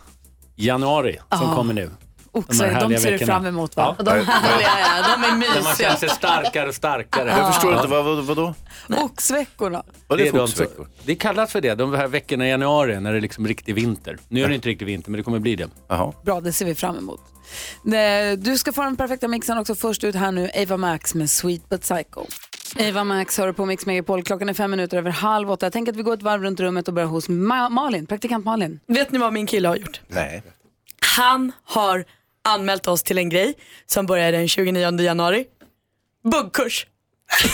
Januari 0.56 1.18
som 1.32 1.42
Ja. 1.48 1.54
kommer 1.54 1.74
nu. 1.74 1.90
också, 2.32 2.62
de, 2.62 2.68
härliga 2.68 2.98
ser 3.00 3.18
du 3.18 3.26
fram 3.26 3.46
emot 3.46 3.76
va? 3.76 3.96
Och 3.98 4.04
de 4.04 4.10
härliga, 4.10 4.68
ja, 4.80 5.16
de 5.16 5.24
är 5.24 5.28
När 5.28 5.28
man 5.28 5.38
mysiga. 5.38 5.74
känner 5.76 5.96
sig 5.96 6.08
starkare 6.08 6.68
och 6.68 6.74
starkare. 6.74 7.28
Jag 7.28 7.54
förstår 7.54 7.74
inte, 7.74 7.86
vad, 7.88 8.04
vad, 8.04 8.24
vadå? 8.24 8.54
Oxveckorna. 8.88 9.82
Vad 10.06 10.20
är 10.20 10.22
det 10.24 10.28
är 10.28 10.30
för 10.32 10.38
de 10.38 10.44
oxveckor? 10.44 10.74
som- 10.84 10.92
Det 11.04 11.14
kallas 11.14 11.52
för 11.52 11.60
det, 11.60 11.74
de 11.74 11.94
här 11.94 12.08
veckorna 12.08 12.46
i 12.46 12.50
januari 12.50 13.00
när 13.00 13.12
det 13.12 13.18
är 13.18 13.20
liksom 13.20 13.46
riktig 13.48 13.74
vinter. 13.74 14.18
Nu 14.28 14.44
är 14.44 14.48
det 14.48 14.54
inte 14.54 14.68
riktig 14.68 14.86
vinter, 14.86 15.10
men 15.10 15.18
det 15.18 15.24
kommer 15.24 15.38
bli 15.38 15.56
det. 15.56 15.68
Jaha. 15.88 16.12
Bra, 16.24 16.40
det 16.40 16.52
ser 16.52 16.64
vi 16.66 16.74
fram 16.74 16.96
emot. 16.98 17.20
Nej, 17.82 18.36
Du 18.36 18.58
ska 18.58 18.72
få 18.72 18.82
den 18.82 18.96
perfekta 18.96 19.28
mixen 19.28 19.58
också. 19.58 19.74
Först 19.74 20.04
ut 20.04 20.14
här 20.14 20.32
nu, 20.32 20.50
Ava 20.54 20.76
Max 20.76 21.14
med 21.14 21.30
Sweet 21.30 21.68
But 21.68 21.80
Psycho. 21.82 22.26
Ava 22.88 23.04
Max 23.04 23.38
hör 23.38 23.52
på 23.52 23.66
Mix 23.66 23.86
Megapol. 23.86 24.22
Klockan 24.22 24.48
är 24.48 24.54
fem 24.54 24.70
minuter 24.70 24.96
över 24.98 25.10
halv 25.10 25.50
åtta. 25.50 25.66
Jag 25.66 25.72
tänker 25.72 25.92
att 25.92 25.98
vi 25.98 26.02
går 26.02 26.14
ett 26.14 26.22
varv 26.22 26.42
runt 26.42 26.60
rummet 26.60 26.88
och 26.88 26.94
börjar 26.94 27.08
hos 27.08 27.28
Ma- 27.28 27.70
Malin, 27.70 28.06
praktikant 28.06 28.44
Malin. 28.44 28.80
Vet 28.86 29.10
ni 29.12 29.18
vad 29.18 29.32
min 29.32 29.46
kille 29.46 29.68
har 29.68 29.76
gjort? 29.76 30.00
Nej. 30.08 30.42
Han 31.16 31.52
har 31.64 32.04
anmält 32.48 32.86
oss 32.86 33.02
till 33.02 33.18
en 33.18 33.28
grej 33.28 33.54
som 33.86 34.06
börjar 34.06 34.32
den 34.32 34.48
29 34.48 35.00
januari. 35.00 35.44
Buggkurs. 36.24 36.86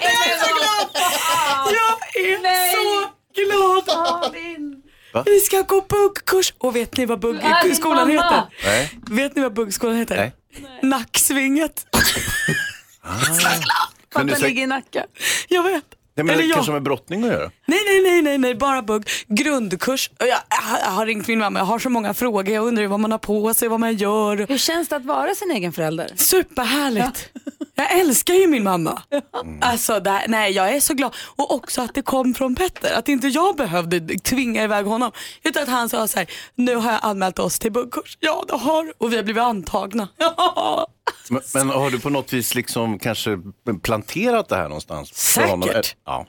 jag 0.00 0.10
är 0.10 0.38
så 0.38 0.54
glad! 0.54 0.88
Jag 1.64 2.22
är 2.24 2.36
så 2.72 3.00
glad! 3.00 3.10
Va? 5.16 5.22
Vi 5.26 5.40
ska 5.40 5.62
gå 5.62 5.80
buggkurs. 5.88 6.54
Och 6.58 6.76
vet 6.76 6.96
ni 6.96 7.06
vad 7.06 7.20
buggskolan 7.20 8.10
heter? 8.10 8.42
Nej. 8.64 8.90
Vet 9.10 9.36
ni 9.36 9.42
vad 9.42 9.52
buggskolan 9.54 9.96
heter? 9.96 10.16
Nej. 10.16 10.32
Nacksvinget. 10.82 11.86
För 14.12 14.20
att 14.20 14.26
du 14.26 14.30
den 14.32 14.36
säga- 14.36 14.48
ligger 14.48 14.62
i 14.62 14.66
Nacka. 14.66 15.06
Jag 15.48 15.62
vet. 15.62 15.72
Nej, 16.14 16.24
men 16.24 16.30
Eller 16.30 16.42
det 16.42 16.48
jag. 16.48 16.54
kanske 16.54 16.72
har 16.72 16.76
med 16.76 16.82
brottning 16.82 17.24
att 17.24 17.30
göra? 17.30 17.50
Nej, 17.66 17.78
nej, 17.86 18.02
nej, 18.02 18.22
nej, 18.22 18.38
nej, 18.38 18.54
bara 18.54 18.82
bugg. 18.82 19.08
Grundkurs. 19.28 20.10
Jag, 20.18 20.28
jag 20.84 20.90
har 20.90 21.06
ringt 21.06 21.28
min 21.28 21.38
mamma, 21.38 21.58
jag 21.58 21.66
har 21.66 21.78
så 21.78 21.90
många 21.90 22.14
frågor. 22.14 22.48
Jag 22.48 22.66
undrar 22.66 22.86
vad 22.86 23.00
man 23.00 23.10
har 23.10 23.18
på 23.18 23.54
sig, 23.54 23.68
vad 23.68 23.80
man 23.80 23.96
gör. 23.96 24.46
Hur 24.48 24.58
känns 24.58 24.88
det 24.88 24.96
att 24.96 25.04
vara 25.04 25.34
sin 25.34 25.50
egen 25.50 25.72
förälder? 25.72 26.10
Superhärligt. 26.16 27.28
Jag 27.78 27.92
älskar 28.00 28.34
ju 28.34 28.46
min 28.46 28.62
mamma. 28.64 29.02
Alltså, 29.60 30.00
det 30.00 30.24
nej, 30.28 30.52
jag 30.52 30.74
är 30.76 30.80
så 30.80 30.94
glad. 30.94 31.14
Och 31.36 31.54
också 31.54 31.82
att 31.82 31.94
det 31.94 32.02
kom 32.02 32.34
från 32.34 32.54
Petter. 32.54 32.94
Att 32.98 33.08
inte 33.08 33.28
jag 33.28 33.56
behövde 33.56 34.18
tvinga 34.18 34.64
iväg 34.64 34.86
honom. 34.86 35.12
Utan 35.42 35.62
att 35.62 35.68
han 35.68 35.88
sa 35.88 36.08
så 36.08 36.18
här, 36.18 36.26
nu 36.54 36.74
har 36.74 36.92
jag 36.92 37.00
anmält 37.02 37.38
oss 37.38 37.58
till 37.58 37.72
buggkurs. 37.72 38.18
Ja, 38.20 38.44
det 38.48 38.56
har 38.56 38.92
Och 38.98 39.12
vi 39.12 39.16
har 39.16 39.22
blivit 39.22 39.42
antagna. 39.42 40.08
Ja. 40.18 40.86
Men, 41.30 41.42
men 41.54 41.70
har 41.70 41.90
du 41.90 42.00
på 42.00 42.10
något 42.10 42.32
vis 42.32 42.54
liksom 42.54 42.98
kanske 42.98 43.38
planterat 43.82 44.48
det 44.48 44.56
här 44.56 44.68
någonstans? 44.68 45.10
för 45.10 45.16
Säkert. 45.16 45.50
honom? 45.50 45.68
Ja. 46.06 46.26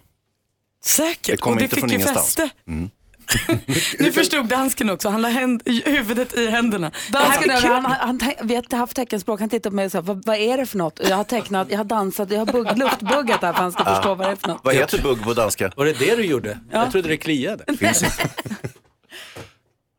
Säkert. 0.88 1.26
Det 1.26 1.38
kommer 1.38 1.56
och 1.56 1.60
det 1.60 1.64
inte 1.64 1.76
fick 1.76 1.82
från 1.82 1.90
ju 1.90 1.96
ingenstans. 1.96 2.38
Mm. 2.68 2.90
fäste. 2.90 2.98
nu 4.00 4.12
förstod 4.12 4.46
dansken 4.46 4.90
också. 4.90 5.10
Han 5.10 5.22
la 5.22 5.28
händ, 5.30 5.62
huvudet 5.86 6.34
i 6.38 6.48
händerna. 6.48 6.92
Dansken, 7.12 7.50
han, 7.50 7.86
han, 7.86 8.20
han, 8.22 8.22
vi 8.44 8.56
har 8.56 8.78
haft 8.78 8.96
teckenspråk, 8.96 9.40
han 9.40 9.50
tittar 9.50 9.70
på 9.70 9.76
mig 9.76 9.86
och 9.86 9.92
sa, 9.92 10.02
vad, 10.02 10.26
vad 10.26 10.36
är 10.36 10.58
det 10.58 10.66
för 10.66 10.78
något? 10.78 11.00
Jag 11.10 11.18
har 11.18 11.24
tecknat, 11.24 11.68
jag 11.72 11.78
har 11.78 11.84
dansat, 11.84 12.32
jag 12.32 12.40
har 12.40 12.46
bugg, 12.46 12.78
luftbuggat 12.78 13.42
där 13.42 13.48
för 13.48 13.48
att 13.48 13.56
han 13.56 13.72
ska 13.72 13.86
förstå 13.86 14.16
vad 14.16 14.28
det 14.28 14.32
är 14.32 14.36
för 14.36 14.48
något. 14.48 14.62
Vad 14.64 14.76
heter 14.76 15.02
bugg 15.02 15.24
på 15.24 15.34
danska? 15.34 15.72
Var 15.76 15.86
det 15.86 16.00
det 16.00 16.16
du 16.16 16.26
gjorde? 16.26 16.60
Jag 16.72 16.92
trodde 16.92 17.10
det 17.10 17.18
kliade. 17.18 17.64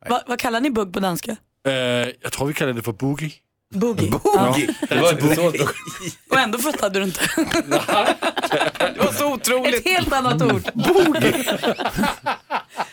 Va, 0.08 0.22
vad 0.26 0.38
kallar 0.38 0.60
ni 0.60 0.70
bugg 0.70 0.92
på 0.92 1.00
danska? 1.00 1.36
Eh, 1.66 1.72
jag 2.22 2.32
tror 2.32 2.46
vi 2.46 2.54
kallar 2.54 2.72
det 2.72 2.82
för 2.82 2.92
boogie. 2.92 3.32
Boogie. 3.74 4.10
Boogie. 4.10 4.74
Det 4.88 5.00
var 5.00 5.12
inte 5.12 5.34
så 5.34 5.52
Och 6.30 6.38
ändå 6.38 6.58
fattade 6.58 6.98
du 6.98 7.04
inte. 7.04 7.20
Otroligt. 9.40 9.74
Ett 9.74 9.88
helt 9.92 10.12
annat 10.12 10.42
ord. 10.42 10.62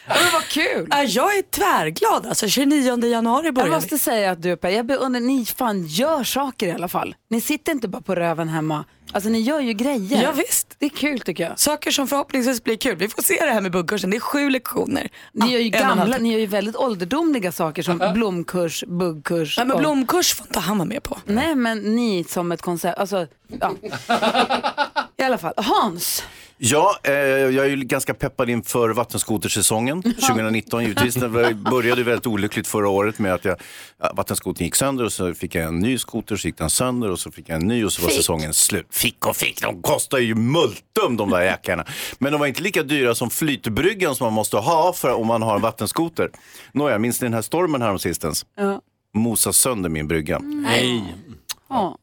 Men 0.08 0.18
vad 0.34 0.44
kul. 0.44 0.88
Ja, 0.92 1.04
Jag 1.04 1.38
är 1.38 1.42
tvärglad. 1.52 2.26
Alltså 2.26 2.48
29 2.48 3.06
januari 3.06 3.46
Jag 3.46 3.54
börjar 3.54 3.70
vi. 3.70 3.76
måste 3.76 3.98
säga 4.00 4.32
att 4.32 4.42
du 4.42 4.56
Per, 4.58 4.70
jag 4.70 4.86
beundrar, 4.86 5.20
ni 5.22 5.46
fan 5.46 5.86
gör 5.88 6.24
saker 6.24 6.68
i 6.68 6.72
alla 6.72 6.88
fall. 6.88 7.16
Ni 7.30 7.42
sitter 7.42 7.72
inte 7.72 7.88
bara 7.88 8.02
på 8.02 8.16
röven 8.16 8.50
hemma. 8.50 8.86
Alltså 9.12 9.30
ni 9.30 9.40
gör 9.42 9.60
ju 9.60 9.74
grejer. 9.74 10.24
Ja, 10.24 10.32
visst. 10.32 10.76
Det 10.80 10.86
är 10.86 10.90
kul 10.90 11.20
tycker 11.20 11.44
jag. 11.44 11.60
Saker 11.60 11.92
som 11.92 12.08
förhoppningsvis 12.08 12.64
blir 12.64 12.78
kul. 12.78 12.96
Vi 12.98 13.08
får 13.08 13.22
se 13.22 13.46
det 13.46 13.52
här 13.52 13.62
med 13.62 13.72
buggkursen. 13.72 14.10
Det 14.10 14.18
är 14.18 14.20
sju 14.22 14.50
lektioner. 14.50 15.10
Ni 15.32 15.52
gör 15.54 15.60
ju 15.60 15.70
gamla, 15.70 16.18
ni 16.18 16.32
gör 16.32 16.40
ju 16.40 16.46
väldigt 16.46 16.76
ålderdomliga 16.76 17.52
saker 17.52 17.84
som 17.84 18.12
blomkurs, 18.14 18.84
buggkurs. 18.88 19.58
Nej, 19.58 19.66
men 19.68 19.76
och- 19.76 19.82
blomkurs 19.82 20.34
får 20.34 20.48
inte 20.48 20.60
han 20.60 20.78
vara 20.78 20.88
med 20.88 21.04
på. 21.04 21.18
Nej 21.26 21.56
men 21.56 21.78
ni 21.96 22.24
som 22.24 22.52
ett 22.52 22.62
koncept, 22.62 23.00
alltså 23.00 23.28
ja. 23.60 23.72
I 25.18 25.24
alla 25.24 25.38
fall, 25.38 25.54
Hans. 25.58 26.24
Ja, 26.58 27.00
eh, 27.04 27.14
jag 27.14 27.66
är 27.66 27.70
ju 27.70 27.76
ganska 27.76 28.14
peppad 28.14 28.50
inför 28.50 28.90
vattenskotersäsongen 28.90 30.02
2019 30.04 30.84
givetvis. 30.84 31.18
Var- 31.18 31.72
började 31.72 32.04
väldigt 32.04 32.28
olyckligt 32.28 32.68
förra 32.68 32.90
året 32.90 33.20
med 33.20 33.34
att 33.34 33.46
jag, 33.46 33.58
ja, 34.00 34.12
vattenskotern 34.16 34.66
gick 34.66 34.76
sönder 34.76 35.04
och 35.06 35.12
så 35.14 35.34
fick 35.34 35.56
jag 35.56 35.64
en 35.66 35.80
ny 35.80 35.98
skoter, 35.98 36.36
så 36.36 36.48
gick 36.48 36.58
den 36.58 36.70
sönder 36.70 37.12
och 37.12 37.20
så 37.20 37.32
fick 37.32 37.50
jag 37.50 37.56
en 37.62 37.68
ny 37.68 37.86
och 37.86 37.94
så 37.94 38.02
var 38.02 38.10
Fick. 38.10 38.18
säsongen 38.18 38.54
slut. 38.54 38.88
Fick 38.90 39.26
och 39.26 39.36
fick, 39.36 39.62
de 39.62 39.82
kostar 39.82 40.18
ju 40.18 40.36
multum 40.36 41.18
de 41.18 41.30
där 41.30 41.42
jäklarna. 41.42 41.86
Men 42.20 42.32
de 42.32 42.40
var 42.40 42.48
inte 42.48 42.62
lika 42.62 42.84
dyra 42.84 43.16
som 43.16 43.30
flytbryggan 43.30 44.16
som 44.16 44.26
man 44.26 44.34
måste 44.34 44.58
ha 44.58 44.94
för 44.94 45.14
om 45.14 45.28
man 45.28 45.42
har 45.42 45.56
en 45.56 45.62
vattenskoter. 45.62 46.30
Nåja, 46.72 47.00
minns 47.00 47.22
ni 47.22 47.26
den 47.26 47.34
här 47.34 47.42
stormen 47.42 47.82
häromsistens? 47.82 48.46
Ja. 48.58 48.82
Mosa 49.14 49.54
sönder 49.54 49.90
min 49.90 50.08
brygga. 50.08 50.40
Nej. 50.40 51.04
Ja. 51.70 51.98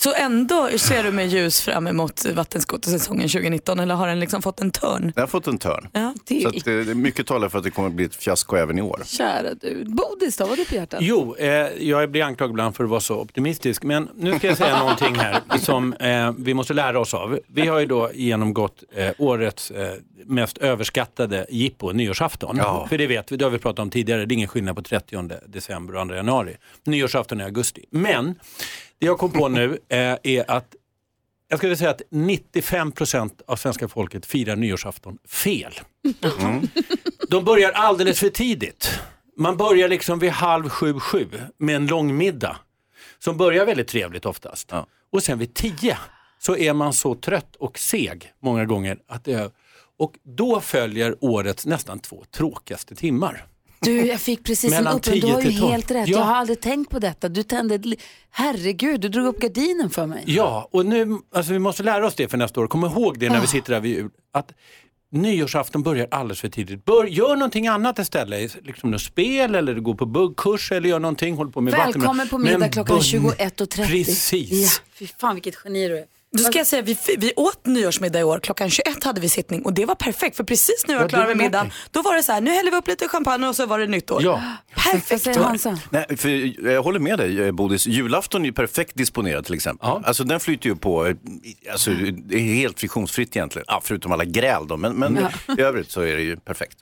Så 0.00 0.14
ändå 0.14 0.68
ser 0.78 1.02
du 1.02 1.10
med 1.10 1.28
ljus 1.28 1.60
fram 1.60 1.86
emot 1.86 2.26
vattenskotersäsongen 2.34 3.28
2019 3.28 3.80
eller 3.80 3.94
har 3.94 4.08
den 4.08 4.20
liksom 4.20 4.42
fått 4.42 4.60
en 4.60 4.70
törn? 4.70 5.12
Den 5.14 5.22
har 5.22 5.26
fått 5.26 5.46
en 5.46 5.58
törn. 5.58 5.88
Ja. 5.92 6.14
Det 6.24 6.40
Så 6.40 6.48
är 6.48 6.56
att, 6.56 6.66
eh, 6.66 6.74
det 6.74 6.90
är 6.90 6.94
mycket 6.94 7.26
talar 7.26 7.48
för 7.48 7.58
att 7.58 7.64
det 7.64 7.70
kommer 7.70 7.88
att 7.88 7.94
bli 7.94 8.04
ett 8.04 8.14
fiasko 8.14 8.56
även 8.56 8.78
i 8.78 8.82
år. 8.82 9.02
Kära 9.04 9.54
du. 9.54 9.84
Bodis 9.84 10.36
då, 10.36 10.44
vad 10.44 10.50
har 10.50 10.56
du 10.56 10.64
på 10.64 10.74
hjärtat? 10.74 11.00
Jo, 11.02 11.36
eh, 11.38 11.48
jag 11.78 12.10
blir 12.10 12.22
anklagad 12.22 12.50
ibland 12.50 12.76
för 12.76 12.84
att 12.84 12.90
vara 12.90 13.00
så 13.00 13.20
optimistisk, 13.20 13.82
men 13.82 14.08
nu 14.16 14.38
ska 14.38 14.46
jag 14.46 14.56
säga 14.56 14.78
någonting 14.82 15.14
här 15.14 15.42
som 15.58 15.92
eh, 15.92 16.32
vi 16.38 16.54
måste 16.54 16.74
lära 16.74 17.00
oss 17.00 17.14
av. 17.14 17.38
Vi 17.46 17.66
har 17.66 17.78
ju 17.78 17.86
då 17.86 18.10
genomgått 18.14 18.84
eh, 18.96 19.10
årets 19.18 19.70
eh, 19.70 19.92
mest 20.24 20.58
överskattade 20.58 21.46
jippo, 21.50 21.92
nyårsafton. 21.92 22.56
Ja. 22.56 22.86
För 22.88 22.98
det 22.98 23.06
vet 23.06 23.32
vi, 23.32 23.36
det 23.36 23.44
har 23.44 23.50
vi 23.50 23.58
pratat 23.58 23.78
om 23.78 23.90
tidigare, 23.90 24.26
det 24.26 24.32
är 24.32 24.36
ingen 24.36 24.48
skillnad 24.48 24.76
på 24.76 24.82
30 24.82 25.30
december 25.46 25.96
och 25.96 26.08
2 26.08 26.14
januari. 26.14 26.56
Nyårsafton 26.84 27.40
är 27.40 27.44
augusti. 27.44 27.84
Men 27.90 28.34
det 28.98 29.06
jag 29.06 29.18
kom 29.18 29.32
på 29.32 29.48
nu 29.48 29.78
eh, 29.88 30.16
är 30.22 30.50
att 30.50 30.74
jag 31.48 31.58
skulle 31.58 31.76
säga 31.76 31.90
att 31.90 32.02
95 32.10 32.92
procent 32.92 33.42
av 33.46 33.56
svenska 33.56 33.88
folket 33.88 34.26
firar 34.26 34.56
nyårsafton 34.56 35.18
fel. 35.28 35.80
De 37.28 37.44
börjar 37.44 37.70
alldeles 37.70 38.20
för 38.20 38.28
tidigt. 38.28 39.00
Man 39.36 39.56
börjar 39.56 39.88
liksom 39.88 40.18
vid 40.18 40.30
halv 40.30 40.68
sju, 40.68 41.00
sju 41.00 41.26
med 41.58 41.76
en 41.76 41.86
lång 41.86 42.16
middag. 42.16 42.56
Som 43.18 43.36
börjar 43.36 43.66
väldigt 43.66 43.88
trevligt 43.88 44.26
oftast. 44.26 44.68
Ja. 44.70 44.86
Och 45.12 45.22
sen 45.22 45.38
vid 45.38 45.54
tio 45.54 45.98
så 46.38 46.56
är 46.56 46.72
man 46.72 46.92
så 46.92 47.14
trött 47.14 47.56
och 47.56 47.78
seg 47.78 48.32
många 48.42 48.64
gånger. 48.64 48.98
att 49.06 49.24
det 49.24 49.32
är, 49.32 49.50
Och 49.98 50.12
då 50.22 50.60
följer 50.60 51.16
årets 51.20 51.66
nästan 51.66 51.98
två 51.98 52.24
tråkigaste 52.30 52.94
timmar. 52.94 53.46
Du, 53.80 54.06
jag 54.06 54.20
fick 54.20 54.44
precis 54.44 54.72
en 54.72 54.84
Mellan 54.84 55.00
du 55.04 55.10
10 55.20 55.32
har 55.32 55.40
ju 55.40 55.50
till 55.50 55.58
12. 55.60 55.70
helt 55.72 55.90
rätt. 55.90 56.08
Ja. 56.08 56.18
Jag 56.18 56.24
har 56.24 56.34
aldrig 56.34 56.60
tänkt 56.60 56.90
på 56.90 56.98
detta. 56.98 57.28
Du 57.28 57.42
tände 57.42 57.74
ett 57.74 57.84
li- 57.84 57.96
Herregud, 58.30 59.00
du 59.00 59.08
drog 59.08 59.26
upp 59.26 59.38
gardinen 59.40 59.90
för 59.90 60.06
mig. 60.06 60.22
Ja, 60.26 60.68
och 60.72 60.86
nu, 60.86 61.18
alltså 61.34 61.52
vi 61.52 61.58
måste 61.58 61.82
lära 61.82 62.06
oss 62.06 62.14
det 62.14 62.28
för 62.28 62.38
nästa 62.38 62.60
år. 62.60 62.66
Kom 62.66 62.84
ihåg 62.84 63.18
det 63.18 63.28
när 63.30 63.40
vi 63.40 63.46
sitter 63.46 63.72
där 63.72 63.80
vid 63.80 63.96
jul. 63.96 64.10
Att 64.32 64.52
nyårsafton 65.12 65.82
börjar 65.82 66.08
alldeles 66.10 66.40
för 66.40 66.48
tidigt. 66.48 66.84
Bör, 66.84 67.04
gör 67.04 67.36
någonting 67.36 67.66
annat 67.68 67.98
istället. 67.98 68.56
Liksom 68.62 68.90
något 68.90 69.00
spel 69.02 69.54
eller 69.54 69.74
gå 69.74 69.94
på 69.94 70.06
buggkurs 70.06 70.72
eller 70.72 70.88
gör 70.88 70.98
någonting. 70.98 71.36
Håll 71.36 71.52
på 71.52 71.60
med 71.60 71.72
Välkommen 71.72 72.16
vatten. 72.16 72.28
på 72.28 72.38
middag 72.38 72.58
Men 72.58 72.70
klockan 72.70 72.96
bör- 72.96 73.02
21.30. 73.02 73.86
Precis. 73.86 74.50
Ja, 74.52 74.68
fy 74.94 75.06
fan 75.06 75.34
vilket 75.34 75.54
geni 75.64 75.88
du 75.88 75.98
är. 75.98 76.04
Då 76.30 76.42
ska 76.42 76.58
jag 76.58 76.66
säga, 76.66 76.82
vi, 76.82 76.98
vi 77.18 77.32
åt 77.36 77.66
nyårsmiddag 77.66 78.20
i 78.20 78.22
år, 78.22 78.38
klockan 78.38 78.70
21 78.70 79.04
hade 79.04 79.20
vi 79.20 79.28
sittning 79.28 79.62
och 79.62 79.72
det 79.72 79.84
var 79.84 79.94
perfekt 79.94 80.36
för 80.36 80.44
precis 80.44 80.84
när 80.86 80.94
vi 80.94 80.98
var 80.98 81.04
Ja, 81.04 81.08
klara 81.08 81.26
med 81.26 81.36
middagen, 81.36 81.70
då 81.90 82.02
var 82.02 82.14
det 82.14 82.22
så 82.22 82.32
här, 82.32 82.40
nu 82.40 82.50
häller 82.50 82.70
vi 82.70 82.76
upp 82.76 82.88
lite 82.88 83.08
champagne 83.08 83.48
och 83.48 83.56
så 83.56 83.66
var 83.66 83.78
det 83.78 83.86
nytt 83.86 84.10
år. 84.10 84.22
Ja. 84.22 84.42
Vad 84.74 84.84
Perfekt. 85.08 85.36
Hansa? 85.36 85.78
Nej, 85.90 86.16
för 86.16 86.28
jag 86.70 86.82
håller 86.82 86.98
med 87.00 87.18
dig 87.18 87.42
eh, 87.42 87.52
Bodis. 87.52 87.86
Julafton 87.86 88.42
är 88.42 88.46
ju 88.46 88.52
perfekt 88.52 88.94
disponerad 88.94 89.44
till 89.44 89.54
exempel. 89.54 89.88
Ja. 89.88 90.02
Alltså 90.04 90.24
den 90.24 90.40
flyter 90.40 90.68
ju 90.68 90.76
på, 90.76 91.06
eh, 91.06 91.14
alltså, 91.72 91.90
det 92.24 92.34
är 92.36 92.40
helt 92.40 92.80
friktionsfritt 92.80 93.36
egentligen. 93.36 93.64
Ja, 93.68 93.80
förutom 93.84 94.12
alla 94.12 94.24
gräl 94.24 94.68
då, 94.68 94.76
men, 94.76 94.92
men 94.92 95.18
i 95.58 95.60
övrigt 95.60 95.90
så 95.90 96.00
är 96.00 96.16
det 96.16 96.22
ju 96.22 96.36
perfekt. 96.36 96.78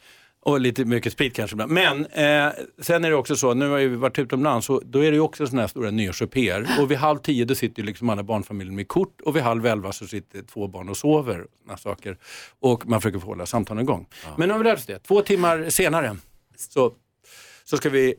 Och 0.47 0.61
lite 0.61 0.85
mycket 0.85 1.13
sprit 1.13 1.35
kanske 1.35 1.55
ibland. 1.55 1.73
Men 1.73 2.07
eh, 2.07 2.53
sen 2.81 3.05
är 3.05 3.11
det 3.11 3.17
också 3.17 3.37
så, 3.37 3.55
nu 3.55 3.69
har 3.69 3.79
vi 3.79 3.97
varit 3.97 4.19
utomlands, 4.19 4.67
så 4.67 4.83
då 4.85 5.05
är 5.05 5.11
det 5.11 5.15
ju 5.15 5.21
också 5.21 5.47
sådana 5.47 5.63
här 5.63 5.69
stora 5.69 5.91
nyårsupéer. 5.91 6.67
Och 6.81 6.91
vid 6.91 6.99
halv 6.99 7.19
tio 7.19 7.45
då 7.45 7.55
sitter 7.55 7.83
ju 7.83 7.87
liksom 7.87 8.11
alla 8.11 8.23
barnfamiljer 8.23 8.75
med 8.75 8.89
kort 8.89 9.21
och 9.21 9.37
vid 9.37 9.43
halv 9.43 9.67
elva 9.67 9.93
så 9.93 10.07
sitter 10.07 10.43
två 10.43 10.69
barn 10.69 10.89
och 10.89 10.97
sover. 10.97 11.47
Såna 11.65 11.77
saker. 11.77 12.19
Och 12.61 12.87
man 12.87 13.01
försöker 13.01 13.19
få 13.19 13.27
hålla 13.27 13.47
samtalen 13.47 13.83
igång. 13.83 14.07
Men 14.39 14.49
nu 14.49 14.55
har 14.55 14.59
vi 14.59 14.65
lärt 14.65 14.79
oss 14.79 14.87
det. 14.87 14.99
Två 14.99 15.23
timmar 15.23 15.71
senare 15.71 16.17
så, 16.57 16.93
så 17.65 17.77
ska 17.77 17.91
vi 17.91 18.15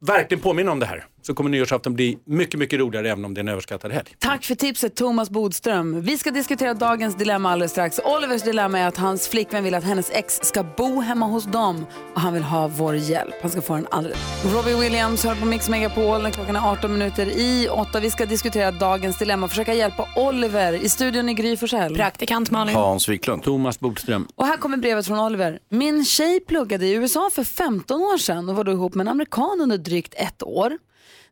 verkligen 0.00 0.42
påminna 0.42 0.72
om 0.72 0.78
det 0.78 0.86
här. 0.86 1.06
Så 1.22 1.34
kommer 1.34 1.50
nyårsafton 1.50 1.94
bli 1.94 2.18
mycket, 2.24 2.60
mycket 2.60 2.78
roligare 2.78 3.10
även 3.10 3.24
om 3.24 3.34
det 3.34 3.38
är 3.38 3.42
en 3.42 3.48
överskattad 3.48 3.92
helg. 3.92 4.06
Tack 4.18 4.44
för 4.44 4.54
tipset 4.54 4.96
Thomas 4.96 5.30
Bodström. 5.30 6.00
Vi 6.00 6.18
ska 6.18 6.30
diskutera 6.30 6.74
dagens 6.74 7.16
dilemma 7.16 7.50
alldeles 7.52 7.72
strax. 7.72 8.00
Olivers 8.04 8.42
dilemma 8.42 8.78
är 8.78 8.88
att 8.88 8.96
hans 8.96 9.28
flickvän 9.28 9.64
vill 9.64 9.74
att 9.74 9.84
hennes 9.84 10.10
ex 10.10 10.34
ska 10.42 10.62
bo 10.76 11.00
hemma 11.00 11.26
hos 11.26 11.44
dem 11.44 11.86
och 12.14 12.20
han 12.20 12.34
vill 12.34 12.42
ha 12.42 12.68
vår 12.68 12.96
hjälp. 12.96 13.34
Han 13.42 13.50
ska 13.50 13.62
få 13.62 13.74
den 13.74 13.86
alldeles. 13.90 14.18
Robbie 14.54 14.80
Williams 14.80 15.24
hör 15.24 15.34
på 15.34 15.46
Mix 15.46 15.68
Megapol 15.68 16.22
när 16.22 16.30
klockan 16.30 16.56
är 16.56 16.72
18 16.72 16.92
minuter 16.92 17.26
i 17.26 17.68
8. 17.68 18.00
Vi 18.00 18.10
ska 18.10 18.26
diskutera 18.26 18.70
dagens 18.70 19.18
dilemma 19.18 19.44
och 19.44 19.50
försöka 19.50 19.74
hjälpa 19.74 20.08
Oliver. 20.16 20.72
I 20.72 20.88
studion 20.88 21.28
i 21.28 21.34
Gry 21.34 21.56
Forssell. 21.56 21.94
Praktikant 21.94 22.50
Malin. 22.50 22.74
Hans 22.74 23.08
Wiklund. 23.08 23.42
Thomas 23.42 23.80
Bodström. 23.80 24.28
Och 24.34 24.46
här 24.46 24.56
kommer 24.56 24.76
brevet 24.76 25.06
från 25.06 25.18
Oliver. 25.18 25.58
Min 25.68 26.04
tjej 26.04 26.40
pluggade 26.40 26.86
i 26.86 26.92
USA 26.92 27.30
för 27.32 27.44
15 27.44 28.00
år 28.00 28.18
sedan 28.18 28.48
och 28.48 28.56
var 28.56 28.64
då 28.64 28.72
ihop 28.72 28.94
med 28.94 29.04
en 29.04 29.08
amerikan 29.08 29.60
under 29.60 29.78
drygt 29.78 30.14
ett 30.16 30.42
år. 30.42 30.78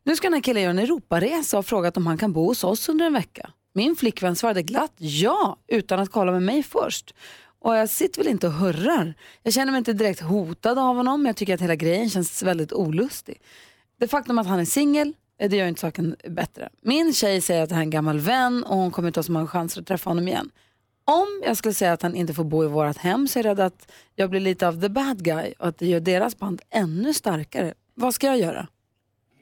Nu 0.07 0.15
ska 0.15 0.27
den 0.27 0.33
här 0.33 0.41
killen 0.41 0.63
göra 0.63 0.71
en 0.71 0.79
Europaresa 0.79 1.57
och 1.57 1.65
frågat 1.65 1.97
om 1.97 2.07
han 2.07 2.17
kan 2.17 2.33
bo 2.33 2.45
hos 2.45 2.63
oss 2.63 2.89
under 2.89 3.05
en 3.05 3.13
vecka. 3.13 3.49
Min 3.73 3.95
flickvän 3.95 4.35
svarade 4.35 4.63
glatt 4.63 4.93
ja, 4.97 5.57
utan 5.67 5.99
att 5.99 6.11
kolla 6.11 6.31
med 6.31 6.41
mig 6.43 6.63
först. 6.63 7.13
Och 7.59 7.75
jag 7.75 7.89
sitter 7.89 8.23
väl 8.23 8.31
inte 8.31 8.47
och 8.47 8.53
hurrar. 8.53 9.13
Jag 9.43 9.53
känner 9.53 9.71
mig 9.71 9.79
inte 9.79 9.93
direkt 9.93 10.21
hotad 10.21 10.79
av 10.79 10.95
honom, 10.95 11.21
men 11.21 11.29
jag 11.29 11.35
tycker 11.35 11.53
att 11.53 11.61
hela 11.61 11.75
grejen 11.75 12.09
känns 12.09 12.43
väldigt 12.43 12.73
olustig. 12.73 13.41
Det 13.99 14.07
faktum 14.07 14.37
att 14.37 14.47
han 14.47 14.59
är 14.59 14.65
singel, 14.65 15.13
eh, 15.39 15.49
det 15.49 15.57
gör 15.57 15.67
inte 15.67 15.81
saken 15.81 16.15
bättre. 16.29 16.69
Min 16.81 17.13
tjej 17.13 17.41
säger 17.41 17.63
att 17.63 17.69
det 17.69 17.75
här 17.75 17.81
är 17.81 17.85
en 17.85 17.89
gammal 17.89 18.19
vän 18.19 18.63
och 18.63 18.77
hon 18.77 18.91
kommer 18.91 19.07
inte 19.07 19.19
ha 19.19 19.23
så 19.23 19.31
många 19.31 19.47
chanser 19.47 19.81
att 19.81 19.87
träffa 19.87 20.09
honom 20.09 20.27
igen. 20.27 20.49
Om 21.05 21.41
jag 21.45 21.57
skulle 21.57 21.73
säga 21.73 21.93
att 21.93 22.01
han 22.01 22.15
inte 22.15 22.33
får 22.33 22.43
bo 22.43 22.63
i 22.63 22.67
vårt 22.67 22.97
hem 22.97 23.27
så 23.27 23.39
är 23.39 23.43
jag 23.43 23.49
rädd 23.49 23.59
att 23.59 23.91
jag 24.15 24.29
blir 24.29 24.39
lite 24.39 24.67
av 24.67 24.81
the 24.81 24.89
bad 24.89 25.23
guy 25.23 25.53
och 25.59 25.67
att 25.67 25.77
det 25.77 25.87
gör 25.87 25.99
deras 25.99 26.37
band 26.37 26.61
ännu 26.69 27.13
starkare. 27.13 27.73
Vad 27.93 28.13
ska 28.13 28.27
jag 28.27 28.39
göra? 28.39 28.67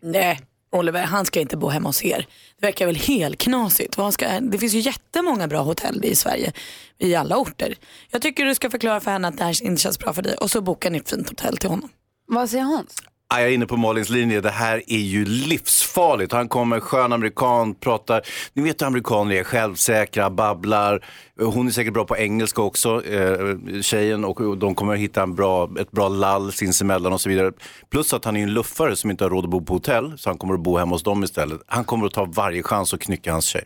Nej, 0.01 0.39
Oliver, 0.75 1.03
han 1.03 1.25
ska 1.25 1.39
inte 1.39 1.57
bo 1.57 1.69
hemma 1.69 1.89
hos 1.89 2.05
er. 2.05 2.27
Det 2.59 2.65
verkar 2.65 2.85
väl 2.85 2.95
helt 2.95 3.37
knasigt. 3.37 3.97
Vad 3.97 4.13
ska, 4.13 4.39
det 4.39 4.57
finns 4.57 4.73
ju 4.73 4.79
jättemånga 4.79 5.47
bra 5.47 5.61
hotell 5.61 6.05
i 6.05 6.15
Sverige, 6.15 6.53
i 6.97 7.15
alla 7.15 7.37
orter. 7.37 7.75
Jag 8.09 8.21
tycker 8.21 8.45
du 8.45 8.55
ska 8.55 8.69
förklara 8.69 8.99
för 8.99 9.11
henne 9.11 9.27
att 9.27 9.37
det 9.37 9.43
här 9.43 9.63
inte 9.63 9.81
känns 9.81 9.99
bra 9.99 10.13
för 10.13 10.21
dig 10.21 10.35
och 10.35 10.51
så 10.51 10.61
boka 10.61 10.89
ett 10.89 11.09
fint 11.09 11.29
hotell 11.29 11.57
till 11.57 11.69
honom. 11.69 11.89
Vad 12.27 12.49
säger 12.49 12.63
Hans? 12.63 12.95
Ah, 13.27 13.39
Jag 13.39 13.49
är 13.49 13.53
inne 13.53 13.65
på 13.65 13.77
Malins 13.77 14.09
linje. 14.09 14.41
Det 14.41 14.49
här 14.49 14.81
är 14.87 14.97
ju 14.97 15.25
livsfarligt. 15.25 16.31
Han 16.31 16.47
kommer 16.47 16.79
skön 16.79 17.13
amerikan, 17.13 17.75
pratar, 17.75 18.21
ni 18.53 18.63
vet 18.63 18.81
hur 18.81 18.87
amerikaner 18.87 19.35
är, 19.35 19.43
självsäkra, 19.43 20.29
babblar. 20.29 21.05
Hon 21.39 21.67
är 21.67 21.71
säkert 21.71 21.93
bra 21.93 22.05
på 22.05 22.17
engelska 22.17 22.61
också, 22.61 23.05
eh, 23.05 23.55
tjejen, 23.81 24.25
och 24.25 24.57
de 24.57 24.75
kommer 24.75 24.95
hitta 24.95 25.23
en 25.23 25.35
bra, 25.35 25.69
ett 25.79 25.91
bra 25.91 26.07
lall 26.07 26.51
sinsemellan 26.51 27.13
och 27.13 27.21
så 27.21 27.29
vidare. 27.29 27.51
Plus 27.91 28.13
att 28.13 28.25
han 28.25 28.37
är 28.37 28.43
en 28.43 28.53
luffare 28.53 28.95
som 28.95 29.11
inte 29.11 29.23
har 29.23 29.29
råd 29.29 29.43
att 29.43 29.49
bo 29.51 29.61
på 29.65 29.73
hotell, 29.73 30.13
så 30.17 30.29
han 30.29 30.37
kommer 30.37 30.53
att 30.53 30.59
bo 30.63 30.77
hemma 30.77 30.95
hos 30.95 31.03
dem 31.03 31.23
istället. 31.23 31.61
Han 31.67 31.83
kommer 31.85 32.05
att 32.05 32.13
ta 32.13 32.25
varje 32.25 32.63
chans 32.63 32.93
att 32.93 33.01
knycka 33.01 33.31
hans 33.31 33.45
tjej. 33.45 33.63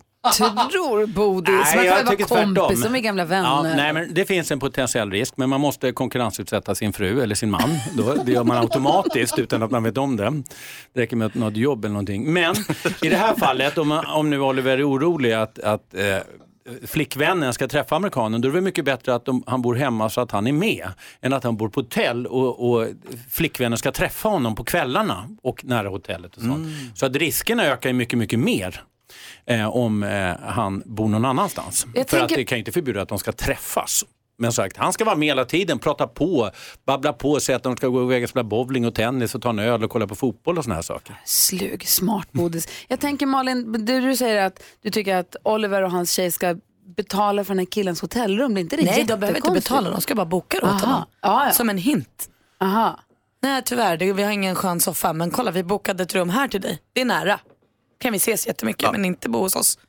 Tror 0.72 1.06
Bodis? 1.08 1.48
Nej, 1.48 1.76
Man 1.76 1.86
jag 1.86 1.96
kan 1.98 2.06
vara 2.06 2.16
tycker 2.18 2.26
tvärtom. 2.26 2.56
kompis, 2.56 2.84
de 2.84 2.96
är 2.96 3.00
gamla 3.00 3.26
vänner. 3.26 3.50
Ja, 3.50 3.64
nej, 3.64 3.94
men 3.94 4.14
det 4.14 4.26
finns 4.26 4.52
en 4.52 4.60
potentiell 4.60 5.12
risk, 5.12 5.38
men 5.38 5.50
man 5.50 5.62
måste 5.62 5.92
konkurrensutsätta 5.92 6.76
sin 6.76 6.94
fru 6.94 7.22
eller 7.22 7.36
sin 7.36 7.52
man. 7.52 7.70
Då, 7.94 8.14
det 8.14 8.32
gör 8.32 8.44
man 8.44 8.58
automatiskt 8.62 9.40
utan 9.40 9.64
att 9.64 9.72
man 9.72 9.84
vet 9.84 9.98
om 9.98 10.16
det. 10.18 10.44
Det 10.94 11.02
räcker 11.02 11.16
med 11.16 11.26
att 11.26 11.34
något 11.36 11.58
jobb 11.58 11.86
eller 11.86 11.94
någonting. 11.94 12.34
Men 12.34 12.56
i 13.02 13.10
det 13.10 13.16
här 13.16 13.36
fallet, 13.36 13.78
om, 13.78 14.04
om 14.08 14.30
nu 14.30 14.40
Oliver 14.42 14.78
är 14.78 14.90
orolig 14.90 15.34
att, 15.34 15.60
att 15.60 15.94
eh, 15.94 16.18
flickvännen 16.88 17.54
ska 17.54 17.68
träffa 17.68 17.96
amerikanen, 17.96 18.42
då 18.42 18.50
är 18.50 18.54
det 18.54 18.62
mycket 18.62 18.86
bättre 18.86 19.16
att 19.16 19.26
de, 19.26 19.44
han 19.48 19.62
bor 19.62 19.76
hemma 19.76 20.10
så 20.10 20.22
att 20.22 20.32
han 20.32 20.48
är 20.48 20.52
med, 20.54 20.88
än 21.22 21.34
att 21.34 21.44
han 21.44 21.58
bor 21.58 21.70
på 21.70 21.80
hotell 21.82 22.28
och, 22.28 22.70
och 22.72 22.88
flickvännen 23.30 23.78
ska 23.78 23.92
träffa 23.92 24.30
honom 24.30 24.56
på 24.56 24.64
kvällarna 24.64 25.30
och 25.44 25.66
nära 25.66 25.90
hotellet. 25.90 26.36
Och 26.36 26.42
sånt. 26.44 26.68
Så 26.96 27.06
att 27.06 27.16
riskerna 27.16 27.64
ökar 27.66 27.94
mycket, 27.94 28.20
mycket 28.20 28.40
mer. 28.40 28.84
Eh, 29.46 29.68
om 29.70 30.04
eh, 30.04 30.36
han 30.42 30.84
bor 30.86 31.08
någon 31.10 31.26
annanstans. 31.26 31.86
Jag 31.96 32.10
För 32.10 32.18
att 32.18 32.22
tänker- 32.22 32.36
det 32.36 32.46
kan 32.46 32.56
ju 32.58 32.60
inte 32.60 32.72
förbjuda 32.72 33.02
att 33.02 33.10
de 33.10 33.20
ska 33.20 33.32
träffas. 33.32 34.06
Men 34.42 34.52
sagt, 34.54 34.78
han 34.78 34.94
ska 34.94 35.06
vara 35.06 35.16
med 35.16 35.28
hela 35.28 35.46
tiden, 35.46 35.80
prata 35.80 36.08
på, 36.08 36.52
babbla 36.86 37.14
på, 37.14 37.40
säga 37.40 37.56
att 37.56 37.64
de 37.64 37.78
ska 37.78 37.88
gå 37.88 38.04
iväg 38.04 38.24
och 38.24 38.30
spela 38.30 38.44
bowling 38.44 38.86
och 38.86 38.96
tennis 38.96 39.36
och 39.36 39.42
ta 39.42 39.50
en 39.50 39.60
öl 39.60 39.84
och 39.84 39.92
kolla 39.92 40.08
på 40.08 40.16
fotboll 40.16 40.58
och 40.58 40.64
såna 40.64 40.76
här 40.76 40.82
saker. 40.82 41.16
Slug, 41.26 41.88
smart 41.88 42.32
Bodis. 42.32 42.68
Jag 42.88 43.00
tänker 43.00 43.26
Malin, 43.26 43.86
du, 43.86 44.02
du 44.02 44.16
säger 44.16 44.46
att 44.46 44.64
du 44.82 44.90
tycker 44.90 45.16
att 45.16 45.36
Oliver 45.44 45.82
och 45.84 45.92
hans 45.92 46.12
tjej 46.12 46.32
ska 46.32 46.56
betala 46.96 47.44
för 47.44 47.54
den 47.54 47.60
här 47.60 47.66
killens 47.66 48.02
hotellrum. 48.02 48.54
Det 48.54 48.60
är 48.60 48.62
inte 48.62 48.76
det 48.76 48.84
Nej, 48.84 49.04
de 49.04 49.20
behöver 49.20 49.38
inte 49.38 49.52
betala, 49.52 49.90
de 49.90 50.02
ska 50.02 50.16
bara 50.16 50.26
boka 50.26 50.60
det 50.60 50.66
åt 50.66 50.82
honom. 50.82 51.04
Ja, 51.22 51.46
ja. 51.46 51.52
Som 51.52 51.70
en 51.70 51.78
hint. 51.78 52.30
Aha. 52.62 53.00
Nej 53.42 53.62
tyvärr, 53.66 53.98
det, 53.98 54.14
vi 54.14 54.24
har 54.24 54.32
ingen 54.32 54.56
skön 54.56 54.80
soffa 54.80 55.14
men 55.14 55.32
kolla 55.32 55.52
vi 55.52 55.64
bokade 55.64 56.04
ett 56.04 56.16
rum 56.16 56.30
här 56.30 56.48
till 56.48 56.62
dig. 56.62 56.80
Det 56.94 57.02
är 57.02 57.06
nära. 57.06 57.40
Kan 58.00 58.12
vi 58.12 58.18
ses 58.18 58.48
jättemycket 58.48 58.92
men 58.92 59.06
inte 59.06 59.30
bo 59.30 59.40
hos 59.40 59.56
oss. 59.56 59.80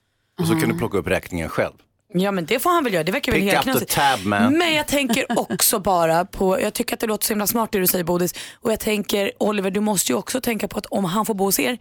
Och 0.40 0.46
så 0.46 0.60
kan 0.60 0.68
du 0.68 0.78
plocka 0.78 0.98
upp 0.98 1.06
räkningen 1.06 1.48
själv. 1.48 1.72
Ja 2.12 2.32
men 2.32 2.46
det 2.46 2.58
får 2.58 2.70
han 2.70 2.84
väl 2.84 2.92
göra, 2.92 3.04
det 3.04 3.12
verkar 3.12 3.32
väl 3.32 3.40
Pick 3.40 3.52
helt 3.52 3.58
up 3.58 3.64
the 3.64 3.70
knasigt. 3.70 3.92
tab, 3.94 4.26
man. 4.26 4.58
Men 4.58 4.74
jag 4.74 4.88
tänker 4.88 5.24
också 5.50 5.78
bara 5.78 6.24
på, 6.24 6.60
jag 6.60 6.74
tycker 6.74 6.94
att 6.94 7.00
det 7.00 7.06
låter 7.06 7.26
så 7.26 7.32
himla 7.32 7.46
smart 7.46 7.72
det 7.72 7.78
du 7.78 7.86
säger 7.86 8.04
Bodis. 8.04 8.34
Och 8.54 8.72
jag 8.72 8.80
tänker 8.80 9.32
Oliver 9.38 9.70
du 9.70 9.80
måste 9.80 10.12
ju 10.12 10.18
också 10.18 10.40
tänka 10.40 10.68
på 10.68 10.78
att 10.78 10.86
om 10.86 11.04
han 11.04 11.26
får 11.26 11.34
bo 11.34 11.44
hos 11.44 11.58
er, 11.60 11.78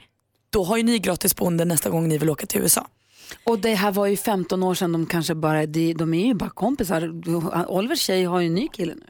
då 0.50 0.64
har 0.64 0.78
ju 0.78 0.84
ni 0.84 1.00
gratis 1.00 1.36
boende 1.36 1.66
nästa 1.66 1.90
gång 1.90 2.08
ni 2.08 2.18
vill 2.18 2.30
åka 2.30 2.46
till 2.46 2.62
USA. 2.62 2.88
Och 3.44 3.60
det 3.60 3.76
här 3.76 3.92
var 3.92 4.06
ju 4.08 4.18
15 4.18 4.64
år 4.64 4.74
sedan, 4.76 4.92
de 4.92 5.06
kanske 5.06 5.36
bara, 5.36 5.66
de, 5.66 5.94
de 5.94 6.14
är 6.14 6.26
ju 6.26 6.34
bara 6.34 6.50
kompisar. 6.50 7.12
Olivers 7.72 8.00
tjej 8.02 8.24
har 8.24 8.40
ju 8.40 8.48
en 8.48 8.56
ny 8.56 8.68
kille 8.68 8.96
nu. 8.96 9.06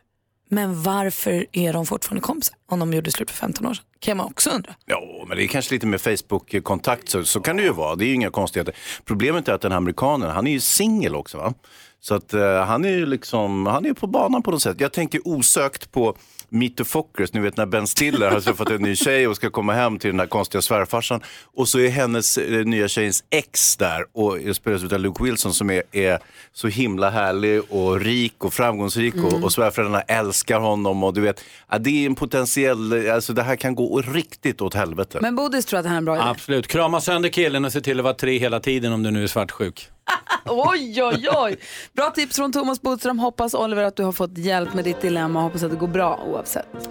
Men 0.51 0.83
varför 0.83 1.45
är 1.51 1.73
de 1.73 1.85
fortfarande 1.85 2.21
kompisar 2.21 2.55
om 2.69 2.79
de 2.79 2.93
gjorde 2.93 3.11
slut 3.11 3.31
för 3.31 3.37
15 3.37 3.65
år 3.65 3.73
sedan? 3.73 3.85
Kan 3.99 4.17
man 4.17 4.25
också 4.25 4.49
undra. 4.49 4.75
Ja, 4.85 5.25
men 5.27 5.37
det 5.37 5.43
är 5.43 5.47
kanske 5.47 5.73
lite 5.73 5.87
med 5.87 6.01
Facebook-kontakt, 6.01 7.09
så, 7.09 7.23
så 7.23 7.41
kan 7.41 7.57
det 7.57 7.63
ju 7.63 7.73
vara. 7.73 7.95
Det 7.95 8.05
är 8.05 8.07
ju 8.07 8.13
inga 8.13 8.29
konstigheter. 8.29 8.75
Problemet 9.05 9.47
är 9.47 9.53
att 9.53 9.61
den 9.61 9.71
här 9.71 9.77
amerikanen, 9.77 10.29
han 10.29 10.47
är 10.47 10.51
ju 10.51 10.59
singel 10.59 11.15
också. 11.15 11.37
Va? 11.37 11.53
Så 11.99 12.15
att 12.15 12.33
uh, 12.33 12.41
han 12.41 12.85
är 12.85 12.89
ju 12.89 13.05
liksom, 13.05 13.65
han 13.65 13.85
är 13.85 13.93
på 13.93 14.07
banan 14.07 14.43
på 14.43 14.51
något 14.51 14.61
sätt. 14.61 14.81
Jag 14.81 14.93
tänker 14.93 15.21
osökt 15.27 15.91
på 15.91 16.15
Meet 16.49 16.77
the 16.77 16.83
Fockers, 16.83 17.33
ni 17.33 17.39
vet 17.39 17.57
när 17.57 17.65
Ben 17.65 17.87
Stiller 17.87 18.31
har 18.31 18.39
träffat 18.39 18.69
en 18.69 18.81
ny 18.81 18.95
tjej 18.95 19.27
och 19.27 19.35
ska 19.35 19.49
komma 19.49 19.73
hem 19.73 19.99
till 19.99 20.09
den 20.09 20.17
där 20.17 20.25
konstiga 20.25 20.61
svärfarsan. 20.61 21.21
Och 21.55 21.67
så 21.67 21.79
är 21.79 21.89
hennes 21.89 22.37
eh, 22.37 22.65
nya 22.65 22.87
tjejens 22.87 23.23
ex 23.29 23.77
där 23.77 24.05
och 24.13 24.55
spelas 24.55 24.83
av 24.83 24.99
Luke 24.99 25.23
Wilson 25.23 25.53
som 25.53 25.69
är, 25.69 25.83
är 25.91 26.19
så 26.53 26.67
himla 26.67 27.09
härlig 27.09 27.61
och 27.69 27.99
rik 27.99 28.45
och 28.45 28.53
framgångsrik 28.53 29.15
och, 29.15 29.43
och 29.43 29.51
svärföräldrarna 29.51 30.01
älskar 30.01 30.59
honom. 30.59 31.03
Och 31.03 31.13
du 31.13 31.21
vet, 31.21 31.43
ja, 31.69 31.77
det 31.77 31.89
är 31.89 32.05
en 32.05 32.15
potentiell, 32.15 33.09
alltså 33.09 33.33
det 33.33 33.43
här 33.43 33.55
kan 33.55 33.75
gå 33.75 34.01
riktigt 34.01 34.61
åt 34.61 34.73
helvete. 34.73 35.19
Men 35.21 35.35
Bodis 35.35 35.65
tror 35.65 35.79
att 35.79 35.83
det 35.83 35.89
här 35.89 35.95
är 35.95 35.97
en 35.97 36.05
bra 36.05 36.15
idé. 36.15 36.23
Absolut, 36.25 36.67
krama 36.67 37.01
sönder 37.01 37.29
killen 37.29 37.65
och 37.65 37.71
se 37.71 37.81
till 37.81 37.99
att 37.99 38.03
vara 38.03 38.13
tre 38.13 38.39
hela 38.39 38.59
tiden 38.59 38.93
om 38.93 39.03
du 39.03 39.11
nu 39.11 39.23
är 39.23 39.27
svartsjuk. 39.27 39.89
Oj, 40.45 41.03
oj, 41.03 41.27
oj. 41.31 41.57
Bra 41.93 42.11
tips 42.11 42.35
från 42.35 42.51
Thomas 42.51 42.81
Bodström. 42.81 43.19
Hoppas 43.19 43.53
Oliver 43.53 43.83
att 43.83 43.95
du 43.95 44.03
har 44.03 44.11
fått 44.11 44.37
hjälp 44.37 44.73
med 44.73 44.83
ditt 44.83 45.01
dilemma. 45.01 45.41
Hoppas 45.41 45.63
att 45.63 45.71
det 45.71 45.77
går 45.77 45.87
bra 45.87 46.23
oavsett. 46.27 46.89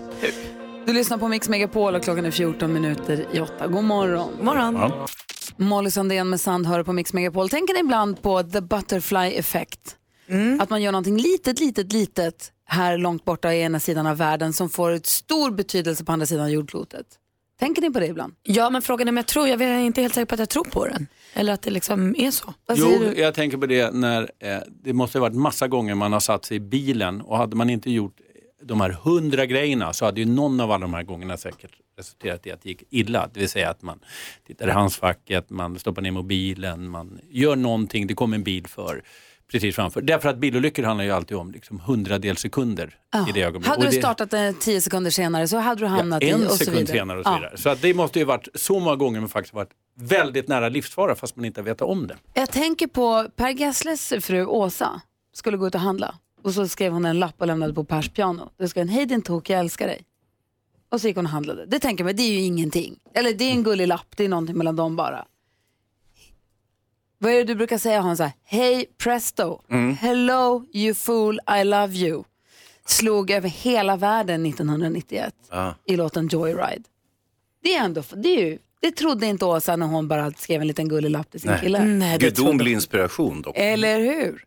Du 0.86 0.92
lyssnar 0.92 1.18
på 1.18 1.28
Mix 1.28 1.48
Megapol 1.48 1.94
och 1.94 2.02
klockan 2.02 2.24
är 2.26 2.30
14 2.30 2.72
minuter 2.72 3.26
i 3.32 3.40
8. 3.40 3.66
God 3.66 3.84
morgon. 3.84 4.30
God 4.36 4.44
morgon. 4.44 4.92
Molly 5.56 5.90
Sandén 5.90 6.30
med 6.30 6.40
Sand 6.40 6.66
hör 6.66 6.82
på 6.82 6.92
Mix 6.92 7.12
Megapol. 7.12 7.48
Tänker 7.48 7.74
ni 7.74 7.80
ibland 7.80 8.22
på 8.22 8.42
the 8.42 8.60
butterfly 8.60 9.34
effect? 9.38 9.96
Att 10.60 10.70
man 10.70 10.82
gör 10.82 10.92
någonting 10.92 11.16
litet, 11.16 11.60
litet, 11.60 11.92
litet 11.92 12.52
här 12.66 12.98
långt 12.98 13.24
borta 13.24 13.54
i 13.54 13.62
ena 13.62 13.80
sidan 13.80 14.06
av 14.06 14.16
världen 14.16 14.52
som 14.52 14.70
får 14.70 14.90
ett 14.90 15.06
stor 15.06 15.50
betydelse 15.50 16.04
på 16.04 16.12
andra 16.12 16.26
sidan 16.26 16.50
jordklotet. 16.50 17.06
Tänker 17.58 17.82
ni 17.82 17.90
på 17.90 18.00
det 18.00 18.06
ibland? 18.06 18.34
Ja 18.42 18.70
men 18.70 18.82
frågan 18.82 19.08
är 19.08 19.12
om 19.12 19.16
jag 19.16 19.26
tror, 19.26 19.48
jag 19.48 19.62
är 19.62 19.78
inte 19.78 20.02
helt 20.02 20.14
säker 20.14 20.26
på 20.26 20.34
att 20.34 20.38
jag 20.38 20.48
tror 20.48 20.64
på 20.64 20.86
den. 20.86 21.06
Eller 21.34 21.52
att 21.52 21.62
det 21.62 21.70
liksom 21.70 22.14
är 22.18 22.30
så. 22.30 22.54
Vad 22.66 22.78
Jo, 22.78 22.98
du? 22.98 23.20
jag 23.20 23.34
tänker 23.34 23.58
på 23.58 23.66
det 23.66 23.94
när 23.94 24.30
eh, 24.38 24.58
det 24.82 24.92
måste 24.92 25.18
ha 25.18 25.20
varit 25.20 25.36
massa 25.36 25.68
gånger 25.68 25.94
man 25.94 26.12
har 26.12 26.20
satt 26.20 26.44
sig 26.44 26.56
i 26.56 26.60
bilen 26.60 27.20
och 27.20 27.36
hade 27.36 27.56
man 27.56 27.70
inte 27.70 27.90
gjort 27.90 28.16
de 28.62 28.80
här 28.80 28.90
hundra 28.90 29.46
grejerna 29.46 29.92
så 29.92 30.04
hade 30.04 30.20
ju 30.20 30.26
någon 30.26 30.60
av 30.60 30.70
alla 30.70 30.80
de 30.86 30.94
här 30.94 31.02
gångerna 31.02 31.36
säkert 31.36 31.70
resulterat 31.98 32.46
i 32.46 32.50
att 32.52 32.62
det 32.62 32.68
gick 32.68 32.82
illa. 32.90 33.30
Det 33.34 33.40
vill 33.40 33.48
säga 33.48 33.70
att 33.70 33.82
man 33.82 34.00
tittar 34.46 34.68
i 34.68 34.70
handskfacket, 34.70 35.50
man 35.50 35.78
stoppar 35.78 36.02
ner 36.02 36.10
mobilen, 36.10 36.88
man 36.90 37.20
gör 37.30 37.56
någonting, 37.56 38.06
det 38.06 38.14
kommer 38.14 38.36
en 38.36 38.42
bil 38.42 38.66
för 38.66 39.02
precis 39.52 39.74
framför. 39.76 40.00
Därför 40.02 40.28
att 40.28 40.38
bilolyckor 40.38 40.82
handlar 40.82 41.04
ju 41.04 41.10
alltid 41.10 41.36
om 41.36 41.50
liksom 41.52 41.80
hundradels 41.80 42.40
sekunder 42.40 42.94
i 43.28 43.32
det 43.32 43.42
ögonblicket. 43.42 43.66
Hade 43.68 43.86
Och 43.86 43.90
du 43.92 43.96
det- 43.96 44.02
startat 44.02 44.32
eh, 44.32 44.50
tio 44.52 44.80
sekunder 44.80 45.10
senare 45.10 45.48
så 45.48 45.56
hade 45.56 45.80
du 45.80 45.86
hamnat 45.86 46.22
ja, 46.22 46.28
i 46.28 46.32
en 46.32 46.44
och 46.44 46.50
så 46.50 46.56
sekund 46.56 46.76
vidare. 46.76 46.96
senare 46.98 47.18
och 47.18 47.24
så 47.24 47.34
vidare. 47.34 47.56
Så 47.56 47.68
att 47.68 47.82
det 47.82 47.94
måste 47.94 48.18
ju 48.18 48.24
varit 48.24 48.48
så 48.54 48.80
många 48.80 48.96
gånger 48.96 49.20
man 49.20 49.28
faktiskt 49.28 49.54
varit 49.54 49.70
väldigt 49.94 50.48
nära 50.48 50.68
livsfara 50.68 51.14
fast 51.14 51.36
man 51.36 51.44
inte 51.44 51.62
vet 51.62 51.80
om 51.80 52.06
det. 52.06 52.16
Jag 52.34 52.50
tänker 52.50 52.86
på 52.86 53.26
Per 53.36 53.50
Gessles 53.50 54.12
fru 54.20 54.44
Åsa 54.46 55.00
skulle 55.32 55.56
gå 55.56 55.66
ut 55.66 55.74
och 55.74 55.80
handla 55.80 56.14
och 56.42 56.52
så 56.54 56.68
skrev 56.68 56.92
hon 56.92 57.04
en 57.04 57.18
lapp 57.18 57.34
och 57.38 57.46
lämnade 57.46 57.74
på 57.74 57.84
Pers 57.84 58.08
piano. 58.08 58.50
Det 58.58 58.68
skrev 58.68 58.82
en 58.82 58.88
hej 58.88 59.06
din 59.06 59.22
tok, 59.22 59.50
jag 59.50 59.60
älskar 59.60 59.86
dig. 59.86 60.02
Och 60.90 61.00
så 61.00 61.06
gick 61.08 61.16
hon 61.16 61.24
och 61.26 61.30
handlade. 61.32 61.66
Det 61.66 61.78
tänker 61.78 62.04
man, 62.04 62.16
det 62.16 62.22
är 62.22 62.32
ju 62.32 62.38
ingenting. 62.40 62.98
Eller 63.14 63.32
det 63.32 63.44
är 63.44 63.50
en 63.52 63.62
gullig 63.62 63.86
lapp, 63.88 64.06
det 64.16 64.24
är 64.24 64.28
någonting 64.28 64.56
mellan 64.58 64.76
dem 64.76 64.96
bara. 64.96 65.24
Vad 67.18 67.32
är 67.32 67.36
det 67.36 67.44
du 67.44 67.54
brukar 67.54 67.78
säga 67.78 68.00
Hansa? 68.00 68.32
Hej 68.44 68.86
presto, 68.98 69.60
hello 70.00 70.64
you 70.74 70.94
fool, 70.94 71.40
I 71.60 71.64
love 71.64 71.94
you. 71.94 72.24
Slog 72.86 73.30
över 73.30 73.48
hela 73.48 73.96
världen 73.96 74.46
1991 74.46 75.34
Ja. 75.50 75.74
i 75.84 75.96
låten 75.96 76.28
Joyride. 76.28 76.84
Det 77.62 77.74
är 77.74 77.84
ändå, 77.84 78.02
det 78.16 78.28
är 78.28 78.46
ju 78.46 78.58
Det 78.80 78.90
trodde 78.90 79.26
inte 79.26 79.44
Åsa 79.44 79.76
när 79.76 79.86
hon 79.86 80.08
bara 80.08 80.30
skrev 80.32 80.60
en 80.60 80.66
liten 80.66 80.88
gullig 80.88 81.10
lapp 81.10 81.30
till 81.30 81.40
sin 81.40 81.50
Nej. 81.50 81.60
kille. 81.60 81.84
Nej, 81.84 82.18
Gudomlig 82.18 82.72
inspiration 82.72 83.42
dock. 83.42 83.56
Eller 83.56 84.00
hur? 84.00 84.44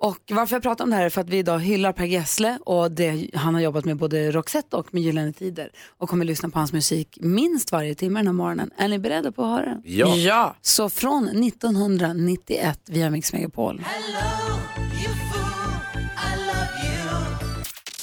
Och 0.00 0.18
varför 0.30 0.56
jag 0.56 0.62
pratar 0.62 0.84
om 0.84 0.90
det 0.90 0.96
här 0.96 1.04
är 1.04 1.10
för 1.10 1.20
att 1.20 1.28
vi 1.28 1.38
idag 1.38 1.58
hyllar 1.58 1.92
Per 1.92 2.04
Gessle 2.04 2.58
och 2.64 2.90
det, 2.90 3.30
han 3.34 3.54
har 3.54 3.60
jobbat 3.60 3.84
med 3.84 3.96
både 3.96 4.30
Roxette 4.30 4.76
och 4.76 4.94
med 4.94 5.02
Gyllene 5.02 5.32
Tider 5.32 5.70
och 5.98 6.08
kommer 6.08 6.24
lyssna 6.24 6.50
på 6.50 6.58
hans 6.58 6.72
musik 6.72 7.18
minst 7.20 7.72
varje 7.72 7.94
timme 7.94 8.18
den 8.18 8.26
här 8.26 8.34
morgonen. 8.34 8.70
Är 8.76 8.88
ni 8.88 8.98
beredda 8.98 9.32
på 9.32 9.42
att 9.42 9.48
höra 9.48 9.64
den? 9.64 9.82
Ja. 9.84 10.16
Ja. 10.16 10.56
Så 10.62 10.90
från 10.90 11.28
1991 11.28 12.80
via 12.86 13.10
Mix 13.10 13.32
Megapol. 13.32 13.82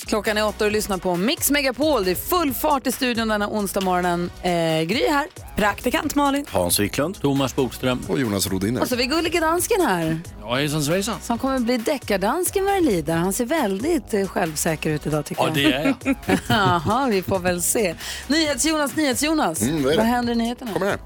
Klockan 0.07 0.37
är 0.37 0.45
åtta 0.47 0.65
och 0.65 0.69
du 0.71 0.73
lyssnar 0.75 0.97
på 0.97 1.15
Mix 1.15 1.51
Megapol. 1.51 2.03
Det 2.05 2.11
är 2.11 2.15
full 2.15 2.53
fart 2.53 2.87
i 2.87 2.91
studion 2.91 3.27
denna 3.27 3.47
onsdag 3.49 3.81
morgonen. 3.81 4.31
Eh, 4.41 4.51
Gry 4.87 5.07
här. 5.09 5.27
Praktikant 5.55 6.15
Malin. 6.15 6.45
Hans 6.49 6.79
Wiklund. 6.79 7.21
Thomas 7.21 7.55
Bodström. 7.55 7.99
Och 8.07 8.19
Jonas 8.19 8.47
Rodiner. 8.47 8.81
Och 8.81 8.87
så 8.87 8.93
har 8.95 8.97
vi 8.97 9.05
gullige 9.05 9.39
dansken 9.39 9.81
här. 9.81 10.19
Ja, 10.41 10.55
hejsan 10.55 10.83
svejsan. 10.83 11.15
Som 11.21 11.37
kommer 11.37 11.59
bli 11.59 11.77
deckardansken 11.77 12.65
vad 12.65 12.73
det 12.73 12.79
lider. 12.81 13.15
Han 13.15 13.33
ser 13.33 13.45
väldigt 13.45 14.13
eh, 14.13 14.27
självsäker 14.27 14.89
ut 14.89 15.05
idag 15.07 15.25
tycker 15.25 15.41
Ja, 15.41 15.47
jag. 15.47 15.55
det 15.55 15.73
är 15.73 15.95
jag. 16.03 16.15
Jaha, 16.47 17.07
vi 17.07 17.21
får 17.21 17.39
väl 17.39 17.61
se. 17.61 17.95
NyhetsJonas, 18.27 18.95
NyhetsJonas. 18.95 19.61
Mm, 19.61 19.83
vad 19.83 19.95
vad 19.95 20.05
händer 20.05 20.33
i 20.33 20.35
nyheterna? 20.35 20.73
Kom 20.73 20.81
här. 20.81 20.97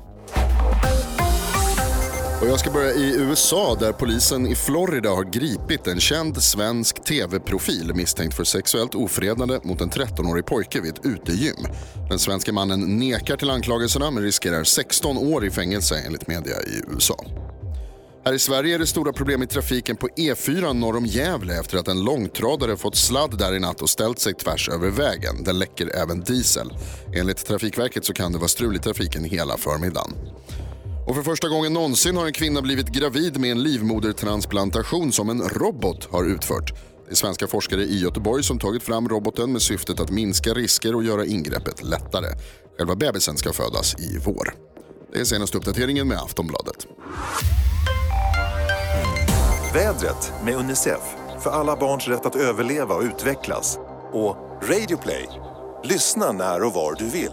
Och 2.41 2.47
jag 2.47 2.59
ska 2.59 2.71
börja 2.71 2.93
i 2.93 3.15
USA 3.15 3.77
där 3.79 3.91
polisen 3.91 4.47
i 4.47 4.55
Florida 4.55 5.09
har 5.09 5.23
gripit 5.23 5.87
en 5.87 5.99
känd 5.99 6.43
svensk 6.43 7.03
tv-profil 7.03 7.95
misstänkt 7.95 8.35
för 8.35 8.43
sexuellt 8.43 8.95
ofredande 8.95 9.59
mot 9.63 9.81
en 9.81 9.89
13-årig 9.89 10.45
pojke 10.45 10.81
vid 10.81 10.91
ett 10.93 11.05
utegym. 11.05 11.65
Den 12.09 12.19
svenska 12.19 12.53
mannen 12.53 12.99
nekar 12.99 13.37
till 13.37 13.49
anklagelserna 13.49 14.11
men 14.11 14.23
riskerar 14.23 14.63
16 14.63 15.17
år 15.17 15.45
i 15.45 15.51
fängelse 15.51 16.03
enligt 16.05 16.27
media 16.27 16.55
i 16.61 16.93
USA. 16.95 17.25
Här 18.25 18.33
i 18.33 18.39
Sverige 18.39 18.75
är 18.75 18.79
det 18.79 18.87
stora 18.87 19.13
problem 19.13 19.43
i 19.43 19.47
trafiken 19.47 19.95
på 19.95 20.07
E4 20.07 20.73
norr 20.73 20.97
om 20.97 21.05
Gävle 21.05 21.59
efter 21.59 21.77
att 21.77 21.87
en 21.87 22.03
långtradare 22.03 22.77
fått 22.77 22.95
sladd 22.95 23.37
där 23.37 23.53
i 23.55 23.59
natt 23.59 23.81
och 23.81 23.89
ställt 23.89 24.19
sig 24.19 24.33
tvärs 24.33 24.69
över 24.69 24.89
vägen. 24.89 25.43
Den 25.43 25.59
läcker 25.59 25.95
även 26.03 26.19
diesel. 26.19 26.73
Enligt 27.15 27.45
Trafikverket 27.45 28.05
så 28.05 28.13
kan 28.13 28.31
det 28.31 28.37
vara 28.37 28.47
strul 28.47 28.75
i 28.75 28.79
trafiken 28.79 29.23
hela 29.23 29.57
förmiddagen. 29.57 30.11
Och 31.07 31.15
för 31.15 31.23
första 31.23 31.47
gången 31.47 31.73
någonsin 31.73 32.17
har 32.17 32.25
en 32.25 32.33
kvinna 32.33 32.61
blivit 32.61 32.87
gravid 32.87 33.39
med 33.39 33.51
en 33.51 33.63
livmodertransplantation 33.63 35.11
som 35.11 35.29
en 35.29 35.41
robot 35.41 36.07
har 36.11 36.23
utfört. 36.23 36.73
Det 37.05 37.11
är 37.11 37.15
svenska 37.15 37.47
forskare 37.47 37.81
i 37.81 37.99
Göteborg 37.99 38.43
som 38.43 38.59
tagit 38.59 38.83
fram 38.83 39.09
roboten 39.09 39.51
med 39.51 39.61
syftet 39.61 39.99
att 39.99 40.11
minska 40.11 40.53
risker 40.53 40.95
och 40.95 41.03
göra 41.03 41.25
ingreppet 41.25 41.83
lättare. 41.83 42.27
Själva 42.77 42.95
bebisen 42.95 43.37
ska 43.37 43.53
födas 43.53 43.95
i 43.99 44.17
vår. 44.25 44.53
Det 45.13 45.19
är 45.19 45.25
senaste 45.25 45.57
uppdateringen 45.57 46.07
med 46.07 46.17
Aftonbladet. 46.17 46.87
Vädret 49.73 50.33
med 50.43 50.55
Unicef. 50.55 51.15
För 51.43 51.49
alla 51.49 51.75
barns 51.75 52.07
rätt 52.07 52.25
att 52.25 52.35
överleva 52.35 52.95
och 52.95 53.01
utvecklas. 53.01 53.77
Och 54.13 54.35
Radio 54.61 54.97
Play. 54.97 55.27
Lyssna 55.83 56.31
när 56.31 56.63
och 56.63 56.73
var 56.73 56.95
du 56.99 57.05
vill. 57.05 57.31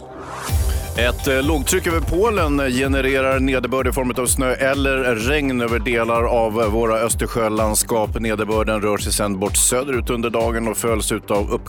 Ett 0.99 1.27
eh, 1.27 1.43
lågtryck 1.43 1.87
över 1.87 1.99
Polen 1.99 2.59
eh, 2.59 2.67
genererar 2.67 3.39
nederbörd 3.39 3.87
i 3.87 3.91
form 3.91 4.13
av 4.17 4.25
snö 4.25 4.53
eller 4.53 5.15
regn 5.15 5.61
över 5.61 5.79
delar 5.79 6.23
av 6.23 6.61
eh, 6.61 6.69
våra 6.69 6.95
Östersjölandskap. 6.99 8.19
Nederbörden 8.19 8.81
rör 8.81 8.97
sig 8.97 9.13
sedan 9.13 9.39
bort 9.39 9.57
söderut 9.57 10.09
under 10.09 10.29
dagen 10.29 10.67
och 10.67 10.77
följs 10.77 11.11
av 11.11 11.61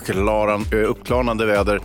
uppklarande 0.73 1.47
väder. 1.47 1.81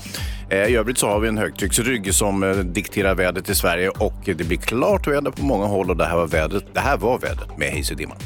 I 0.51 0.75
övrigt 0.75 0.97
så 0.97 1.07
har 1.07 1.19
vi 1.19 1.27
en 1.27 1.37
högtrycksrygg 1.37 2.13
som 2.13 2.63
dikterar 2.73 3.15
vädret 3.15 3.49
i 3.49 3.55
Sverige 3.55 3.89
och 3.89 4.21
det 4.25 4.47
blir 4.47 4.57
klart 4.57 5.07
väder 5.07 5.31
på 5.31 5.45
många 5.45 5.65
håll 5.65 5.89
och 5.89 5.97
det 5.97 6.05
här 6.05 6.17
var 6.17 6.27
vädret, 6.27 6.65
det 6.73 6.79
här 6.79 6.97
var 6.97 7.19
vädret 7.19 7.57
med 7.57 7.71
Hayes 7.71 7.91
och 7.91 7.97
Dimman. 7.97 8.17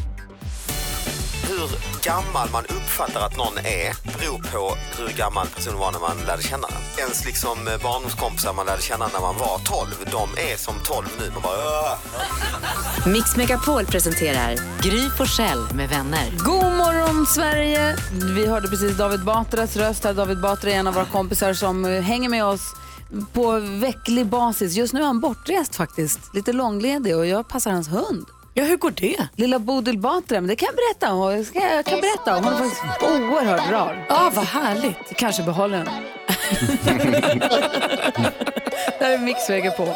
Hur 1.50 1.70
gammal 2.04 2.47
man 2.52 2.64
uppfattar 2.66 3.22
att 3.22 3.38
någon 3.38 3.58
är 3.58 4.18
beror 4.20 4.39
på 4.54 4.78
hur 4.97 5.18
gammal 5.18 5.47
personen 5.47 5.80
var 5.80 5.91
när 5.91 6.00
man 6.00 6.18
lärde 6.28 6.43
känna 6.43 6.68
den. 6.68 6.82
Ens 7.06 7.26
liksom 7.26 7.68
eh, 7.68 7.84
barndomskompisar 7.84 8.54
man 8.54 8.66
lärde 8.66 8.82
känna 8.82 9.08
när 9.08 9.20
man 9.22 9.38
var 9.38 9.58
12, 9.64 9.88
de 10.12 10.41
är 10.52 10.58
som 10.58 10.74
12 10.84 11.06
nu. 11.20 11.32
Man 11.34 11.41
bara, 11.41 11.54
"Åh!" 11.54 13.08
Mix 13.08 13.36
Megapol 13.36 13.86
presenterar 13.86 14.56
Gry 14.82 15.10
Forssell 15.18 15.64
med 15.74 15.89
vänner. 15.89 16.32
God 16.38 16.74
morgon 16.78 17.26
Sverige! 17.26 17.95
Vi 18.36 18.47
hörde 18.47 18.68
precis 18.68 18.97
David 18.97 19.24
Batras 19.26 19.76
röst 19.76 20.04
här. 20.04 20.14
David 20.14 20.41
Batra 20.41 20.70
är 20.72 20.76
en 20.76 20.88
av 20.88 20.93
våra 20.93 21.06
kompisar 21.06 21.54
som 21.54 21.86
eh, 21.86 22.02
hänger 22.02 22.30
med 22.30 22.45
oss 22.45 22.76
på 23.34 23.60
vecklig 23.60 24.26
basis. 24.26 24.74
Just 24.74 24.93
nu 24.93 25.02
är 25.02 25.06
han 25.06 25.20
bortrest 25.20 25.76
faktiskt, 25.76 26.20
lite 26.34 26.54
långledig 26.54 27.18
och 27.18 27.26
jag 27.26 27.47
passar 27.47 27.72
hans 27.72 27.88
hund. 27.89 28.26
Ja, 28.54 28.64
hur 28.64 28.78
går 28.78 28.91
det? 28.91 29.28
Lilla 29.36 29.60
Bodil 29.60 29.97
Batra, 30.00 30.41
men 30.41 30.47
det 30.47 30.56
kan 30.56 30.66
jag 30.66 30.76
berätta 30.76 31.14
om. 31.14 31.32
Jag, 31.32 31.45
ska, 31.45 31.60
jag 31.60 31.86
kan 31.86 32.02
berätta 32.02 32.38
om. 32.38 32.43
Hon 32.43 32.54
är 32.54 32.58
faktiskt 32.58 32.84
oerhört 33.04 33.72
rar. 33.72 34.06
Ja, 34.10 34.32
vad 34.36 34.45
härligt. 34.45 35.18
Kanske 35.18 35.43
behåller 35.43 35.78
den. 35.78 35.88
Det 39.00 39.06
här 39.06 39.14
är 39.14 39.18
Mix 39.18 39.50
Megapol. 39.50 39.88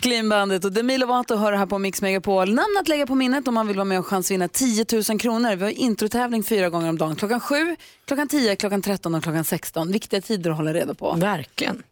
Cleanbandet 0.00 0.64
och 0.64 0.72
Demi 0.72 0.98
Lovato 0.98 1.36
hör 1.36 1.52
här 1.52 1.66
på 1.66 1.78
Mix 1.78 2.02
Megapol. 2.02 2.54
Namn 2.54 2.76
att 2.80 2.88
lägga 2.88 3.06
på 3.06 3.14
minnet 3.14 3.48
om 3.48 3.54
man 3.54 3.66
vill 3.66 3.76
vara 3.76 3.84
med 3.84 3.98
och 3.98 4.06
chansvinna 4.06 4.48
10 4.48 4.84
000 5.08 5.18
kronor. 5.20 5.56
Vi 5.56 5.64
har 5.64 5.70
introtävling 5.70 6.44
fyra 6.44 6.70
gånger 6.70 6.88
om 6.88 6.98
dagen. 6.98 7.16
Klockan 7.16 7.40
7, 7.40 7.76
klockan 8.06 8.28
10, 8.28 8.56
klockan 8.56 8.82
13 8.82 9.14
och 9.14 9.22
klockan 9.22 9.44
16. 9.44 9.92
Viktiga 9.92 10.20
tider 10.20 10.50
att 10.50 10.56
hålla 10.56 10.72
reda 10.72 10.94
på. 10.94 11.12
Verkligen. 11.12 11.82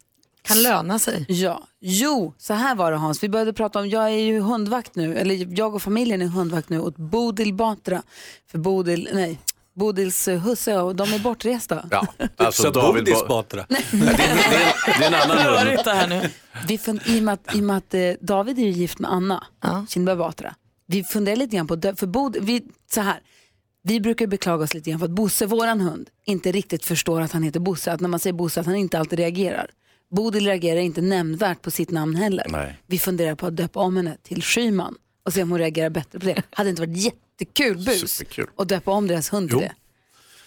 Kan 0.47 0.61
löna 0.63 0.99
sig. 0.99 1.25
Ja, 1.27 1.63
jo, 1.79 2.33
så 2.37 2.53
här 2.53 2.75
var 2.75 2.91
det 2.91 2.97
Hans. 2.97 3.23
Vi 3.23 3.29
började 3.29 3.53
prata 3.53 3.79
om, 3.79 3.89
jag 3.89 4.03
är 4.03 4.09
ju 4.17 4.39
hundvakt 4.39 4.95
nu, 4.95 5.15
eller 5.17 5.59
jag 5.59 5.75
och 5.75 5.81
familjen 5.81 6.21
är 6.21 6.25
hundvakt 6.27 6.69
nu 6.69 6.79
åt 6.79 6.97
Bodil 6.97 7.53
Batra. 7.53 8.03
För 8.51 8.57
Bodil, 8.57 9.09
nej, 9.13 9.39
Bodils 9.73 10.27
eh, 10.27 10.39
husse 10.39 10.77
och 10.77 10.95
de 10.95 11.13
är 11.13 11.19
bortresta. 11.19 11.85
Ja, 11.91 12.07
alltså 12.37 12.63
Så 12.63 12.69
David 12.69 13.03
Bodis 13.03 13.21
Ba- 13.21 13.27
Batra. 13.27 13.65
det, 13.69 13.75
är, 13.75 13.91
det, 13.91 14.23
är, 14.23 14.99
det 14.99 15.05
är 15.05 15.07
en 15.07 15.13
annan 15.13 15.37
hund. 15.67 15.79
Det 15.85 15.91
här 15.93 16.07
nu. 16.07 16.29
Vi 16.67 16.77
fund, 16.77 17.01
I 17.05 17.19
och 17.19 17.23
med 17.23 17.33
att, 17.33 17.55
i 17.55 17.59
och 17.59 17.63
med 17.63 17.77
att 17.77 17.93
eh, 17.93 18.01
David 18.21 18.59
är 18.59 18.63
ju 18.63 18.69
gift 18.71 18.99
med 18.99 19.11
Anna 19.11 19.43
Kindberg 19.89 20.15
Batra. 20.17 20.55
Vi 20.87 21.03
funderar 21.03 21.35
lite 21.35 21.55
grann 21.55 21.67
på, 21.67 21.81
för 21.95 22.07
Bod, 22.07 22.37
vi, 22.41 22.61
så 22.93 23.01
här, 23.01 23.19
vi 23.83 23.99
brukar 23.99 24.27
beklaga 24.27 24.63
oss 24.63 24.73
lite 24.73 24.89
grann 24.89 24.99
för 24.99 25.05
att 25.05 25.11
Bosse, 25.11 25.45
våran 25.45 25.81
hund, 25.81 26.09
inte 26.25 26.51
riktigt 26.51 26.85
förstår 26.85 27.21
att 27.21 27.31
han 27.31 27.43
heter 27.43 27.59
Bosse. 27.59 27.91
Att 27.91 27.99
när 28.01 28.09
man 28.09 28.19
säger 28.19 28.33
Bosse 28.33 28.59
att 28.59 28.65
han 28.65 28.75
inte 28.75 28.99
alltid 28.99 29.19
reagerar. 29.19 29.67
Bodil 30.15 30.45
reagerar 30.45 30.79
inte 30.79 31.01
nämnvärt 31.01 31.61
på 31.61 31.71
sitt 31.71 31.91
namn 31.91 32.15
heller. 32.15 32.45
Nej. 32.49 32.77
Vi 32.85 32.99
funderar 32.99 33.35
på 33.35 33.47
att 33.47 33.55
döpa 33.55 33.79
om 33.79 33.97
henne 33.97 34.17
till 34.23 34.41
Schyman 34.43 34.95
och 35.25 35.33
se 35.33 35.43
om 35.43 35.51
hon 35.51 35.59
reagerar 35.59 35.89
bättre 35.89 36.19
på 36.19 36.25
det. 36.25 36.41
Hade 36.49 36.69
inte 36.69 36.81
varit 36.81 36.97
jättekul 36.97 37.77
bus 37.77 38.11
Superkul. 38.11 38.47
att 38.57 38.69
döpa 38.69 38.91
om 38.91 39.07
deras 39.07 39.33
hund 39.33 39.49
till 39.49 39.59
det. 39.59 39.71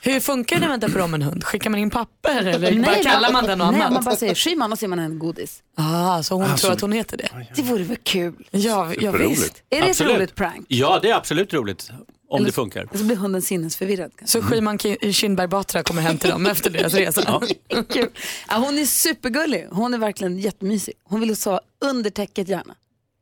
Hur 0.03 0.21
funkar 0.21 0.57
det 0.57 0.61
när 0.61 0.69
man 0.69 0.81
döper 0.81 1.01
om 1.01 1.15
en 1.15 1.23
hund? 1.23 1.45
Skickar 1.45 1.71
man 1.71 1.81
in 1.81 1.91
papper 1.91 2.37
eller 2.47 2.73
bara 2.83 2.93
Nej, 2.93 3.03
kallar 3.05 3.33
man 3.33 3.45
den 3.45 3.59
något 3.59 3.73
Nej, 3.73 3.81
annat? 3.81 3.93
man 3.93 4.05
bara 4.05 4.17
säger 4.17 4.35
Schyman 4.35 4.73
och 4.73 4.79
så 4.79 4.83
ger 4.85 4.89
man 4.89 4.99
henne 4.99 5.15
godis. 5.15 5.63
Ah, 5.75 6.23
så 6.23 6.35
hon 6.35 6.57
tror 6.57 6.73
att 6.73 6.81
hon 6.81 6.93
heter 6.93 7.17
det? 7.17 7.29
Det 7.57 7.63
vore 7.63 7.83
väl 7.85 7.97
kul? 7.97 8.35
Ja, 8.51 8.61
ja 8.61 8.93
Superroligt. 9.13 9.31
visst. 9.31 9.63
Är 9.71 9.77
det 9.77 9.83
ett 9.85 9.91
Absolut. 9.91 10.17
roligt 10.17 10.35
prank? 10.35 10.67
Ja, 10.69 10.99
det 11.03 11.11
är 11.11 11.15
absolut 11.15 11.55
roligt. 11.55 11.91
Om 12.31 12.37
Eller- 12.37 12.47
det 12.47 12.53
funkar. 12.53 12.89
Så 12.95 13.05
blir 13.05 13.17
hunden 13.17 13.43
sinnesförvirrad. 13.43 14.11
kanske. 14.19 14.41
Så 14.41 14.47
Schyman 14.47 14.79
Ki- 14.79 15.13
Kindberg 15.13 15.49
Batra 15.49 15.83
kommer 15.83 16.03
hem 16.03 16.19
till 16.19 16.31
dem 16.31 16.47
efter 16.47 16.71
deras 16.71 16.95
resa? 16.95 17.41
Kul. 17.93 18.09
Ja, 18.49 18.57
hon 18.57 18.79
är 18.79 18.85
supergullig. 18.85 19.67
Hon 19.71 19.95
är 19.95 19.99
verkligen 19.99 20.39
jättemysig. 20.39 20.95
Hon 21.05 21.21
vill 21.21 21.37
sova 21.37 21.61
under 21.85 22.11
täcket 22.11 22.49
gärna. 22.49 22.75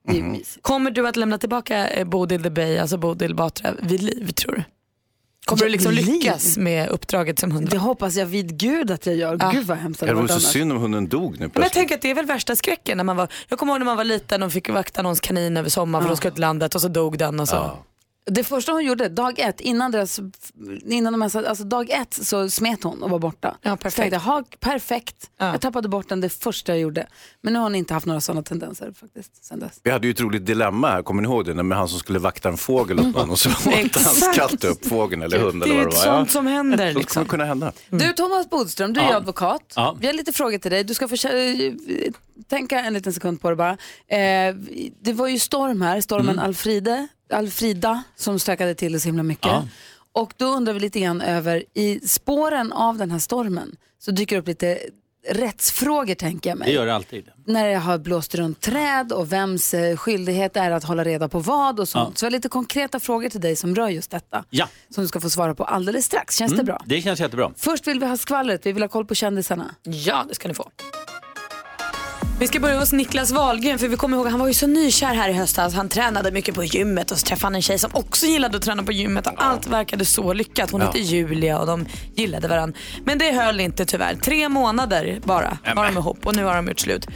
Det 0.09 0.19
är 0.19 0.23
mysigt. 0.23 0.59
Kommer 0.63 0.91
du 0.91 1.09
att 1.09 1.17
lämna 1.17 1.39
tillbaka 1.39 1.89
eh, 1.89 2.05
Bodil 2.07 2.43
the 2.43 2.51
Bay, 2.51 2.79
alltså 2.79 2.97
Bodil 2.97 3.35
Batra, 3.35 3.71
vid 3.83 4.03
liv 4.03 4.29
tror 4.33 4.53
du? 4.55 4.65
Kommer 5.47 5.63
Ja, 5.63 5.67
du 5.67 5.73
liksom 5.73 5.93
lyckas 5.93 6.57
med 6.59 6.89
uppdraget 6.89 7.39
som 7.39 7.49
Det 7.51 7.55
hundvakt? 7.55 7.83
hoppas 7.83 8.17
jag 8.17 8.27
vid 8.27 8.59
gud 8.59 8.91
att 8.91 9.07
jag 9.07 9.17
gör. 9.17 9.37
Ja. 9.41 9.51
Gud 9.51 9.67
vad 9.67 9.79
hemskt 9.79 10.01
det 10.01 10.07
Det 10.07 10.15
vore 10.15 10.29
så 10.29 10.35
annars. 10.35 10.43
synd 10.45 10.73
om 10.73 10.79
hunden 10.79 11.09
dog 11.09 11.23
nu 11.33 11.39
Men 11.39 11.43
jag 11.43 11.53
plötsligt. 11.53 11.73
tänker 11.73 11.95
att 11.95 12.03
det 12.03 12.11
är 12.11 12.15
väl 12.15 12.27
värsta 12.27 12.57
skräcken 12.57 12.97
när 12.97 13.05
man 13.05 13.17
var, 13.17 13.29
jag 13.49 13.59
kommer 13.59 13.73
ihåg 13.73 13.79
när 13.81 13.85
man 13.87 13.97
var 13.97 14.05
liten 14.05 14.43
och 14.43 14.53
fick 14.53 14.69
vakta 14.69 15.03
någons 15.03 15.21
kanin 15.21 15.57
över 15.57 15.69
sommaren 15.69 16.05
för 16.05 16.09
de 16.09 16.17
skulle 16.17 16.33
till 16.33 16.41
landet 16.41 16.75
och 16.75 16.81
så 16.81 16.89
dog 16.89 17.19
den 17.19 17.41
och 17.41 17.49
så. 17.49 17.55
Ja. 17.57 17.85
Det 18.31 18.45
första 18.45 18.73
hon 18.73 18.85
gjorde, 18.85 19.09
dag 19.09 19.39
ett, 19.39 19.61
innan, 19.61 19.91
deras, 19.91 20.21
innan 20.87 21.13
de 21.13 21.23
här, 21.23 21.45
alltså 21.45 21.65
dag 21.65 21.91
ett 21.91 22.15
så 22.15 22.51
smet 22.51 22.83
hon 22.85 23.03
och 23.03 23.11
var 23.11 23.19
borta. 23.19 23.57
Ja, 23.63 23.71
Så 23.71 23.77
perfekt. 23.77 23.97
tänkte 23.97 24.15
jag, 24.15 24.21
ha, 24.21 24.43
perfekt. 24.61 25.31
Ja. 25.39 25.47
Jag 25.53 25.61
tappade 25.61 25.89
bort 25.89 26.09
den 26.09 26.21
det 26.21 26.29
första 26.29 26.73
jag 26.73 26.81
gjorde. 26.81 27.07
Men 27.43 27.53
nu 27.53 27.59
har 27.59 27.65
hon 27.65 27.75
inte 27.75 27.95
haft 27.95 28.07
några 28.07 28.21
sådana 28.21 28.43
tendenser 28.43 28.93
faktiskt 29.01 29.45
sen 29.45 29.59
dess. 29.61 29.81
Vi 29.83 29.91
hade 29.91 30.07
ju 30.07 30.11
ett 30.11 30.21
roligt 30.21 30.47
dilemma 30.47 30.89
här, 30.91 31.03
kommer 31.03 31.23
ni 31.23 31.29
ihåg 31.29 31.45
det? 31.45 31.63
Med 31.63 31.79
han 31.79 31.89
som 31.89 31.99
skulle 31.99 32.19
vakta 32.19 32.49
en 32.49 32.57
fågel 32.57 33.01
åt 33.01 33.07
någon 33.15 33.31
och 33.31 33.39
så 33.39 33.51
åt 33.51 33.97
hans 33.97 34.31
katt 34.35 34.65
upp 34.65 34.87
fågeln 34.87 35.23
eller 35.23 35.39
hunden 35.39 35.61
Det 35.61 35.75
eller 35.75 35.75
är 35.81 35.85
vad 35.85 35.95
ett 35.95 36.03
det 36.05 36.11
var. 36.11 36.17
sånt 36.19 36.31
som 36.31 36.47
händer. 36.47 36.93
Så 36.93 36.99
Liksom. 36.99 37.23
det 37.23 37.29
kunna 37.29 37.45
hända. 37.45 37.73
Du 37.91 38.13
Thomas 38.13 38.51
Bodström, 38.51 38.93
du 38.93 39.01
är 39.01 39.05
Ja. 39.11 39.17
advokat. 39.17 39.73
Ja. 39.77 39.97
Vi 40.01 40.07
har 40.07 40.15
lite 40.15 40.33
frågor 40.33 40.59
till 40.59 40.71
dig. 40.71 40.85
Du 40.85 40.95
ska 40.95 41.09
få 41.09 41.15
kä- 41.15 42.13
tänka 42.49 42.81
en 42.81 42.93
liten 42.95 43.13
sekund 43.13 43.41
på 43.41 43.51
det 43.51 43.57
bara. 43.57 43.71
Eh, 44.09 44.55
det 45.01 45.13
var 45.13 45.29
ju 45.29 45.39
storm 45.39 45.83
här, 45.83 46.01
stormen 46.01 46.29
Mm. 46.29 46.45
Alfride, 46.45 47.07
Alfrida 47.33 48.03
som 48.17 48.39
stökade 48.39 48.75
till 48.75 48.93
det 48.93 49.01
så 49.01 49.09
himla 49.09 49.23
mycket. 49.23 49.47
Ja. 49.47 49.69
Och 50.13 50.33
då 50.37 50.47
undrar 50.47 50.73
vi 50.75 50.81
lite 50.81 51.01
grann 51.01 51.21
över, 51.21 51.65
i 51.75 52.01
spåren 52.09 52.73
av 52.73 52.97
den 52.99 53.11
här 53.11 53.19
stormen 53.19 53.77
så 53.99 54.11
dyker 54.11 54.37
det 54.37 54.41
upp 54.41 54.49
lite 54.49 54.79
rättsfrågor 55.31 56.15
tänker 56.15 56.51
jag 56.51 56.59
mig. 56.59 56.69
Det 56.69 56.75
gör 56.75 56.87
det 56.87 56.95
alltid. 56.95 57.25
När 57.45 57.67
jag 57.69 57.81
har 57.81 57.99
blåst 57.99 58.35
runt 58.35 58.61
träd 58.61 59.13
och 59.13 59.33
vems 59.33 59.75
eh, 59.75 59.97
skyldighet 59.97 60.57
är 60.57 60.71
att 60.71 60.85
hålla 60.85 61.05
reda 61.05 61.29
på 61.29 61.39
vad 61.39 61.81
och 61.81 61.89
sånt. 61.89 62.09
Ja. 62.09 62.17
Så 62.19 62.25
jag 62.25 62.31
har 62.31 62.33
lite 62.37 62.49
konkreta 62.49 63.01
frågor 63.01 63.29
till 63.29 63.41
dig 63.41 63.57
som 63.57 63.75
rör 63.75 63.89
just 63.89 64.11
detta. 64.11 64.45
Ja. 64.51 64.69
Som 64.91 65.05
du 65.05 65.09
ska 65.09 65.21
få 65.21 65.31
svara 65.31 65.55
på 65.55 65.65
alldeles 65.65 66.05
strax. 66.05 66.37
Känns 66.37 66.51
det 66.53 66.55
Mm, 66.55 66.67
bra? 66.67 66.83
Det 66.87 67.03
känns 67.03 67.21
jättebra. 67.21 67.53
Först 67.57 67.87
vill 67.87 68.01
vi 68.01 68.07
ha 68.07 68.17
skvallret, 68.17 68.67
vi 68.67 68.73
vill 68.73 68.83
ha 68.83 68.89
koll 68.89 69.07
på 69.07 69.15
kändisarna. 69.15 69.75
Ja, 69.83 70.25
det 70.29 70.35
ska 70.35 70.49
ni 70.49 70.55
få. 70.55 70.71
Vi 72.41 72.47
ska 72.47 72.61
börja 72.61 72.79
hos 72.79 72.93
Niklas 72.93 73.33
Wahlgren 73.33 73.79
för 73.79 73.89
vi 73.89 73.97
kommer 73.97 74.17
ihåg 74.17 74.27
han 74.27 74.41
var 74.41 74.47
ju 74.49 74.55
så 74.55 74.67
nykär 74.67 75.15
här 75.15 75.29
i 75.29 75.33
höstas. 75.33 75.75
Han 75.75 75.89
tränade 75.89 76.31
mycket 76.33 76.55
på 76.55 76.65
gymmet 76.65 77.11
och 77.11 77.19
så 77.19 77.27
träffade 77.27 77.47
han 77.47 77.55
en 77.55 77.63
tjej 77.63 77.79
som 77.79 77.91
också 77.95 78.27
gillade 78.27 78.57
att 78.57 78.63
träna 78.63 78.83
på 78.83 78.93
gymmet 78.93 79.27
och 79.27 79.33
allt 79.37 79.67
verkade 79.67 80.05
så 80.05 80.33
lyckat. 80.33 80.71
Hon 80.71 80.81
Ja. 80.81 80.87
hette 80.87 80.99
Julia 80.99 81.59
och 81.59 81.67
de 81.67 81.87
gillade 82.15 82.49
varandra. 82.49 82.79
Men 83.05 83.19
det 83.19 83.33
höll 83.33 83.61
inte 83.61 83.85
tyvärr. 83.87 84.15
Tre 84.15 84.49
månader 84.49 85.21
bara 85.25 85.59
var 85.77 85.85
de 85.85 85.99
ihop 85.99 86.27
och 86.27 86.35
nu 86.37 86.45
har 86.45 86.57
de 86.57 86.69
gjort 86.69 86.81
slut. 86.81 87.07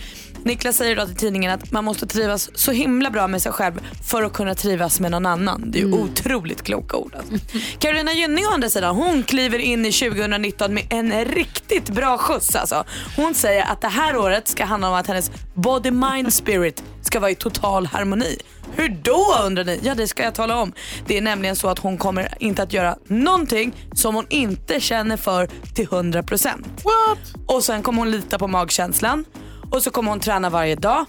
Niklas 0.44 0.76
säger 0.76 0.96
då 0.96 1.06
till 1.06 1.16
tidningen 1.16 1.52
att 1.52 1.72
man 1.72 1.84
måste 1.84 2.06
trivas 2.06 2.50
så 2.54 2.72
himla 2.72 3.10
bra 3.10 3.28
med 3.28 3.42
sig 3.42 3.52
själv 3.52 3.80
för 4.04 4.22
att 4.22 4.32
kunna 4.32 4.54
trivas 4.54 5.00
med 5.00 5.10
någon 5.10 5.26
annan. 5.26 5.70
Det 5.70 5.78
är 5.78 5.82
ju 5.82 5.92
otroligt 5.92 6.62
kloka 6.62 6.96
ord. 6.96 7.14
Alltså. 7.14 7.32
Carolina 7.78 8.12
Gynning 8.12 8.46
å 8.46 8.50
andra 8.50 8.70
sidan, 8.70 8.96
hon 8.96 9.22
kliver 9.22 9.58
in 9.58 9.86
i 9.86 9.92
2019 9.92 10.74
med 10.74 10.86
en 10.90 11.24
riktigt 11.24 11.90
bra 11.90 12.18
skjuts 12.18 12.56
alltså. 12.56 12.84
Hon 13.16 13.34
säger 13.34 13.62
att 13.62 13.80
det 13.80 13.88
här 13.88 14.16
året 14.16 14.48
ska 14.48 14.64
handla 14.64 14.88
om 14.88 14.94
att 14.94 15.06
hennes 15.06 15.30
body, 15.54 15.90
mind, 15.90 16.32
spirit 16.32 16.82
ska 17.02 17.20
vara 17.20 17.30
i 17.30 17.34
total 17.34 17.86
harmoni. 17.86 18.38
Hur 18.74 18.88
då 18.88 19.34
undrar 19.46 19.64
ni? 19.64 19.80
Ja 19.82 19.94
det 19.94 20.08
ska 20.08 20.22
jag 20.22 20.34
tala 20.34 20.56
om. 20.56 20.72
Det 21.06 21.18
är 21.18 21.22
nämligen 21.22 21.56
så 21.56 21.68
att 21.68 21.78
hon 21.78 21.98
kommer 21.98 22.34
inte 22.40 22.62
att 22.62 22.72
göra 22.72 22.96
någonting 23.06 23.72
som 23.94 24.14
hon 24.14 24.26
inte 24.28 24.80
känner 24.80 25.16
för 25.16 25.46
till 25.74 25.88
100%. 25.88 26.48
What? 26.84 27.18
Och 27.46 27.64
sen 27.64 27.82
kommer 27.82 27.98
hon 27.98 28.10
lita 28.10 28.38
på 28.38 28.48
magkänslan 28.48 29.24
och 29.72 29.82
så 29.82 29.90
kommer 29.90 30.10
hon 30.10 30.20
träna 30.20 30.50
varje 30.50 30.74
dag 30.74 31.04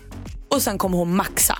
och 0.49 0.61
sen 0.61 0.78
kommer 0.78 0.97
hon 0.97 1.16
maxa. 1.16 1.57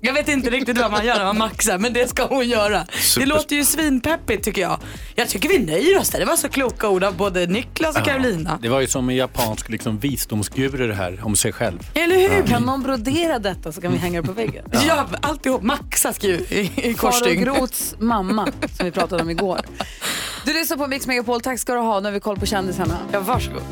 Jag 0.00 0.12
vet 0.12 0.28
inte 0.28 0.50
riktigt 0.50 0.78
vad 0.78 0.90
man 0.90 1.06
gör 1.06 1.16
när 1.16 1.24
man 1.24 1.38
maxar 1.38 1.78
men 1.78 1.92
det 1.92 2.08
ska 2.08 2.26
hon 2.26 2.48
göra. 2.48 2.86
Det 3.16 3.26
låter 3.26 3.56
ju 3.56 3.64
svinpeppigt 3.64 4.44
tycker 4.44 4.62
jag. 4.62 4.78
Jag 5.14 5.28
tycker 5.28 5.48
vi 5.48 5.58
nöjer 5.58 5.98
oss 5.98 6.10
där. 6.10 6.18
Det 6.18 6.24
var 6.24 6.36
så 6.36 6.48
kloka 6.48 6.88
ord 6.88 7.04
av 7.04 7.16
både 7.16 7.46
Niklas 7.46 7.96
och 7.96 8.04
Carolina. 8.04 8.58
Det 8.62 8.68
var 8.68 8.80
ju 8.80 8.86
som 8.86 9.08
en 9.08 9.16
japansk 9.16 9.68
liksom, 9.68 9.98
visdomsguru 9.98 10.86
det 10.88 10.94
här 10.94 11.20
om 11.24 11.36
sig 11.36 11.52
själv. 11.52 11.78
Eller 11.94 12.16
hur? 12.16 12.42
Kan 12.46 12.62
någon 12.62 12.82
brodera 12.82 13.38
detta 13.38 13.72
så 13.72 13.80
kan 13.80 13.92
vi 13.92 13.98
hänga 13.98 14.20
det 14.20 14.26
på 14.26 14.32
väggen? 14.32 14.64
Ja, 14.88 15.06
alltihop. 15.20 15.62
Maxa 15.62 16.12
skriver 16.12 16.52
i, 16.52 16.72
i 16.76 16.94
korsstygn. 16.94 17.44
Groths 17.44 17.94
mamma 17.98 18.48
som 18.76 18.84
vi 18.86 18.90
pratade 18.90 19.22
om 19.22 19.30
igår. 19.30 19.60
Du 20.44 20.52
lyssnar 20.52 20.76
på 20.76 20.86
Mix 20.86 21.06
Megapol. 21.06 21.40
Tack 21.40 21.58
ska 21.58 21.74
du 21.74 21.80
ha. 21.80 22.00
Nu 22.00 22.06
har 22.06 22.12
vi 22.12 22.20
koll 22.20 22.38
på 22.38 22.46
kändisarna. 22.46 22.98
Ja, 23.12 23.20
varsågod. 23.20 23.62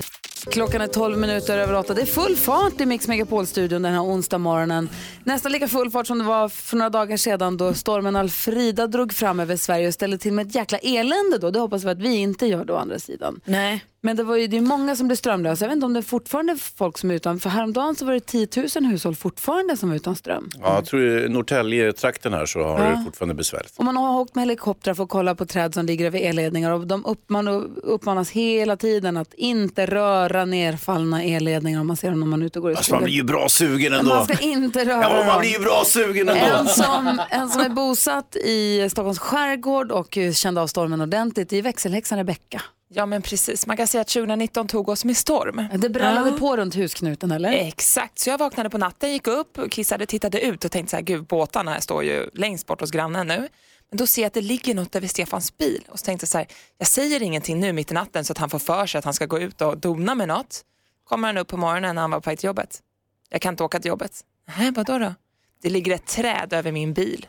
Klockan 0.51 0.81
är 0.81 0.87
12 0.87 1.19
minuter 1.19 1.59
över 1.59 1.75
8. 1.75 1.95
Det 1.95 2.03
är 2.03 2.07
full 2.07 2.37
fart 2.37 2.81
i 2.81 2.87
Mix 2.87 3.09
Megapol-studion 3.09 3.83
den 3.83 3.93
här 3.95 4.03
onsdag 4.03 4.39
morgonen. 4.39 4.89
Nästan 5.25 5.53
lika 5.53 5.69
full 5.69 5.91
fart 5.91 6.07
som 6.07 6.19
det 6.19 6.25
var 6.25 6.49
för 6.49 6.77
några 6.77 6.91
dagar 6.91 7.17
sedan 7.17 7.57
då 7.57 7.75
stormen 7.75 8.17
Alfrida 8.17 8.87
drog 8.87 9.13
fram 9.13 9.41
över 9.41 9.57
Sverige 9.57 9.89
och 9.89 9.95
ställde 9.95 10.19
till 10.19 10.33
med 10.33 10.47
ett 10.47 10.55
jäkla 10.55 10.79
elände 10.79 11.39
då. 11.39 11.51
Det 11.51 11.59
hoppas 11.59 11.85
vi 11.85 11.89
att 11.89 11.99
vi 11.99 12.17
inte 12.17 12.47
gör 12.47 12.65
då 12.65 12.75
å 12.75 12.77
andra 12.77 12.99
sidan. 12.99 13.41
Nej. 13.45 13.85
Men 14.05 14.17
det 14.17 14.23
var 14.23 14.37
ju 14.37 14.47
det 14.47 14.57
är 14.57 14.61
många 14.61 14.97
som 14.97 15.07
blev 15.09 15.17
strömlösa. 15.17 15.65
Jag 15.65 15.69
vet 15.69 15.75
inte 15.77 15.87
om 15.87 15.93
det 15.93 16.01
är 16.01 16.03
fortfarande 16.03 16.57
folk 16.77 16.99
som 16.99 17.11
är 17.11 17.15
utan. 17.15 17.41
För 17.41 17.51
häromdagen 17.51 17.95
så 17.97 18.05
var 18.07 18.13
det 18.13 18.21
10 18.21 18.49
000 18.81 18.85
hushåll 18.91 19.15
fortfarande 19.15 19.77
som 19.77 19.89
var 19.89 19.97
utan 19.97 20.17
ström. 20.17 20.49
Ja, 20.63 20.75
jag 20.75 20.85
tror 20.87 21.03
i 21.03 21.29
Norrtälje-trakten 21.29 22.33
här 22.33 22.47
så 22.47 22.63
har 22.63 22.85
Ja. 22.85 22.91
det 22.91 23.03
fortfarande 23.05 23.35
besvärligt. 23.35 23.73
Och 23.77 23.85
man 23.85 23.97
har 23.97 24.21
åkt 24.21 24.35
med 24.35 24.43
helikoptrar 24.43 24.95
för 24.95 25.03
att 25.05 25.09
kolla 25.09 25.35
på 25.35 25.47
träd 25.47 25.75
som 25.75 25.87
ligger 25.87 26.07
över 26.07 26.19
elledningar 26.19 26.71
och 26.71 26.87
de 26.87 27.05
uppman, 27.07 27.49
uppmanas 27.83 28.31
hela 28.31 28.77
tiden 28.77 29.17
att 29.17 29.35
inte 29.35 29.87
röra 29.87 30.45
nerfallna 30.45 31.23
elledningar 31.25 31.81
om 31.81 31.87
man 31.87 31.97
ser 31.97 32.11
dem 32.11 32.21
när 32.21 32.27
man 32.27 32.43
är 32.43 32.47
ute 32.47 32.59
och 32.59 32.63
går 32.63 32.73
i 32.73 32.75
Alltså, 32.77 32.93
man 32.93 32.99
skogen. 32.99 33.05
blir 33.05 33.15
ju 33.15 33.23
bra 33.25 33.49
sugen 33.49 33.93
ändå. 33.93 34.15
Man 34.15 34.25
ska 34.25 34.39
inte 34.39 34.85
röra 34.85 35.03
Ja, 35.03 35.25
man 35.27 35.41
blir 35.41 35.51
ju 35.51 35.59
bra 35.59 35.83
sugen 35.87 36.29
ändå. 36.29 36.57
En 36.59 36.67
som, 36.67 37.21
en 37.31 37.49
som 37.49 37.61
är 37.61 37.69
bosatt 37.69 38.37
i 38.37 38.89
Stockholms 38.91 39.19
skärgård 39.19 39.93
och 39.93 40.19
kände 40.35 40.61
av 40.61 40.67
stormen 40.67 41.01
ordentligt 41.01 41.53
i 41.53 41.61
växelhäxan 41.61 42.19
Rebecka. 42.19 42.63
Ja 42.97 43.07
men 43.07 43.23
precis, 43.23 43.67
man 43.67 43.77
kan 43.77 43.87
säga 43.87 44.01
att 44.01 44.09
2019 44.09 44.69
tog 44.69 44.89
oss 44.89 45.05
med 45.05 45.17
storm. 45.17 45.69
Det 45.81 45.89
brallade 45.89 46.33
på 46.33 46.57
runt 46.57 46.75
husknuten 46.75 47.31
eller? 47.31 47.53
Exakt, 47.53 48.19
så 48.19 48.31
jag 48.31 48.39
vaknade 48.39 48.71
på 48.71 48.79
natten, 48.79 49.13
gick 49.13 49.27
upp, 49.27 49.59
kissade, 49.71 50.07
tittade 50.07 50.41
ut 50.41 50.65
och 50.65 50.71
tänkte 50.73 50.91
så 50.91 50.97
här, 50.97 51.03
gud 51.03 51.27
båtarna 51.27 51.71
här 51.73 51.81
står 51.81 52.05
ju 52.05 52.31
längst 52.35 52.67
bort 52.67 52.81
hos 52.81 52.91
grannen 52.91 53.27
nu. 53.27 53.49
Men 53.91 53.99
då 53.99 54.07
ser 54.07 54.23
jag 54.23 54.27
att 54.27 54.35
det 54.35 54.41
ligger 54.41 54.75
något 54.75 54.97
över 54.97 55.09
Stefans 55.09 55.57
bil 55.59 55.85
och 55.89 55.99
så 55.99 56.05
tänkte 56.05 56.25
jag 56.25 56.29
så 56.29 56.39
här, 56.39 56.47
jag 56.79 56.89
säger 56.89 57.23
ingenting 57.23 57.61
nu 57.61 57.73
mitt 57.73 57.91
i 57.91 57.95
natten 57.95 58.25
så 58.25 58.33
att 58.33 58.39
han 58.39 58.51
får 58.51 58.59
för 58.59 58.87
sig 58.87 58.99
att 58.99 59.05
han 59.05 59.15
ska 59.15 59.27
gå 59.27 59.39
ut 59.39 59.61
och 59.61 59.79
dona 59.79 60.15
med 60.15 60.29
något. 60.29 60.65
Kommer 61.05 61.29
han 61.29 61.37
upp 61.39 61.49
på 61.49 61.57
morgonen 61.57 61.95
när 61.95 62.03
han 62.03 62.11
var 62.11 62.21
på 62.21 62.31
väg 62.31 62.39
till 62.39 62.47
jobbet. 62.47 62.83
Jag 63.31 63.41
kan 63.41 63.53
inte 63.55 63.65
åka 63.65 63.81
till 63.81 63.89
jobbet. 63.89 64.21
Nej, 64.59 64.71
vadå 64.71 64.99
då? 64.99 65.15
Det 65.63 65.71
ligger 65.71 65.95
ett 65.95 66.07
träd 66.07 66.53
över 66.53 66.73
min 66.73 66.93
bil. 66.95 67.27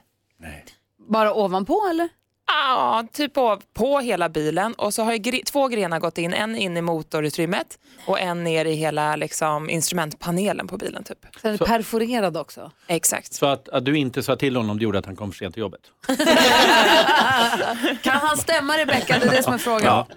Bara 1.09 1.34
ovanpå 1.34 1.88
eller? 1.89 2.09
Ja, 2.48 3.08
typ 3.14 3.34
på, 3.34 3.60
på 3.74 4.00
hela 4.00 4.30
bilen 4.30 4.74
och 4.74 4.93
så 4.93 5.04
har 5.04 5.12
ju 5.14 5.18
gre- 5.20 5.43
två 5.46 5.68
grenar 5.68 6.00
gått 6.00 6.18
in, 6.18 6.34
en 6.34 6.56
in 6.56 6.78
i 6.78 6.82
motorutrymmet 6.82 7.80
och 8.06 8.20
en 8.20 8.43
ner 8.43 8.66
i 8.66 8.74
hela 8.74 9.16
liksom, 9.16 9.70
instrumentpanelen 9.70 10.68
på 10.68 10.78
bilen. 10.78 11.04
Typ. 11.04 11.18
Så 11.41 11.48
är 11.48 11.52
det 11.52 11.58
perforerad 11.58 12.38
också? 12.38 12.72
Exakt. 12.88 13.34
Så 13.34 13.46
att, 13.46 13.70
att 13.70 13.86
du 13.86 13.98
inte 13.98 14.24
sa 14.24 14.36
till 14.36 14.56
honom 14.56 14.78
det 14.78 14.84
gjorde 14.84 15.00
att 15.00 15.06
han 15.06 15.16
kom 15.16 15.32
för 15.32 15.38
sent 15.38 15.54
till 15.54 15.62
jobbet. 15.62 15.82
Kan 18.02 18.14
han 18.18 18.38
stämma 18.38 18.78
Rebecka? 18.78 19.20
Det 19.20 19.26
är 19.26 19.32
det 19.32 19.43
som 19.43 19.54
är 19.54 19.58
frågan. 19.58 19.84
Ja. 19.86 20.08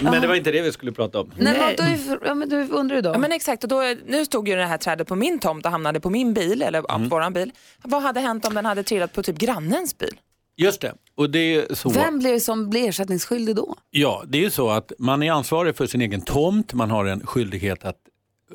Men 0.00 0.20
det 0.22 0.28
var 0.28 0.34
inte 0.34 0.52
det 0.52 0.62
vi 0.62 0.72
skulle 0.72 0.92
prata 0.92 1.20
om. 1.20 1.32
Nej, 1.36 1.58
men 1.58 1.76
då 1.76 1.82
är, 2.12 2.18
ja, 2.26 2.34
men 2.34 2.48
du 2.48 2.68
undrar 2.68 2.96
ju 2.96 3.02
då. 3.02 3.10
Ja, 3.10 3.18
men 3.18 3.32
exakt, 3.32 3.62
och 3.62 3.68
då, 3.68 3.94
nu 4.06 4.24
stod 4.24 4.48
ju 4.48 4.56
det 4.56 4.64
här 4.66 4.78
trädet 4.78 5.08
på 5.08 5.14
min 5.16 5.38
tomt 5.38 5.66
och 5.66 5.72
hamnade 5.72 6.00
på 6.00 6.10
min 6.10 6.34
bil, 6.34 6.62
eller 6.62 6.78
Mm. 6.94 7.08
på 7.10 7.16
våran 7.16 7.32
bil. 7.32 7.52
Vad 7.82 8.02
hade 8.02 8.20
hänt 8.20 8.46
om 8.46 8.54
den 8.54 8.66
hade 8.66 8.82
trillat 8.82 9.12
på 9.12 9.22
typ 9.22 9.38
grannens 9.38 9.98
bil? 9.98 10.16
Just 10.56 10.80
det. 10.80 10.94
Och 11.14 11.30
det 11.30 11.38
är 11.38 11.74
så... 11.74 11.88
Vem 11.88 12.18
blir 12.18 12.38
som 12.38 12.70
blir 12.70 12.88
ersättningsskyldig 12.88 13.56
då? 13.56 13.76
Ja, 13.90 14.24
det 14.26 14.38
är 14.38 14.42
ju 14.42 14.50
så 14.50 14.70
att 14.70 14.92
man 14.98 15.22
är 15.22 15.32
ansvarig 15.32 15.76
för 15.76 15.86
sin 15.86 16.00
egen 16.00 16.20
tomt. 16.20 16.74
Man 16.74 16.90
har 16.90 17.04
en 17.04 17.26
skyldighet 17.26 17.84
att 17.84 17.96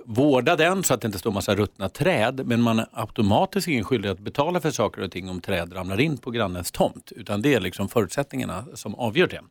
vårda 0.06 0.56
den 0.56 0.84
så 0.84 0.94
att 0.94 1.02
det 1.02 1.06
inte 1.06 1.20
står 1.20 1.32
massa 1.32 1.56
ruttna 1.56 1.90
träd. 1.90 2.42
Men 2.46 2.62
man 2.62 2.80
är 2.80 2.88
automatiskt 2.92 3.68
ingen 3.68 3.84
skyldighet 3.84 4.18
att 4.18 4.24
betala 4.24 4.62
för 4.62 4.72
saker 4.72 5.02
och 5.02 5.12
ting 5.12 5.30
om 5.30 5.42
träd 5.42 5.76
ramlar 5.76 6.00
in 6.00 6.18
på 6.18 6.32
grannens 6.32 6.72
tomt. 6.72 7.12
Utan 7.16 7.42
det 7.42 7.54
är 7.54 7.60
liksom 7.60 7.90
förutsättningarna 7.90 8.66
som 8.74 8.96
avgör 8.96 9.28
det. 9.28 9.42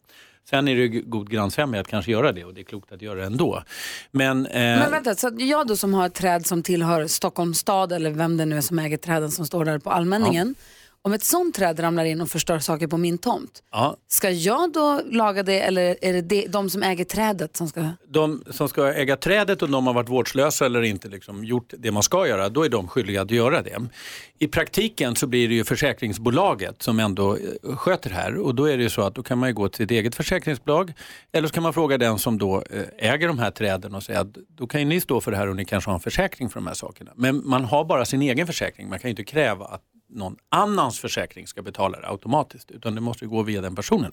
Sen 0.50 0.68
är 0.68 0.76
det 0.76 0.88
god 0.88 1.30
grannsämja 1.30 1.80
att 1.80 1.88
kanske 1.88 2.10
göra 2.10 2.32
det 2.32 2.44
och 2.44 2.54
det 2.54 2.60
är 2.60 2.64
klokt 2.64 2.92
att 2.92 3.02
göra 3.02 3.20
det 3.20 3.26
ändå. 3.26 3.62
Men, 4.10 4.46
eh, 4.46 4.52
Men 4.60 4.90
vänta, 4.90 5.14
så 5.14 5.30
jag 5.38 5.66
då 5.66 5.76
som 5.76 5.94
har 5.94 6.06
ett 6.06 6.14
träd 6.14 6.46
som 6.46 6.62
tillhör 6.62 7.06
Stockholms 7.06 7.58
stad 7.58 7.92
eller 7.92 8.10
vem 8.10 8.36
det 8.36 8.46
nu 8.46 8.56
är 8.56 8.60
som 8.60 8.78
äger 8.78 8.96
träden 8.96 9.30
som 9.30 9.46
står 9.46 9.64
där 9.64 9.78
på 9.78 9.90
allmänningen. 9.90 10.54
Om 11.02 11.12
ett 11.12 11.24
sånt 11.24 11.54
träd 11.54 11.80
ramlar 11.80 12.04
in 12.04 12.20
och 12.20 12.28
förstör 12.28 12.58
saker 12.58 12.86
på 12.86 12.96
min 12.96 13.18
tomt, 13.18 13.62
ja, 13.72 13.96
ska 14.08 14.30
jag 14.30 14.72
då 14.72 15.00
laga 15.10 15.42
det 15.42 15.60
eller 15.60 15.96
är 16.04 16.12
det 16.12 16.20
de, 16.20 16.46
de 16.48 16.70
som 16.70 16.82
äger 16.82 17.04
trädet 17.04 17.56
som 17.56 17.68
ska... 17.68 17.88
de 18.08 18.44
som 18.50 18.68
ska 18.68 18.92
äga 18.92 19.16
trädet 19.16 19.62
och 19.62 19.70
de 19.70 19.86
har 19.86 19.94
varit 19.94 20.08
vårdslösa 20.08 20.66
eller 20.66 20.82
inte 20.82 21.08
liksom 21.08 21.44
gjort 21.44 21.74
det 21.78 21.90
man 21.90 22.02
ska 22.02 22.26
göra, 22.26 22.48
då 22.48 22.64
är 22.64 22.68
de 22.68 22.88
skyldiga 22.88 23.22
att 23.22 23.30
göra 23.30 23.62
det. 23.62 23.88
I 24.38 24.48
praktiken 24.48 25.16
så 25.16 25.26
blir 25.26 25.48
det 25.48 25.54
ju 25.54 25.64
försäkringsbolaget 25.64 26.82
som 26.82 27.00
ändå 27.00 27.36
eh, 27.36 27.76
sköter 27.76 28.10
det 28.10 28.16
här 28.16 28.38
och 28.38 28.54
då 28.54 28.64
är 28.64 28.76
det 28.76 28.82
ju 28.82 28.90
så 28.90 29.02
att 29.02 29.14
då 29.14 29.22
kan 29.22 29.38
man 29.38 29.48
ju 29.48 29.54
gå 29.54 29.68
till 29.68 29.84
ett 29.84 29.90
eget 29.90 30.14
försäkringsbolag 30.14 30.92
eller 31.32 31.48
så 31.48 31.54
kan 31.54 31.62
man 31.62 31.72
fråga 31.72 31.98
den 31.98 32.18
som 32.18 32.38
då 32.38 32.62
eh, 32.70 33.10
äger 33.12 33.28
de 33.28 33.38
här 33.38 33.50
träden 33.50 33.94
och 33.94 34.02
säga 34.02 34.20
att 34.20 34.34
då 34.48 34.66
kan 34.66 34.80
ju 34.80 34.86
ni 34.86 35.00
stå 35.00 35.20
för 35.20 35.30
det 35.30 35.36
här 35.36 35.48
och 35.48 35.56
ni 35.56 35.64
kanske 35.64 35.90
har 35.90 35.94
en 35.94 36.00
försäkring 36.00 36.48
för 36.48 36.60
de 36.60 36.66
här 36.66 36.74
sakerna. 36.74 37.10
Men 37.16 37.48
man 37.48 37.64
har 37.64 37.84
bara 37.84 38.04
sin 38.04 38.22
egen 38.22 38.46
försäkring, 38.46 38.88
man 38.88 38.98
kan 38.98 39.08
ju 39.08 39.10
inte 39.10 39.24
kräva 39.24 39.64
att 39.64 39.82
någon 40.12 40.36
annans 40.48 40.98
försäkring 41.00 41.46
ska 41.46 41.62
betala 41.62 42.00
det 42.00 42.08
automatiskt 42.08 42.70
utan 42.70 42.94
det 42.94 43.00
måste 43.00 43.26
gå 43.26 43.42
via 43.42 43.60
den 43.60 43.74
personen. 43.74 44.12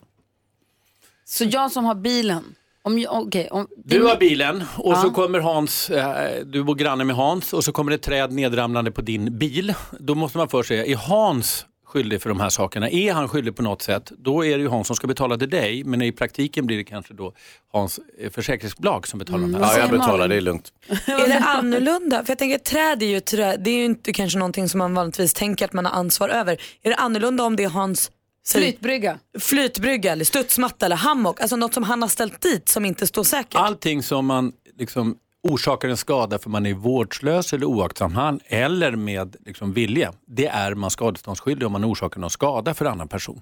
Så 1.24 1.44
jag 1.44 1.70
som 1.72 1.84
har 1.84 1.94
bilen, 1.94 2.44
om 2.82 3.06
okej, 3.10 3.48
om, 3.50 3.68
Du 3.76 4.02
har 4.04 4.16
bilen 4.16 4.64
och 4.76 4.92
Ja. 4.92 5.02
så 5.02 5.10
kommer 5.10 5.38
Hans, 5.40 5.90
eh, 5.90 6.44
du 6.46 6.64
bor 6.64 6.74
granne 6.74 7.04
med 7.04 7.16
Hans 7.16 7.52
och 7.52 7.64
så 7.64 7.72
kommer 7.72 7.90
det 7.92 7.98
träd 7.98 8.32
nedramlande 8.32 8.90
på 8.90 9.00
din 9.00 9.38
bil. 9.38 9.74
Då 10.00 10.14
måste 10.14 10.38
man 10.38 10.48
först 10.48 10.68
säga, 10.68 10.86
är 10.86 10.96
Hans 10.96 11.66
skyldig 11.88 12.22
för 12.22 12.28
de 12.28 12.40
här 12.40 12.48
sakerna? 12.48 12.90
Är 12.90 13.12
han 13.12 13.28
skyldig 13.28 13.56
på 13.56 13.62
något 13.62 13.82
sätt, 13.82 14.12
då 14.18 14.44
är 14.44 14.56
det 14.56 14.62
ju 14.62 14.68
Hans 14.68 14.86
som 14.86 14.96
ska 14.96 15.06
betala 15.06 15.38
till 15.38 15.50
dig. 15.50 15.84
Men 15.84 16.02
i 16.02 16.12
praktiken 16.12 16.66
blir 16.66 16.76
det 16.76 16.84
kanske 16.84 17.14
då 17.14 17.32
Hans 17.72 18.00
eh, 18.20 18.30
försäkringsbolag 18.30 19.06
som 19.08 19.18
betalar 19.18 19.40
de 19.40 19.54
här 19.54 19.60
Ja, 19.60 19.78
jag 19.78 19.90
betalar, 19.90 20.28
det 20.28 20.36
är 20.36 20.40
lugnt. 20.40 20.72
Är 21.06 21.28
det 21.28 21.38
annorlunda? 21.38 22.24
För 22.24 22.30
jag 22.30 22.38
tänker 22.38 22.58
träd 22.58 23.02
är 23.02 23.06
ju 23.06 23.20
träd, 23.20 23.60
det 23.64 23.70
är 23.70 23.74
ju 23.74 23.84
inte 23.84 24.12
kanske 24.12 24.38
någonting 24.38 24.68
som 24.68 24.78
man 24.78 24.94
vanligtvis 24.94 25.34
tänker 25.34 25.64
att 25.64 25.72
man 25.72 25.84
har 25.86 25.92
ansvar 25.92 26.28
över. 26.28 26.52
Är 26.82 26.90
det 26.90 26.96
annorlunda 26.96 27.44
om 27.44 27.56
det 27.56 27.64
är 27.64 27.68
hans 27.68 28.10
Flytbrygga. 28.52 29.18
flytbrygga 29.40 30.12
eller 30.12 30.24
studsmatta 30.24 30.86
eller 30.86 30.96
hammock, 30.96 31.40
alltså 31.40 31.56
något 31.56 31.74
som 31.74 31.82
han 31.82 32.02
har 32.02 32.08
ställt 32.08 32.40
dit 32.40 32.68
som 32.68 32.84
inte 32.84 33.06
står 33.06 33.24
säkert? 33.24 33.54
Allting 33.54 34.02
som 34.02 34.26
man 34.26 34.52
liksom 34.78 35.16
orsakar 35.42 35.88
en 35.88 35.96
skada 35.96 36.38
för 36.38 36.50
man 36.50 36.66
är 36.66 36.74
vårdslös 36.74 37.52
eller 37.52 37.66
oaktsam 37.66 38.14
hand 38.14 38.42
eller 38.46 38.96
med 38.96 39.36
liksom, 39.46 39.72
vilja, 39.72 40.12
det 40.26 40.46
är 40.46 40.74
man 40.74 40.90
skadeståndsskyldig 40.90 41.66
om 41.66 41.72
man 41.72 41.84
orsakar 41.84 42.20
någon 42.20 42.30
skada 42.30 42.74
för 42.74 42.84
annan 42.84 43.08
person. 43.08 43.40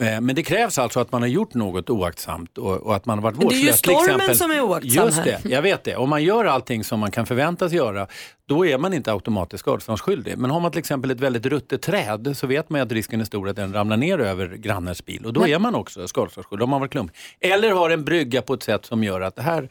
Eh, 0.00 0.20
men 0.20 0.34
det 0.34 0.42
krävs 0.42 0.78
alltså 0.78 1.00
att 1.00 1.12
man 1.12 1.22
har 1.22 1.28
gjort 1.28 1.54
något 1.54 1.90
oaktsamt 1.90 2.58
och, 2.58 2.76
och 2.76 2.96
att 2.96 3.06
man 3.06 3.18
har 3.18 3.22
varit 3.22 3.38
Men 3.38 3.48
det 3.48 3.54
är 3.54 3.58
ju 3.58 3.66
vårdslös. 3.66 3.96
stormen 3.96 4.16
exempel. 4.16 4.36
som 4.36 4.50
är 4.50 4.60
oaktsam 4.60 5.04
Just 5.06 5.18
här. 5.18 5.24
det, 5.24 5.48
jag 5.48 5.62
vet 5.62 5.84
det. 5.84 5.96
Om 5.96 6.10
man 6.10 6.24
gör 6.24 6.44
allting 6.44 6.84
som 6.84 7.00
man 7.00 7.10
kan 7.10 7.26
förväntas 7.26 7.72
göra, 7.72 8.06
då 8.46 8.66
är 8.66 8.78
man 8.78 8.94
inte 8.94 9.12
automatiskt 9.12 9.60
skadeståndsskyldig. 9.60 10.38
Men 10.38 10.50
har 10.50 10.60
man 10.60 10.70
till 10.70 10.78
exempel 10.78 11.10
ett 11.10 11.20
väldigt 11.20 11.46
ruttet 11.46 11.82
träd 11.82 12.36
så 12.36 12.46
vet 12.46 12.70
man 12.70 12.80
att 12.80 12.92
risken 12.92 13.20
är 13.20 13.24
stor 13.24 13.48
att 13.48 13.56
den 13.56 13.72
ramlar 13.72 13.96
ner 13.96 14.18
över 14.18 14.48
grannens 14.48 15.04
bil 15.04 15.26
och 15.26 15.32
då 15.32 15.48
är 15.48 15.58
man 15.58 15.74
också 15.74 16.08
skadeståndsskyldig 16.08 16.64
om 16.64 16.70
man 16.70 16.80
varit 16.80 16.92
klumpig. 16.92 17.16
Eller 17.40 17.70
har 17.70 17.90
en 17.90 18.04
brygga 18.04 18.42
på 18.42 18.54
ett 18.54 18.62
sätt 18.62 18.86
som 18.86 19.04
gör 19.04 19.20
att 19.20 19.36
det 19.36 19.42
här, 19.42 19.68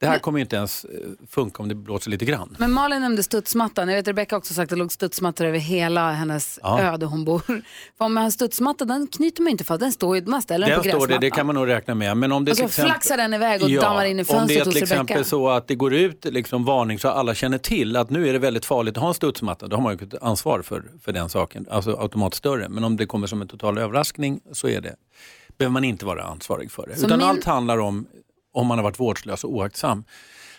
det 0.00 0.06
här 0.06 0.18
kommer 0.18 0.38
ju 0.38 0.42
inte 0.42 0.56
ens 0.56 0.84
eh, 0.84 0.90
funka 1.30 1.62
om 1.62 1.68
det 1.68 1.74
blåser 1.74 2.10
lite 2.10 2.24
grann. 2.24 2.56
Men 2.58 2.72
Malin 2.72 3.00
nämnde 3.00 3.22
studsmattan. 3.22 3.88
Jag 3.88 3.96
vet 3.96 4.08
Rebecca 4.08 4.36
också 4.36 4.54
sagt 4.54 4.64
att 4.64 4.68
det 4.70 4.76
låg 4.76 4.92
studsmattor 4.92 5.44
över 5.46 5.58
hela 5.58 6.12
hennes 6.12 6.58
Ja. 6.62 6.80
ö 6.80 6.96
där 6.96 7.06
hon 7.06 7.24
bor. 7.24 7.38
För 7.40 7.54
om 8.04 8.14
man 8.14 8.16
har 8.16 8.24
en 8.24 8.32
studsmatta 8.32 8.84
den 8.84 9.06
knyter 9.06 9.42
man 9.42 9.50
inte 9.50 9.64
fast, 9.64 9.80
den 9.80 9.92
står 9.92 10.16
ju, 10.16 10.24
man 10.26 10.42
ställer 10.42 10.66
den 10.66 10.74
Den 10.76 10.78
på 10.78 10.82
står 10.82 10.98
gräsmattan. 10.98 11.20
det, 11.20 11.26
det 11.26 11.30
kan 11.30 11.46
man 11.46 11.54
nog 11.54 11.68
räkna 11.68 11.94
med. 11.94 12.16
Men 12.16 12.32
om 12.32 12.44
det 12.44 12.50
Och 12.50 12.56
till 12.56 12.66
exempel- 12.66 12.90
flaxar 12.90 13.16
den 13.16 13.34
iväg 13.34 13.62
och 13.62 13.70
dammar 13.70 14.04
in 14.04 14.18
i 14.18 14.22
Om 14.22 14.26
det 14.26 14.32
fönstret 14.34 14.60
är 14.60 14.64
hos 14.64 14.74
till 14.74 14.82
Rebecca. 14.82 14.94
exempel 15.02 15.24
så 15.24 15.48
att 15.48 15.68
det 15.68 15.74
går 15.74 15.94
ut 15.94 16.24
liksom 16.24 16.64
varning 16.64 16.98
så 16.98 17.08
alla 17.08 17.34
känner 17.34 17.58
till 17.58 17.96
att 17.96 18.10
nu 18.10 18.28
är 18.28 18.32
det 18.32 18.38
väldigt 18.38 18.64
farligt 18.64 18.96
att 18.96 19.00
ha 19.02 19.08
en 19.08 19.14
studsmatta, 19.14 19.66
då 19.66 19.76
har 19.76 19.82
man 19.82 19.96
ju 19.98 20.06
ett 20.06 20.22
ansvar 20.22 20.62
för, 20.62 20.82
för 21.02 21.12
den 21.12 21.28
saken, 21.28 21.66
alltså 21.70 21.96
automatiskt 22.00 22.38
större. 22.38 22.68
Men 22.68 22.84
om 22.84 22.96
det 22.96 23.06
kommer 23.06 23.26
som 23.26 23.42
en 23.42 23.48
total 23.48 23.78
överraskning 23.78 24.40
så 24.52 24.68
är 24.68 24.80
det, 24.80 24.94
behöver 25.58 25.72
man 25.72 25.84
inte 25.84 26.04
vara 26.06 26.22
ansvarig 26.22 26.70
för 26.70 26.86
det. 26.86 26.96
Så 26.96 27.06
Utan 27.06 27.18
min- 27.18 27.28
allt 27.28 27.44
handlar 27.44 27.78
om 27.78 28.06
om 28.52 28.66
man 28.66 28.78
har 28.78 28.82
varit 28.82 29.00
vårdslös 29.00 29.44
och 29.44 29.50
oaktsam. 29.50 30.04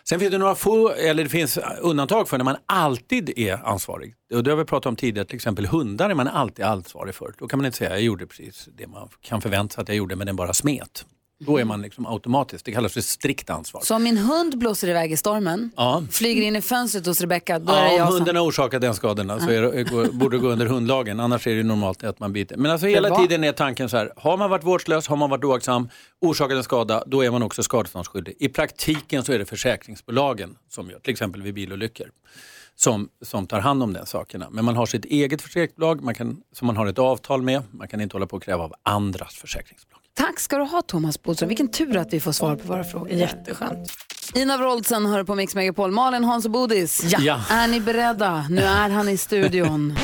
Sen 0.03 0.19
finns 0.19 0.31
det 0.31 0.37
några 0.37 0.55
få, 0.55 0.89
eller 0.89 1.23
det 1.23 1.29
finns 1.29 1.59
undantag 1.81 2.29
för 2.29 2.37
när 2.37 2.45
man 2.45 2.55
alltid 2.65 3.39
är 3.39 3.67
ansvarig. 3.67 4.15
Och 4.33 4.43
det 4.43 4.51
har 4.51 4.57
vi 4.57 4.65
pratat 4.65 4.85
om 4.85 4.95
tidigare, 4.95 5.27
till 5.27 5.35
exempel 5.35 5.65
hundar 5.65 6.09
är 6.09 6.13
man 6.13 6.27
alltid 6.27 6.65
ansvarig 6.65 7.15
för. 7.15 7.33
Då 7.37 7.47
kan 7.47 7.59
man 7.59 7.65
inte 7.65 7.77
säga 7.77 7.89
jag 7.89 8.01
gjorde 8.01 8.27
precis 8.27 8.69
det 8.77 8.87
man 8.87 9.09
kan 9.21 9.41
förvänta 9.41 9.75
sig 9.75 9.81
att 9.81 9.87
jag 9.87 9.97
gjorde 9.97 10.15
men 10.15 10.27
den 10.27 10.35
bara 10.35 10.53
smet. 10.53 11.05
Då 11.45 11.57
är 11.59 11.65
man 11.65 11.81
liksom 11.81 12.05
automatiskt, 12.05 12.65
det 12.65 12.71
kallas 12.71 12.93
för 12.93 13.01
strikt 13.01 13.49
ansvar. 13.49 13.81
Så 13.81 13.95
om 13.95 14.03
min 14.03 14.17
hund 14.17 14.57
blåser 14.57 14.87
iväg 14.87 15.11
i 15.11 15.17
stormen, 15.17 15.71
Ja. 15.75 16.03
flyger 16.11 16.41
in 16.41 16.55
i 16.55 16.61
fönstret 16.61 17.05
hos 17.05 17.21
Rebecca, 17.21 17.59
då 17.59 17.73
är 17.73 17.81
det 17.83 17.87
Ja, 17.91 17.97
jag 17.97 18.07
om 18.07 18.13
hunden 18.13 18.35
har 18.35 18.43
orsakat 18.43 18.81
den 18.81 18.95
skadorna 18.95 19.39
så 19.39 19.49
är 19.49 19.61
det, 19.61 20.11
borde 20.13 20.37
det 20.37 20.41
gå 20.41 20.49
under 20.49 20.65
hundlagen. 20.65 21.19
Annars 21.19 21.47
är 21.47 21.55
det 21.55 21.63
normalt 21.63 22.03
att 22.03 22.19
man 22.19 22.33
biter. 22.33 22.57
Men 22.57 22.71
alltså 22.71 22.87
hela 22.87 23.17
tiden 23.17 23.43
är 23.43 23.51
tanken 23.51 23.89
så 23.89 23.97
här, 23.97 24.11
har 24.15 24.37
man 24.37 24.49
varit 24.49 24.63
vårdslös, 24.63 25.07
har 25.07 25.15
man 25.15 25.29
varit 25.29 25.43
oaktsam, 25.43 25.89
orsakat 26.21 26.57
en 26.57 26.63
skada, 26.63 27.03
då 27.07 27.23
är 27.23 27.31
man 27.31 27.43
också 27.43 27.63
skadeståndsskyldig. 27.63 28.35
I 28.39 28.49
praktiken 28.49 29.23
så 29.23 29.33
är 29.33 29.39
det 29.39 29.45
försäkringsbolagen 29.45 30.55
som 30.69 30.89
gör, 30.89 30.99
till 30.99 31.11
exempel 31.11 31.41
vid 31.41 31.53
bilolyckor, 31.53 32.07
som, 32.75 33.09
som 33.21 33.47
tar 33.47 33.59
hand 33.59 33.83
om 33.83 33.93
den 33.93 34.05
sakerna. 34.05 34.47
Men 34.51 34.65
man 34.65 34.75
har 34.75 34.85
sitt 34.85 35.05
eget 35.05 35.41
försäkringsbolag 35.41 36.03
man 36.03 36.15
kan, 36.15 36.41
som 36.53 36.65
man 36.67 36.77
har 36.77 36.85
ett 36.87 36.99
avtal 36.99 37.41
med. 37.41 37.61
Man 37.71 37.87
kan 37.87 38.01
inte 38.01 38.15
hålla 38.15 38.27
på 38.27 38.35
och 38.35 38.43
kräva 38.43 38.63
av 38.63 38.73
andras 38.83 39.35
försäkringsbolag. 39.35 40.00
Tack 40.13 40.39
ska 40.39 40.57
du 40.57 40.63
ha 40.63 40.81
Thomas 40.81 41.23
Bodström. 41.23 41.47
Vilken 41.47 41.67
tur 41.67 41.97
att 41.97 42.13
vi 42.13 42.19
får 42.19 42.31
svar 42.31 42.55
på 42.55 42.67
våra 42.67 42.83
frågor. 42.83 43.09
Jätteskönt. 43.11 43.91
Ina 44.35 44.57
Wroldsen 44.57 45.05
hör 45.05 45.23
på 45.23 45.35
Mix 45.35 45.55
Megapol. 45.55 45.91
Malin, 45.91 46.23
Hans 46.23 46.45
och 46.45 46.51
Bodis. 46.51 47.03
Ja. 47.03 47.19
Ja. 47.21 47.41
Är 47.49 47.67
ni 47.67 47.79
beredda? 47.79 48.45
Nu 48.49 48.61
är 48.61 48.89
han 48.89 49.09
i 49.09 49.17
studion. 49.17 49.97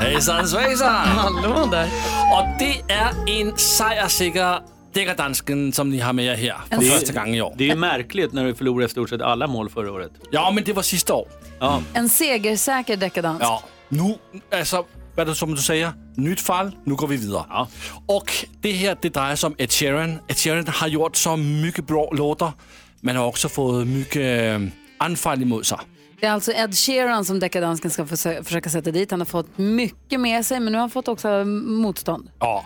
Hejsan 0.00 0.48
svejsan! 0.48 1.08
Hallå 1.08 1.68
där. 1.70 1.88
Och 2.32 2.46
det 2.58 2.92
är 2.92 3.40
en 3.40 3.58
sejersikker 3.58 4.60
dækkerdansken 4.98 5.72
som 5.72 5.90
ni 5.90 5.98
har 5.98 6.12
med 6.12 6.24
er 6.24 6.36
här 6.36 6.56
för 6.70 6.76
Det- 6.80 6.90
första 6.90 7.12
gången 7.12 7.34
i 7.34 7.40
år. 7.42 7.54
Det 7.58 7.64
är 7.64 7.68
ju 7.68 7.74
märkligt 7.74 8.32
när 8.32 8.44
vi 8.44 8.54
förlorade 8.54 8.86
i 8.86 8.88
stort 8.88 9.08
sett 9.10 9.22
alla 9.22 9.46
mål 9.46 9.70
förra 9.70 9.92
året. 9.92 10.10
Ja, 10.30 10.50
men 10.50 10.64
det 10.64 10.72
var 10.72 10.82
sista 10.82 11.14
år. 11.14 11.28
Ja. 11.60 11.82
En 11.94 12.08
segersäker 12.08 12.96
decadans. 12.96 13.38
Ja, 13.42 13.62
nu, 13.88 14.14
alltså, 14.52 14.84
vad 15.16 15.26
det, 15.26 15.34
som 15.34 15.54
du 15.54 15.62
säger, 15.62 15.92
nytt 16.16 16.40
fall, 16.40 16.70
nu 16.84 16.94
går 16.94 17.06
vi 17.08 17.16
vidare. 17.16 17.66
Och 18.06 18.32
det 18.60 18.72
här, 18.72 18.96
det 19.02 19.08
drejer 19.08 19.36
sig 19.36 19.46
om 19.46 19.54
Ed 19.58 19.72
Sheeran. 19.72 20.18
Ed 20.28 20.36
Sheeran 20.36 20.66
har 20.68 20.88
gjort 20.88 21.16
så 21.16 21.36
mycket 21.36 21.86
bra 21.86 22.10
låtar, 22.12 22.52
men 23.00 23.16
har 23.16 23.26
också 23.26 23.48
fått 23.48 23.86
mycket 23.86 24.60
äh, 24.60 24.68
anfall 24.98 25.42
emot 25.42 25.66
sig. 25.66 25.78
Det 26.20 26.26
är 26.26 26.30
alltså 26.32 26.52
Ed 26.52 26.74
Sheeran 26.74 27.24
som 27.24 27.40
decadansken 27.40 27.90
ska 27.90 28.04
försö- 28.04 28.42
försöka 28.44 28.70
sätta 28.70 28.90
dit. 28.90 29.10
Han 29.10 29.20
har 29.20 29.24
fått 29.26 29.58
mycket 29.58 30.20
med 30.20 30.46
sig, 30.46 30.60
men 30.60 30.72
nu 30.72 30.78
har 30.78 30.80
han 30.80 30.90
fått 30.90 31.08
också 31.08 31.44
motstånd. 31.84 32.30
Ja. 32.38 32.64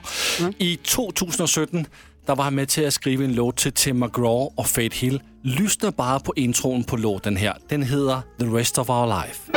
I 0.58 0.76
2017 0.76 1.86
der 2.26 2.34
var 2.34 2.50
med 2.50 2.66
til 2.66 2.82
at 2.82 2.92
skrive 2.92 3.24
en 3.24 3.30
låt 3.30 3.56
til 3.56 3.72
Tim 3.72 3.96
McGraw 3.96 4.48
og 4.56 4.66
Faith 4.66 4.96
Hill. 4.96 5.20
Lyssna 5.42 5.90
bare 5.90 6.20
på 6.20 6.32
introen 6.36 6.84
på 6.84 6.96
låten 6.96 7.36
her. 7.36 7.52
Den 7.70 7.82
hedder 7.82 8.20
The 8.40 8.58
Rest 8.58 8.78
of 8.78 8.88
Our 8.88 9.06
Life. 9.06 9.52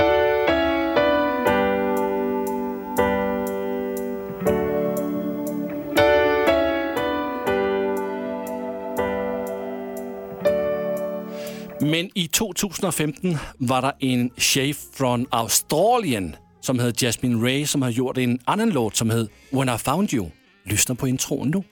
Men 11.82 12.10
i 12.16 12.28
2015 12.28 13.38
var 13.60 13.82
der 13.82 13.92
en 14.00 14.32
chef 14.38 14.78
fra 14.98 15.20
Australien, 15.32 16.36
som 16.62 16.80
hed 16.80 16.94
Jasmine 17.02 17.48
Ray, 17.48 17.64
som 17.64 17.82
havde 17.82 17.96
gjort 17.96 18.18
en 18.18 18.40
anden 18.48 18.70
låt, 18.70 18.98
som 18.98 19.10
hed 19.10 19.28
When 19.54 19.70
I 19.70 19.78
Found 19.78 20.14
You. 20.14 20.28
Lyssna 20.66 20.96
på 20.96 21.06
introen 21.06 21.50
nu. 21.50 21.64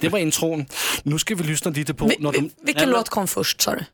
Det 0.00 0.08
var 0.08 0.18
introen. 0.18 0.66
Nu 1.02 1.18
ska 1.18 1.34
vi 1.34 1.44
lyssna 1.44 1.70
lite 1.70 1.94
på... 1.94 2.10
Når 2.18 2.32
de, 2.32 2.50
Vilken 2.62 2.90
låt 2.90 3.08
kom 3.08 3.28
först 3.28 3.60
sa 3.60 3.74
du? 3.74 3.84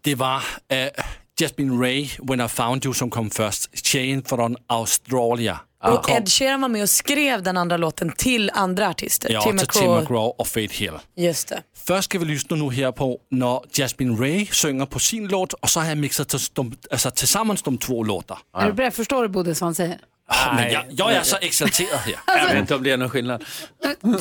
Det 0.00 0.14
var 0.14 0.36
uh, 0.36 1.04
Jasmine 1.40 1.84
Ray, 1.84 2.08
When 2.22 2.40
I 2.40 2.48
Found 2.48 2.84
You, 2.84 2.94
som 2.94 3.10
kom 3.10 3.30
först. 3.30 3.86
Tjejen 3.86 4.22
från 4.22 4.56
Australien. 4.66 5.56
Och 5.84 6.02
kom, 6.02 6.16
Ed 6.16 6.28
Sheeran 6.28 6.60
var 6.60 6.68
med 6.68 6.82
och 6.82 6.90
skrev 6.90 7.42
den 7.42 7.56
andra 7.56 7.76
låten 7.76 8.12
till 8.16 8.50
andra 8.54 8.88
artister. 8.88 9.32
ja, 9.32 9.42
Tim 9.42 9.58
till 9.58 9.68
Tim 9.68 9.90
McGraw. 9.90 10.32
Och 10.38 10.48
Faith 10.48 10.74
Hill. 10.74 10.92
Just 11.16 11.48
det. 11.48 11.62
Først 11.86 12.04
skal 12.04 12.20
vi 12.20 12.26
lytte 12.26 12.56
nu 12.56 12.70
her 12.70 12.90
på, 12.92 13.20
når 13.30 13.64
Jasmine 13.78 14.16
Ray 14.20 14.46
synger 14.46 14.86
på 14.86 14.98
sin 14.98 15.28
låt, 15.28 15.52
og 15.52 15.70
så 15.70 15.80
har 15.80 15.86
jeg 15.86 15.98
mixet 15.98 16.28
til, 16.28 16.40
de, 16.56 16.72
altså, 16.90 17.10
tillsammans 17.10 17.62
de 17.62 17.78
två 17.78 18.02
låtar. 18.02 18.38
Är 18.56 18.66
du 18.66 18.72
beredd? 18.72 18.94
Förstår 18.94 19.22
du 19.22 19.28
Bodis 19.28 19.60
vad 19.60 19.66
han 19.66 19.74
säger? 19.74 19.98
Ah, 20.26 20.54
men 20.54 20.72
jeg, 20.72 20.84
jag 20.90 21.12
är 21.12 21.22
så 21.22 21.36
exalterad 21.40 21.98
här. 21.98 22.16
Jag 22.26 22.46
vet 22.46 22.56
inte 22.56 22.74
om 22.74 22.82
det 22.82 22.90
är 22.90 22.96
någon 22.96 23.10
skillnad. 23.10 23.44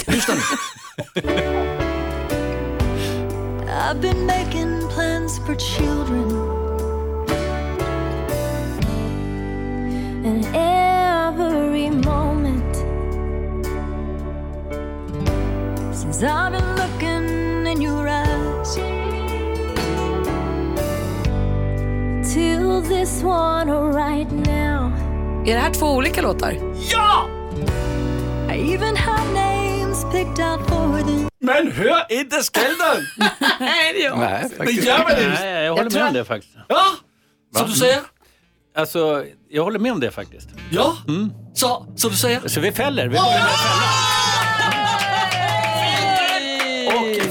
Lyssna 0.08 0.36
nu. 0.36 0.42
I've 3.68 4.02
been 4.02 4.26
making 4.26 4.88
plans 4.90 5.40
for 5.46 5.56
children. 5.56 6.32
And 10.26 10.46
every 10.56 11.90
moment 11.90 12.76
since 15.96 16.24
I've 16.24 16.52
been 16.52 16.76
looking 16.76 17.68
in 17.68 17.82
your 17.82 18.08
eyes 18.08 18.76
till 22.34 22.82
this 22.82 23.24
one 23.24 23.70
right 23.72 24.32
now. 24.32 24.63
Är 25.46 25.56
det 25.56 25.60
här 25.60 25.74
två 25.74 25.86
olika 25.86 26.22
låtar? 26.22 26.58
Ja! 26.92 27.30
I 28.56 28.74
even 28.74 28.96
have 28.98 29.34
names 29.34 30.04
picked 30.12 30.46
out 30.46 30.70
for 30.70 30.98
them. 30.98 31.30
Men 31.40 31.72
hör 31.72 32.06
inte 32.10 32.36
skälden! 32.36 33.04
Nej, 33.60 33.94
det 33.94 34.00
gör 34.00 34.16
Nej, 34.16 34.50
Det 34.60 34.72
gör 34.72 34.98
man 34.98 35.12
inte. 35.12 35.30
Nej, 35.30 35.64
jag 35.66 35.76
håller 35.76 35.90
med 35.92 36.08
om 36.08 36.14
det 36.14 36.26
faktiskt. 36.26 36.54
Ja, 36.68 36.84
så 37.56 37.66
du 37.66 37.72
säger? 37.72 38.00
Alltså, 38.76 39.26
jag 39.50 39.64
håller 39.64 39.80
med 39.80 39.92
om 39.92 40.00
det 40.00 40.12
faktiskt. 40.12 40.50
Ja, 40.72 40.98
så, 41.54 41.88
så 41.96 42.10
du 42.10 42.16
säger? 42.16 42.48
Så 42.48 42.60
vi 42.60 42.72
fäller. 42.72 43.04
Vi 43.08 43.10
börjar 43.10 43.34
med 43.34 44.03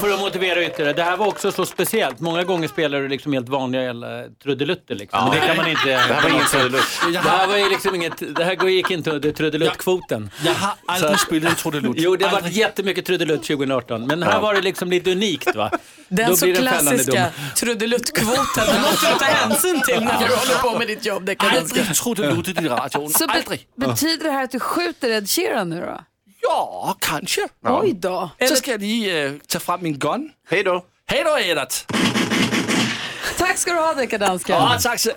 för 0.07 0.15
att 0.15 0.21
motivera 0.21 0.65
ytterligare. 0.65 0.93
Det 0.93 1.03
här 1.03 1.17
var 1.17 1.27
också 1.27 1.53
så 1.53 1.67
speciellt. 1.67 2.21
Många 2.21 2.45
gånger 2.45 2.69
spelar 2.69 3.01
du 3.01 3.09
liksom 3.09 3.33
helt 3.33 3.49
vanliga 3.49 3.83
jävla 3.83 4.23
trudelutter. 4.43 4.95
Liksom. 4.95 5.19
Ja. 5.19 5.31
Men 5.31 5.41
det 5.41 5.47
kan 5.47 5.57
man 5.57 5.67
inte... 5.69 5.89
Det 5.89 5.97
här 5.97 6.23
var 6.23 6.29
ingen 6.31 6.47
trudelutt. 6.47 6.85
Det 7.13 7.19
här 7.19 7.47
var 7.47 7.57
ju 7.57 7.69
liksom 7.69 7.95
inget... 7.95 8.37
Det 8.37 8.45
här 8.45 8.69
gick 8.69 8.91
inte 8.91 9.11
under 9.11 9.33
trudeluttkvoten. 9.33 10.31
Jag 10.45 10.55
har 10.55 10.73
aldrig 10.87 11.11
Så- 11.21 11.27
spelat 11.27 11.51
en 11.51 11.57
trudelutt. 11.57 11.97
Jo, 11.99 12.17
det 12.17 12.25
har 12.25 12.41
varit 12.41 12.53
jättemycket 12.53 13.05
trudelutt 13.07 13.43
2018. 13.43 14.07
Men 14.07 14.23
här 14.23 14.33
Ja. 14.33 14.41
var 14.41 14.55
det 14.55 14.61
liksom 14.61 14.91
lite 14.91 15.13
unikt 15.13 15.55
va? 15.57 15.71
Den 16.09 16.31
Då 16.31 16.37
så 16.37 16.45
blir 16.45 16.55
det 16.55 16.61
klassiska 16.61 17.27
trudeluttkvoten, 17.57 18.67
den 18.73 18.83
måste 18.83 19.07
du 19.13 19.19
ta 19.19 19.25
hänsyn 19.25 19.83
till 19.83 20.01
när 20.05 20.19
du 20.29 20.35
håller 20.35 20.63
på 20.63 20.79
med 20.79 20.87
ditt 20.87 21.07
jobb. 21.07 21.25
Det 21.25 21.35
kan 21.35 21.51
Aldrig 21.51 21.95
trudeluttit 21.95 22.61
i 22.63 22.69
radion. 22.69 23.11
Så 23.11 23.27
be- 23.27 23.33
Aldrig. 23.33 23.67
betyder 23.77 24.25
det 24.25 24.31
här 24.33 24.45
att 24.45 24.51
du 24.51 24.61
skjuter 24.61 25.11
Ed 25.11 25.31
Sheeran 25.31 25.71
nu 25.71 25.81
då? 25.81 26.01
Ja, 26.43 26.97
kanske. 27.01 27.49
Oj 27.65 27.93
då. 27.93 28.31
Så 28.49 28.57
ska 28.57 28.71
jag 28.71 28.81
lige 28.81 29.29
uh, 29.29 29.39
ta 29.49 29.59
fram 29.59 29.83
min 29.83 29.99
gun. 29.99 30.31
Hej 30.49 30.63
då. 30.63 30.85
Hej 31.07 31.25
då, 31.25 31.39
Edert. 31.39 31.85
Tack 33.39 33.59
ska 33.59 33.73
du 33.73 33.79
ha 33.79 33.95
deckardansken. 33.95 34.57
Ja, 34.57 34.79
tack 34.83 35.01
så 35.01 35.11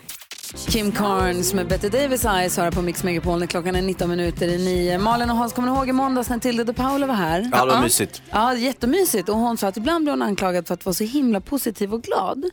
Kim 0.68 0.92
Carnes 0.92 1.54
med 1.54 1.68
Betty 1.68 1.90
Davis 1.90 2.26
Eyes 2.26 2.58
hör 2.58 2.72
på 2.72 2.82
Mix 2.82 3.04
Megapol 3.04 3.40
när 3.40 3.48
klockan 3.48 3.76
är 3.76 3.82
19 3.82 4.10
minuter 4.10 4.48
i 4.48 4.58
nio. 4.58 4.98
Malin 4.98 5.30
och 5.30 5.38
Hans, 5.38 5.54
kommer 5.54 5.72
ni 5.72 5.78
ihåg 5.78 5.90
i 5.90 5.92
måndags 5.92 6.30
när 6.30 6.40
Tilde 6.40 6.64
de 6.64 6.74
Paula 6.74 7.08
var 7.08 7.16
här? 7.16 7.50
Ja, 7.52 7.66
det 7.66 7.72
var 7.74 7.82
mysigt. 7.82 8.22
Ja, 8.32 8.54
jättemysigt. 8.54 9.30
Och 9.30 9.36
hon 9.36 9.58
sa 9.58 9.68
att 9.68 9.78
ibland 9.78 10.04
blir 10.04 10.12
hon 10.12 10.22
anklagad 10.22 10.68
för 10.68 10.74
att 10.74 10.86
vara 10.86 10.94
så 10.94 11.04
himla 11.04 11.42
positiv 11.42 11.94
och 11.94 12.04
glad. 12.04 12.44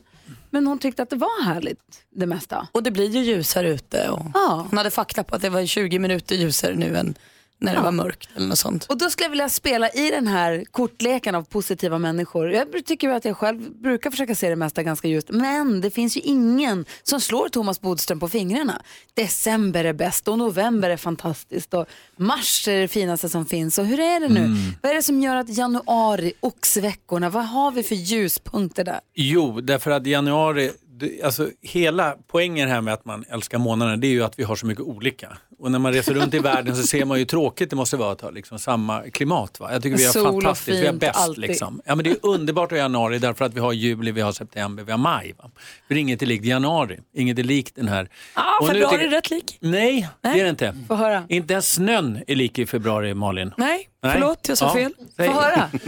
Men 0.50 0.66
hon 0.66 0.78
tyckte 0.78 1.02
att 1.02 1.10
det 1.10 1.16
var 1.16 1.44
härligt, 1.44 1.78
det 2.10 2.26
mesta. 2.26 2.68
Och 2.72 2.82
det 2.82 2.90
blir 2.90 3.08
ju 3.08 3.20
ljusare 3.20 3.68
ute. 3.68 4.08
Och 4.08 4.26
Ja. 4.34 4.66
Hon 4.70 4.78
hade 4.78 4.90
fakta 4.90 5.24
på 5.24 5.36
att 5.36 5.42
det 5.42 5.50
var 5.50 5.66
20 5.66 5.98
minuter 5.98 6.36
ljusare 6.36 6.74
nu 6.74 6.96
än 6.96 7.14
när 7.62 7.72
det 7.72 7.78
Ja. 7.78 7.82
var 7.82 7.92
mörkt 7.92 8.28
eller 8.36 8.46
något 8.46 8.58
sånt. 8.58 8.84
Och 8.84 8.98
då 8.98 9.10
skulle 9.10 9.24
jag 9.24 9.30
vilja 9.30 9.48
spela 9.48 9.88
i 9.90 10.10
den 10.10 10.26
här 10.26 10.64
kortleken 10.70 11.34
av 11.34 11.42
positiva 11.42 11.98
människor. 11.98 12.50
Jag 12.52 12.84
tycker 12.86 13.08
att 13.08 13.24
jag 13.24 13.36
själv 13.36 13.70
brukar 13.82 14.10
försöka 14.10 14.34
se 14.34 14.48
det 14.48 14.56
mesta 14.56 14.82
ganska 14.82 15.08
ljust. 15.08 15.28
Men 15.30 15.80
det 15.80 15.90
finns 15.90 16.16
ju 16.16 16.20
ingen 16.20 16.84
som 17.02 17.20
slår 17.20 17.48
Thomas 17.48 17.80
Bodström 17.80 18.20
på 18.20 18.28
fingrarna. 18.28 18.82
December 19.14 19.84
är 19.84 19.92
bäst 19.92 20.28
och 20.28 20.38
november 20.38 20.90
är 20.90 20.96
fantastiskt 20.96 21.74
och 21.74 21.86
mars 22.16 22.68
är 22.68 22.80
det 22.80 22.88
finaste 22.88 23.28
som 23.28 23.46
finns. 23.46 23.78
Och 23.78 23.86
hur 23.86 24.00
är 24.00 24.20
det 24.20 24.28
nu? 24.28 24.40
Mm. 24.40 24.56
Vad 24.82 24.90
är 24.90 24.96
det 24.96 25.02
som 25.02 25.20
gör 25.20 25.36
att 25.36 25.48
januari, 25.56 26.32
oxveckorna, 26.40 27.30
vad 27.30 27.44
har 27.46 27.70
vi 27.70 27.82
för 27.82 27.94
ljuspunkter 27.94 28.84
där? 28.84 29.00
Jo, 29.14 29.60
därför 29.60 29.90
att 29.90 30.06
januari, 30.06 30.70
det- 31.02 31.22
alltså 31.22 31.48
hela 31.62 32.16
poängen 32.30 32.68
här 32.68 32.80
med 32.80 32.94
att 32.94 33.04
man 33.04 33.24
älskar 33.30 33.58
månaderna 33.58 33.96
det 33.96 34.06
är 34.06 34.10
ju 34.10 34.24
att 34.24 34.38
vi 34.38 34.42
har 34.44 34.56
så 34.56 34.66
mycket 34.66 34.84
olika. 34.84 35.36
Och 35.58 35.70
när 35.72 35.78
man 35.78 35.92
reser 35.92 36.14
runt 36.14 36.34
i 36.34 36.38
världen 36.38 36.76
så 36.76 36.82
ser 36.82 37.04
man 37.04 37.18
ju 37.18 37.24
tråkigt 37.24 37.70
det 37.70 37.76
måste 37.76 37.96
vara 37.96 38.12
att 38.12 38.20
ha 38.20 38.30
liksom 38.30 38.58
samma 38.58 39.02
klimat. 39.02 39.60
Va? 39.60 39.72
Jag 39.72 39.82
tycker 39.82 39.96
vi 39.96 40.04
har 40.04 40.12
Sol 40.12 40.24
fantastiskt, 40.24 40.68
vi 40.78 40.86
har 40.86 40.92
fint, 40.92 41.00
bäst 41.00 41.36
liksom. 41.38 41.82
Ja 41.84 41.94
men 41.94 42.04
det 42.04 42.10
är 42.10 42.16
underbart 42.22 42.70
ha 42.70 42.78
januari 42.78 43.18
därför 43.18 43.44
att 43.44 43.54
vi 43.54 43.60
har 43.60 43.72
juli, 43.72 44.10
vi 44.12 44.20
har 44.20 44.32
september, 44.32 44.82
vi 44.84 44.90
har 44.90 44.98
maj. 44.98 45.34
Va? 45.38 45.50
För 45.88 45.94
inget 45.94 46.22
är 46.22 46.26
likt 46.26 46.44
januari, 46.44 46.98
inget 47.14 47.38
är 47.38 47.42
likt 47.44 47.74
den 47.76 47.88
här. 47.88 48.08
Ah, 48.34 48.42
Och 48.60 48.66
nu 48.66 48.72
februari 48.72 48.92
tycker- 48.96 49.06
är 49.06 49.10
rätt 49.10 49.30
lik. 49.30 49.56
Nej, 49.60 50.08
det 50.20 50.28
är 50.28 50.44
det 50.44 50.50
inte. 50.50 50.76
Få 50.88 50.94
höra. 50.94 51.24
Inte 51.28 51.52
ens 51.52 51.72
snön 51.72 52.22
är 52.26 52.34
lik 52.36 52.58
i 52.58 52.66
februari, 52.66 53.14
Malin. 53.14 53.52
Nej, 53.56 53.88
Nej. 54.02 54.12
förlåt, 54.12 54.48
jag 54.48 54.58
sa 54.58 54.66
Ja, 54.66 54.72
fel. 54.74 54.92
Få 55.16 55.32
höra. 55.40 55.70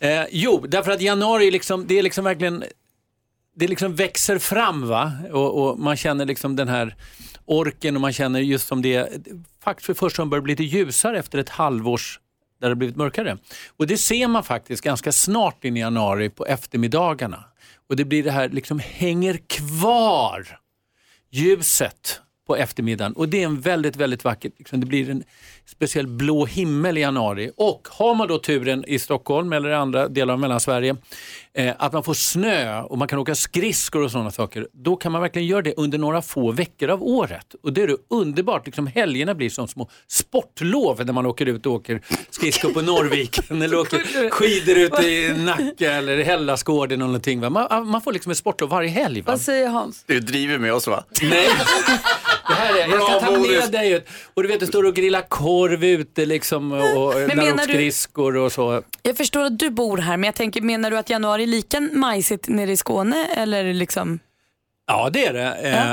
Eh, 0.00 0.24
jo, 0.30 0.64
därför 0.68 0.90
att 0.90 1.00
januari 1.00 1.50
liksom, 1.50 1.86
det 1.86 1.98
är 1.98 2.02
liksom 2.02 2.24
verkligen, 2.24 2.64
det 3.54 3.68
liksom 3.68 3.94
växer 3.94 4.38
fram 4.38 4.88
va? 4.88 5.12
Och, 5.32 5.62
och 5.62 5.78
man 5.78 5.96
känner 5.96 6.24
liksom 6.24 6.56
den 6.56 6.68
här 6.68 6.96
orken 7.44 7.94
och 7.94 8.00
man 8.00 8.12
känner 8.12 8.40
just 8.40 8.68
som 8.68 8.82
det, 8.82 9.26
faktiskt 9.64 9.86
för 9.86 9.94
första 9.94 10.22
gången 10.22 10.30
börjar 10.30 10.42
bli 10.42 10.52
lite 10.52 10.64
ljusare 10.64 11.18
efter 11.18 11.38
ett 11.38 11.48
halvårs 11.48 12.20
där 12.60 12.68
det 12.68 12.70
har 12.70 12.74
blivit 12.74 12.96
mörkare. 12.96 13.38
Och 13.76 13.86
det 13.86 13.96
ser 13.96 14.28
man 14.28 14.44
faktiskt 14.44 14.84
ganska 14.84 15.12
snart 15.12 15.64
in 15.64 15.76
i 15.76 15.80
januari 15.80 16.30
på 16.30 16.46
eftermiddagarna. 16.46 17.44
Och 17.88 17.96
det 17.96 18.04
blir 18.04 18.22
det 18.22 18.30
här, 18.30 18.48
liksom 18.48 18.78
hänger 18.78 19.40
kvar 19.46 20.58
ljuset 21.30 22.20
på 22.46 22.56
eftermiddagen. 22.56 23.12
Och 23.12 23.28
det 23.28 23.42
är 23.42 23.44
en 23.44 23.60
väldigt, 23.60 23.96
väldigt 23.96 24.24
vackert, 24.24 24.52
liksom, 24.58 24.80
det 24.80 24.86
blir 24.86 25.10
en 25.10 25.24
speciell 25.66 26.06
blå 26.06 26.46
himmel 26.46 26.98
i 26.98 27.00
januari. 27.00 27.50
Och 27.56 27.88
har 27.90 28.14
man 28.14 28.28
då 28.28 28.38
turen 28.38 28.84
i 28.88 28.98
Stockholm 28.98 29.52
eller 29.52 29.70
i 29.70 29.74
andra 29.74 30.08
delar 30.08 30.34
av 30.34 30.40
Mellansverige 30.40 30.96
eh, 31.54 31.74
att 31.78 31.92
man 31.92 32.04
får 32.04 32.14
snö 32.14 32.82
och 32.82 32.98
man 32.98 33.08
kan 33.08 33.18
åka 33.18 33.34
skridskor 33.34 34.02
och 34.02 34.10
sådana 34.10 34.30
saker, 34.30 34.68
då 34.72 34.96
kan 34.96 35.12
man 35.12 35.20
verkligen 35.20 35.48
göra 35.48 35.62
det 35.62 35.74
under 35.76 35.98
några 35.98 36.22
få 36.22 36.52
veckor 36.52 36.88
av 36.88 37.02
året. 37.02 37.54
Och 37.62 37.72
det 37.72 37.82
är 37.82 37.88
det 37.88 37.96
underbart, 38.10 38.66
liksom 38.66 38.86
helgerna 38.86 39.34
blir 39.34 39.50
som 39.50 39.68
små 39.68 39.90
sportlov 40.08 41.06
när 41.06 41.12
man 41.12 41.26
åker 41.26 41.46
ut 41.46 41.66
och 41.66 41.72
åker 41.72 42.00
skridskor 42.30 42.72
på 42.72 42.82
Norrviken 42.82 43.62
eller 43.62 43.78
åker 43.78 44.30
skidor 44.30 44.78
ute 44.78 45.06
i 45.06 45.34
Nacka 45.44 45.92
eller 45.92 46.22
Hellasgården 46.22 47.00
eller 47.00 47.06
någonting. 47.06 47.40
Va? 47.40 47.50
Man, 47.50 47.88
man 47.88 48.00
får 48.00 48.12
liksom 48.12 48.32
ett 48.32 48.38
sportlov 48.38 48.70
varje 48.70 48.88
helg. 48.88 49.20
Va? 49.20 49.32
Vad 49.32 49.40
säger 49.40 49.68
Hans? 49.68 50.04
Du 50.06 50.20
driver 50.20 50.58
med 50.58 50.74
oss 50.74 50.86
va? 50.86 51.04
Nej. 51.22 51.48
Det 52.48 52.54
här 52.54 52.74
är, 52.74 52.78
jag 52.78 52.88
ska 52.90 52.96
Bra, 53.10 53.20
ta 53.20 53.36
Bodis. 53.38 53.60
med 53.62 53.72
dig 53.72 53.92
ut. 53.92 54.08
Och 54.34 54.42
du 54.42 54.48
vet, 54.48 54.60
du 54.60 54.66
står 54.66 54.84
och 54.86 54.94
grillar 54.94 55.22
korv 55.28 55.84
ute 55.84 56.26
liksom 56.26 56.72
och 56.72 56.96
och 57.06 57.14
Men 57.28 57.36
menar 57.36 57.66
du- 57.66 57.72
skridskor 57.72 58.36
och 58.36 58.52
så. 58.52 58.82
Jag 59.02 59.16
förstår 59.16 59.44
att 59.44 59.58
du 59.58 59.70
bor 59.70 59.98
här, 59.98 60.16
men 60.16 60.28
jag 60.28 60.34
tänker, 60.34 60.60
menar 60.62 60.90
du 60.90 60.98
att 60.98 61.10
januari 61.10 61.42
är 61.42 61.46
lika 61.46 61.80
majsigt 61.80 62.48
nere 62.48 62.72
i 62.72 62.76
Skåne? 62.76 63.26
Eller 63.36 63.74
liksom? 63.74 64.18
Ja, 64.86 65.10
det 65.12 65.24
är 65.26 65.32
det. 65.32 65.52
Eh, 65.52 65.92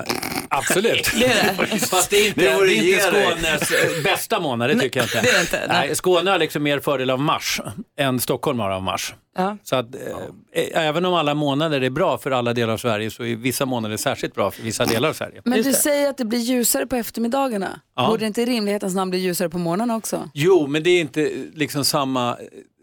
absolut. 0.50 1.12
Det 1.20 1.26
är 1.26 1.58
det. 1.58 1.80
Fast 1.90 2.10
det 2.10 2.18
är 2.18 2.28
inte, 2.28 2.42
Det 2.42 2.50
är 2.50 2.94
inte. 2.94 3.02
Skånes 3.02 3.72
eh, 3.72 4.04
bästa 4.04 4.40
månad, 4.40 4.70
det 4.70 4.80
tycker 4.80 5.00
jag 5.00 5.06
inte. 5.06 5.22
det 5.22 5.30
är 5.30 5.34
det 5.34 5.42
inte, 5.42 5.66
nej. 5.68 5.88
Nej, 5.88 5.96
Skåne 5.96 6.32
har 6.32 6.40
liksom 6.40 6.64
mer 6.64 6.80
fördel 6.80 7.10
av 7.10 7.20
mars 7.20 7.62
än 8.00 8.20
Stockholm 8.20 8.60
har 8.60 8.70
av 8.70 8.84
mars. 8.84 9.14
Ja. 9.38 9.58
Så 9.64 9.76
att, 9.76 9.96
eh, 9.96 10.88
även 10.88 11.06
om 11.06 11.14
alla 11.14 11.34
månader 11.34 11.82
är 11.82 11.90
bra 11.90 12.18
för 12.18 12.32
alla 12.32 12.54
delar 12.54 12.74
av 12.74 12.78
Sverige 12.78 13.12
så 13.12 13.24
är 13.24 13.36
vissa 13.36 13.66
månader 13.66 13.98
särskilt 13.98 14.36
bra 14.36 14.52
för 14.52 14.64
vissa 14.64 14.86
delar 14.86 15.10
av 15.10 15.14
Sverige. 15.14 15.42
Men 15.46 15.64
du 15.64 15.74
säger 15.74 16.10
att 16.10 16.18
det 16.18 16.26
blir 16.26 16.40
ljusare 16.40 16.88
på 16.88 16.96
eftermiddagarna. 16.96 17.82
Ja. 17.96 18.08
Borde 18.08 18.26
inte 18.26 18.42
i 18.42 18.46
rimlighetens 18.46 18.96
namn 18.96 19.12
bli 19.12 19.20
ljusare 19.20 19.50
på 19.50 19.58
morgonen 19.58 19.92
också? 19.92 20.30
Jo, 20.34 20.68
men 20.68 20.84
det 20.84 20.90
är 20.90 21.02
inte 21.02 21.22
eh, 21.22 21.30
liksom 21.54 21.86
samma, 21.86 22.38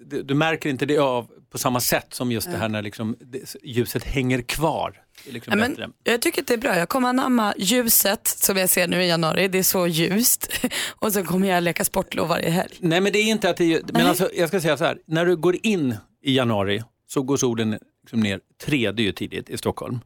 du, 0.06 0.22
du 0.22 0.34
märker 0.34 0.70
inte 0.70 0.86
det 0.86 0.98
av 0.98 1.26
på 1.52 1.58
samma 1.58 1.80
sätt 1.80 2.06
som 2.10 2.32
just 2.32 2.50
det 2.52 2.58
här 2.58 2.68
när 2.68 2.82
liksom 2.82 3.16
det, 3.20 3.54
ljuset 3.62 4.04
hänger 4.04 4.42
kvar. 4.42 5.02
Det 5.24 5.30
är 5.30 5.34
liksom 5.34 5.50
Ja, 5.52 5.56
men, 5.56 5.70
bättre. 5.70 5.88
jag 6.04 6.22
tycker 6.22 6.42
att 6.42 6.48
det 6.48 6.54
är 6.54 6.58
bra. 6.58 6.76
Jag 6.78 6.88
kommer 6.88 7.08
anamma 7.08 7.54
ljuset 7.58 8.26
som 8.26 8.56
jag 8.56 8.70
ser 8.70 8.88
nu 8.88 9.02
i 9.02 9.08
januari. 9.08 9.48
Det 9.48 9.58
är 9.58 9.62
så 9.62 9.86
ljust. 9.86 10.52
Och 10.98 11.12
så 11.12 11.24
kommer 11.24 11.48
jag 11.48 11.62
leka 11.62 11.84
sportlov 11.84 12.28
varje 12.28 12.50
helg. 12.50 12.74
Nej 12.80 13.00
men 13.00 13.12
det 13.12 13.18
är 13.18 13.24
inte 13.30 13.50
att 13.50 13.56
det 13.56 13.74
är, 13.74 13.82
men 13.92 14.06
alltså, 14.06 14.30
jag 14.34 14.48
ska 14.48 14.60
säga 14.60 14.76
så 14.76 14.84
här, 14.84 14.98
när 15.06 15.26
du 15.26 15.36
går 15.36 15.56
in 15.62 15.96
i 16.22 16.36
januari 16.36 16.82
så 17.08 17.22
går 17.22 17.36
solen 17.36 17.78
liksom 18.02 18.20
ner 18.20 18.40
tre, 18.64 18.92
det 18.92 19.02
är 19.02 19.04
ju 19.04 19.12
tidigt 19.12 19.50
i 19.50 19.58
Stockholm. 19.58 19.98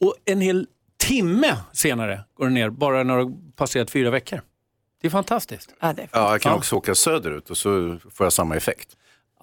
Och 0.00 0.14
en 0.24 0.40
hel 0.40 0.66
timme 0.96 1.56
senare 1.72 2.20
går 2.34 2.44
den 2.44 2.54
ner 2.54 2.70
bara 2.70 3.02
när 3.02 3.16
det 3.16 3.22
har 3.22 3.52
passerat 3.56 3.90
fyra 3.90 4.10
veckor. 4.10 4.40
Det 5.00 5.08
är 5.08 5.10
fantastiskt. 5.10 5.74
Ja, 5.80 5.92
det 5.92 6.08
Ja, 6.12 6.30
jag 6.32 6.40
kan 6.40 6.52
Ja. 6.52 6.58
också 6.58 6.76
åka 6.76 6.94
söderut 6.94 7.50
och 7.50 7.56
så 7.56 7.98
får 8.14 8.26
jag 8.26 8.32
samma 8.32 8.56
effekt. 8.56 8.88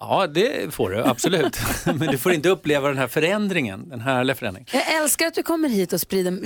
Ja, 0.02 0.26
det 0.26 0.74
får 0.74 0.90
du 0.90 1.02
absolut. 1.04 1.58
men 1.84 1.98
du 1.98 2.18
får 2.18 2.32
inte 2.32 2.48
uppleva 2.48 2.88
den 2.88 2.98
här 2.98 3.08
förändringen, 3.08 3.88
den 3.88 4.00
härliga 4.00 4.34
förändringen. 4.36 4.68
Jag 4.72 5.02
älskar 5.02 5.26
att 5.26 5.34
du 5.34 5.42
kommer 5.42 5.68
hit 5.68 5.92
och 5.92 6.00
sprider, 6.00 6.38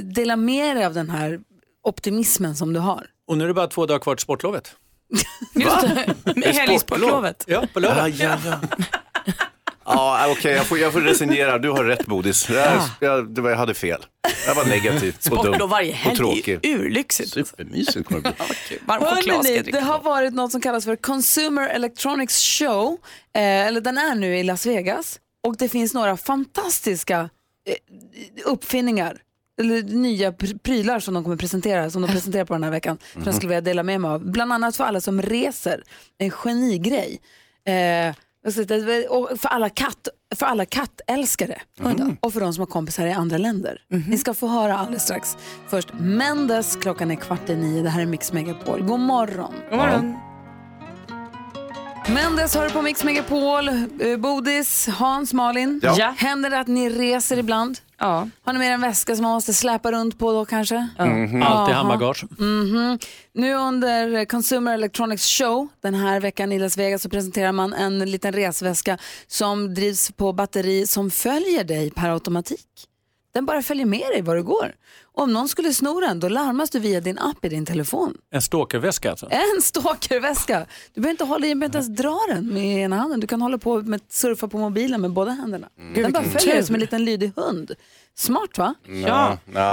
delar 0.00 0.36
med 0.36 0.76
dig 0.76 0.84
av 0.84 0.94
den 0.94 1.10
här 1.10 1.40
optimismen 1.82 2.56
som 2.56 2.72
du 2.72 2.80
har. 2.80 3.06
Och 3.28 3.38
nu 3.38 3.44
är 3.44 3.48
det 3.48 3.54
bara 3.54 3.66
två 3.66 3.86
dagar 3.86 3.98
kvar 3.98 4.14
till 4.14 4.22
sportlovet. 4.22 4.76
Just 5.54 5.80
det, 6.34 6.52
helgsportlovet. 6.52 7.44
Ja, 7.46 7.64
på 7.72 7.80
lördag. 7.80 8.08
Ja, 8.10 8.38
ja, 8.44 8.60
ja. 8.78 8.84
Ja, 9.86 10.26
okej, 10.30 10.52
jag, 10.52 10.66
får, 10.66 10.78
jag 10.78 10.92
får 10.92 11.00
resignera. 11.00 11.58
Du 11.58 11.70
har 11.70 11.84
rätt 11.84 12.06
Bodis. 12.06 12.48
Jag, 12.50 12.82
jag, 13.00 13.34
det 13.34 13.40
var, 13.40 13.50
jag 13.50 13.56
hade 13.56 13.74
fel. 13.74 14.06
Jag 14.46 14.54
var 14.54 14.64
negativ 14.64 15.16
och 15.30 15.30
dum 15.30 15.42
Sportlov 15.44 15.70
varje 15.70 15.90
och 15.90 15.96
helg 15.96 16.16
tråkig. 16.16 16.60
urlyxigt. 16.66 17.30
Supermysigt 17.30 18.08
kommer 18.08 18.20
det 18.22 18.32
bli. 18.68 18.78
Varm 18.86 19.02
jag 19.26 19.44
dricka. 19.44 19.70
det 19.78 19.84
har 19.84 20.00
varit 20.00 20.34
något 20.34 20.52
som 20.52 20.60
kallas 20.60 20.84
för 20.84 20.96
Consumer 20.96 21.68
Electronics 21.68 22.40
Show, 22.42 22.92
eh, 23.34 23.40
eller 23.66 23.80
den 23.80 23.98
är 23.98 24.14
nu 24.14 24.38
i 24.38 24.42
Las 24.42 24.66
Vegas. 24.66 25.18
Och 25.46 25.56
det 25.56 25.68
finns 25.68 25.94
några 25.94 26.16
fantastiska 26.16 27.20
eh, 27.68 27.74
uppfinningar, 28.44 29.18
eller 29.60 29.82
nya 29.82 30.30
pr- 30.30 30.58
prylar 30.58 31.00
som 31.00 31.14
de 31.14 31.22
kommer 31.24 31.36
presentera, 31.36 31.90
som 31.90 32.02
de 32.02 32.08
presenterar 32.12 32.44
på 32.44 32.54
den 32.54 32.64
här 32.64 32.70
veckan, 32.70 32.98
som 33.12 33.22
jag 33.24 33.34
skulle 33.34 33.48
vilja 33.48 33.60
dela 33.60 33.82
med 33.82 34.00
mig 34.00 34.10
av. 34.10 34.24
Bland 34.30 34.52
annat 34.52 34.76
för 34.76 34.84
alla 34.84 35.00
som 35.00 35.22
reser, 35.22 35.82
en 36.18 36.30
genigrej. 36.30 37.20
Eh, 37.66 38.14
och 39.08 39.38
för 39.40 39.48
alla, 39.48 39.68
katt, 39.68 40.08
för 40.36 40.46
alla 40.46 40.64
kattälskare 40.64 41.60
och 42.20 42.32
för 42.32 42.40
de 42.40 42.52
som 42.54 42.60
har 42.60 42.66
kompisar 42.66 43.06
i 43.06 43.12
andra 43.12 43.38
länder. 43.38 43.78
Ni 44.08 44.18
ska 44.18 44.34
få 44.34 44.46
höra 44.48 44.78
alldeles 44.78 45.02
strax. 45.02 45.36
Först 45.68 45.88
Mendes, 45.98 46.76
klockan 46.76 47.10
är 47.10 47.14
kvart 47.14 47.50
i 47.50 47.56
nio. 47.56 47.82
Det 47.82 47.90
här 47.90 48.00
är 48.02 48.06
Mix 48.06 48.32
Megapol. 48.32 48.82
God 48.82 49.00
morgon. 49.00 49.54
God 49.70 49.78
morgon. 49.78 50.16
Mendes 52.08 52.54
hör 52.54 52.70
på 52.70 52.82
Mix 52.82 53.04
Megapol. 53.04 53.68
Eh, 53.68 54.16
Bodis, 54.18 54.88
Hans, 54.88 55.32
Malin. 55.32 55.80
Ja. 55.82 56.14
Händer 56.16 56.50
det 56.50 56.60
att 56.60 56.66
ni 56.66 56.90
reser 56.90 57.38
ibland? 57.38 57.78
Ja. 57.98 58.28
Har 58.44 58.52
ni 58.52 58.58
med 58.58 58.68
er 58.68 58.72
en 58.72 58.80
väska 58.80 59.16
som 59.16 59.22
man 59.22 59.32
måste 59.32 59.54
släpa 59.54 59.92
runt 59.92 60.18
på 60.18 60.32
då 60.32 60.44
kanske? 60.44 60.88
Mhm. 60.98 61.42
Alltid 61.42 61.74
Jaha. 61.74 61.82
handbagage. 61.82 62.24
Mhm. 62.38 62.98
Nu 63.34 63.54
under 63.54 64.24
Consumer 64.24 64.74
Electronics 64.74 65.26
Show 65.26 65.68
den 65.82 65.94
här 65.94 66.20
veckan 66.20 66.52
i 66.52 66.58
Las 66.58 66.76
Vegas 66.78 67.02
så 67.02 67.08
presenterar 67.08 67.52
man 67.52 67.72
en 67.72 67.98
liten 68.10 68.32
resväska 68.32 68.98
som 69.26 69.74
drivs 69.74 70.12
på 70.12 70.32
batteri 70.32 70.86
som 70.86 71.10
följer 71.10 71.64
dig 71.64 71.90
per 71.90 72.10
automatik. 72.10 72.66
Den 73.36 73.46
bara 73.46 73.62
följer 73.62 73.86
med 73.86 74.08
dig 74.12 74.22
var 74.22 74.36
du 74.36 74.42
går. 74.42 74.74
Och 75.04 75.22
om 75.22 75.32
någon 75.32 75.48
skulle 75.48 75.72
sno 75.72 76.00
den 76.00 76.20
då 76.20 76.28
larmas 76.28 76.70
du 76.70 76.78
via 76.78 77.00
din 77.00 77.18
app 77.18 77.44
i 77.44 77.48
din 77.48 77.66
telefon. 77.66 78.14
En 78.30 78.42
stalkerväska 78.42 79.10
alltså. 79.10 79.28
En 79.30 79.62
stalkerväska. 79.62 80.66
Du 80.94 81.00
behöver 81.00 81.10
inte, 81.10 81.24
hålla, 81.24 81.46
du 81.46 81.54
behöver 81.54 81.64
inte 81.64 81.78
ens 81.78 81.96
dra 82.02 82.20
den 82.28 82.54
med 82.54 82.64
ena 82.64 82.96
handen. 82.96 83.20
Du 83.20 83.26
kan 83.26 83.42
hålla 83.42 83.58
på 83.58 83.82
med 83.82 84.00
surfa 84.08 84.48
på 84.48 84.58
mobilen 84.58 85.00
med 85.00 85.10
båda 85.10 85.30
händerna. 85.30 85.68
Mm. 85.78 86.02
Den 86.02 86.12
bara 86.12 86.24
följer 86.24 86.54
dig 86.54 86.64
som 86.64 86.74
en 86.74 86.80
liten 86.80 87.04
lydig 87.04 87.32
hund. 87.36 87.72
Smart 88.14 88.58
va? 88.58 88.74
Ja. 88.86 89.38
ja. 89.54 89.72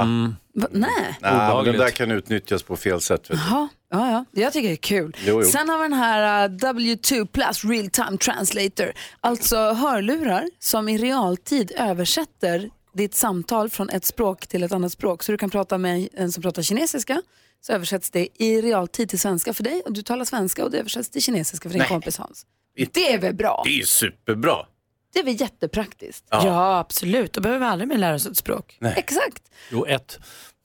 Va? 0.54 0.68
Nej. 0.72 1.18
Nej, 1.22 1.56
men 1.56 1.66
den 1.66 1.78
där 1.78 1.90
kan 1.90 2.12
utnyttjas 2.12 2.64
på 2.64 2.78
fel 2.78 3.02
sätt. 3.02 3.30
Vet 3.30 3.38
du. 3.38 3.44
Jaha, 3.50 3.68
ja, 3.92 4.12
ja. 4.12 4.42
Jag 4.42 4.54
tycker 4.54 4.68
det 4.68 4.74
är 4.74 4.76
kul. 4.76 5.16
Jo, 5.26 5.42
jo. 5.42 5.50
Sen 5.50 5.70
har 5.70 5.78
vi 5.78 5.84
den 5.84 5.94
här 5.94 6.50
uh, 6.50 6.56
W2 6.56 7.28
Plus 7.28 7.66
Real 7.66 7.90
Time 7.90 8.18
Translator. 8.18 8.94
Alltså 9.22 9.58
hörlurar 9.58 10.50
som 10.60 10.90
i 10.90 10.98
realtid 10.98 11.72
översätter 11.78 12.70
ditt 12.94 13.16
samtal 13.16 13.70
från 13.70 13.90
ett 13.90 14.06
språk 14.06 14.48
till 14.48 14.64
ett 14.64 14.72
annat 14.72 14.92
språk. 14.92 15.24
Så 15.24 15.32
du 15.32 15.38
kan 15.38 15.50
prata 15.50 15.78
med 15.78 16.10
en 16.14 16.32
som 16.32 16.44
pratar 16.44 16.62
kinesiska 16.62 17.22
så 17.62 17.74
översätts 17.74 18.10
det 18.10 18.28
i 18.44 18.62
realtid 18.62 19.10
till 19.10 19.20
svenska 19.20 19.54
för 19.54 19.64
dig 19.64 19.82
och 19.86 19.94
du 19.94 20.02
talar 20.02 20.26
svenska 20.26 20.64
och 20.64 20.72
det 20.72 20.80
översätts 20.80 21.10
till 21.10 21.22
kinesiska 21.22 21.70
för 21.70 21.74
din 21.74 21.80
Nej. 21.80 21.88
kompis 21.88 22.18
Hans. 22.18 22.46
Det 22.92 23.14
är 23.14 23.20
väl 23.20 23.34
bra? 23.34 23.62
Det 23.66 23.80
är 23.80 23.86
superbra. 23.86 24.66
Det 25.14 25.20
är 25.20 25.24
väl 25.24 25.42
jättepraktiskt? 25.42 26.26
Ja. 26.30 26.48
Ja, 26.48 26.80
absolut. 26.80 27.34
Då 27.34 27.42
behöver 27.42 27.60
vi 27.60 27.66
aldrig 27.66 27.88
mer 27.88 27.98
lära 27.98 28.16
oss 28.16 28.26
ett 28.26 28.38
språk. 28.38 28.78
Exakt. 28.96 29.44
Jo, 29.72 29.86
ett. 29.86 30.20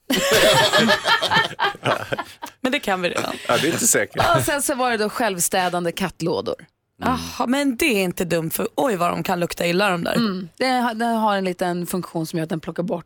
Men 2.61 2.71
det 2.71 2.79
kan 2.79 3.01
vi 3.01 3.09
redan. 3.09 3.35
Ja, 3.47 3.57
det 3.57 3.67
är 3.67 3.71
inte 3.71 3.87
säkert. 3.87 4.37
Och 4.37 4.41
sen 4.43 4.61
så 4.61 4.75
var 4.75 4.91
det 4.91 4.97
då 4.97 5.09
självstädande 5.09 5.91
kattlådor. 5.91 6.65
Jaha, 6.99 7.47
men 7.47 7.75
det 7.75 7.85
är 7.85 8.03
inte 8.03 8.25
dumt 8.25 8.49
för 8.51 8.67
oj 8.75 8.95
vad 8.95 9.09
de 9.11 9.23
kan 9.23 9.39
lukta 9.39 9.67
illa 9.67 9.89
de 9.89 10.03
där. 10.03 10.15
Mm. 10.15 10.49
Det, 10.57 10.65
har- 10.67 10.93
det 10.93 11.05
har 11.05 11.35
en 11.37 11.45
liten 11.45 11.85
funktion 11.87 12.27
som 12.27 12.37
gör 12.39 12.43
att 12.43 12.49
den 12.49 12.59
plockar 12.59 12.83
bort 12.83 13.05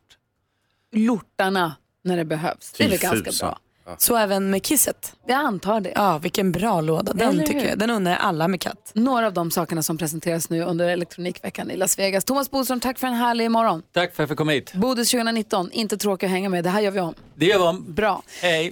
lortarna 0.92 1.76
när 2.04 2.18
det 2.18 2.26
behövs. 2.26 2.72
Det 2.78 2.84
är 2.84 2.90
väl 2.90 3.00
ganska 3.00 3.32
bra. 3.46 3.60
Så 3.98 4.16
även 4.18 4.50
med 4.50 4.64
kisset? 4.66 5.14
Jag 5.28 5.38
antar 5.38 5.82
det. 5.82 5.92
Ja, 5.96 6.18
vilken 6.18 6.52
bra 6.52 6.82
låda. 6.82 7.14
Den, 7.14 7.30
Eller 7.30 7.46
tycker 7.46 7.70
jag. 7.70 7.80
den 7.80 7.90
undrar 7.90 8.12
jag 8.12 8.22
alla 8.22 8.48
med 8.48 8.62
katt. 8.62 8.92
Några 8.96 9.28
av 9.28 9.34
de 9.34 9.52
sakerna 9.52 9.84
som 9.84 9.98
presenteras 9.98 10.50
nu 10.50 10.64
under 10.64 10.90
elektronikveckan 10.90 11.72
i 11.72 11.78
Las 11.78 12.00
Vegas. 12.00 12.24
Thomas 12.26 12.52
Bodström, 12.52 12.80
tack 12.80 13.00
för 13.00 13.08
en 13.08 13.14
härlig 13.14 13.52
morgon. 13.52 13.82
Tack 13.94 14.16
för 14.16 14.24
att 14.24 14.30
jag 14.30 14.30
fick 14.30 14.38
komma 14.38 14.52
hit. 14.52 14.74
Bodis 14.74 15.12
2019, 15.12 15.72
inte 15.72 15.98
tråkig 15.98 16.26
att 16.26 16.32
hänga 16.32 16.50
med. 16.50 16.64
Det 16.64 16.70
här 16.70 16.82
gör 16.82 16.92
vi 16.92 17.00
om. 17.00 17.14
Det 17.36 17.46
gör 17.46 17.58
vi 17.60 17.64
om. 17.66 17.94
Bra. 17.94 18.24
Hej. 18.42 18.72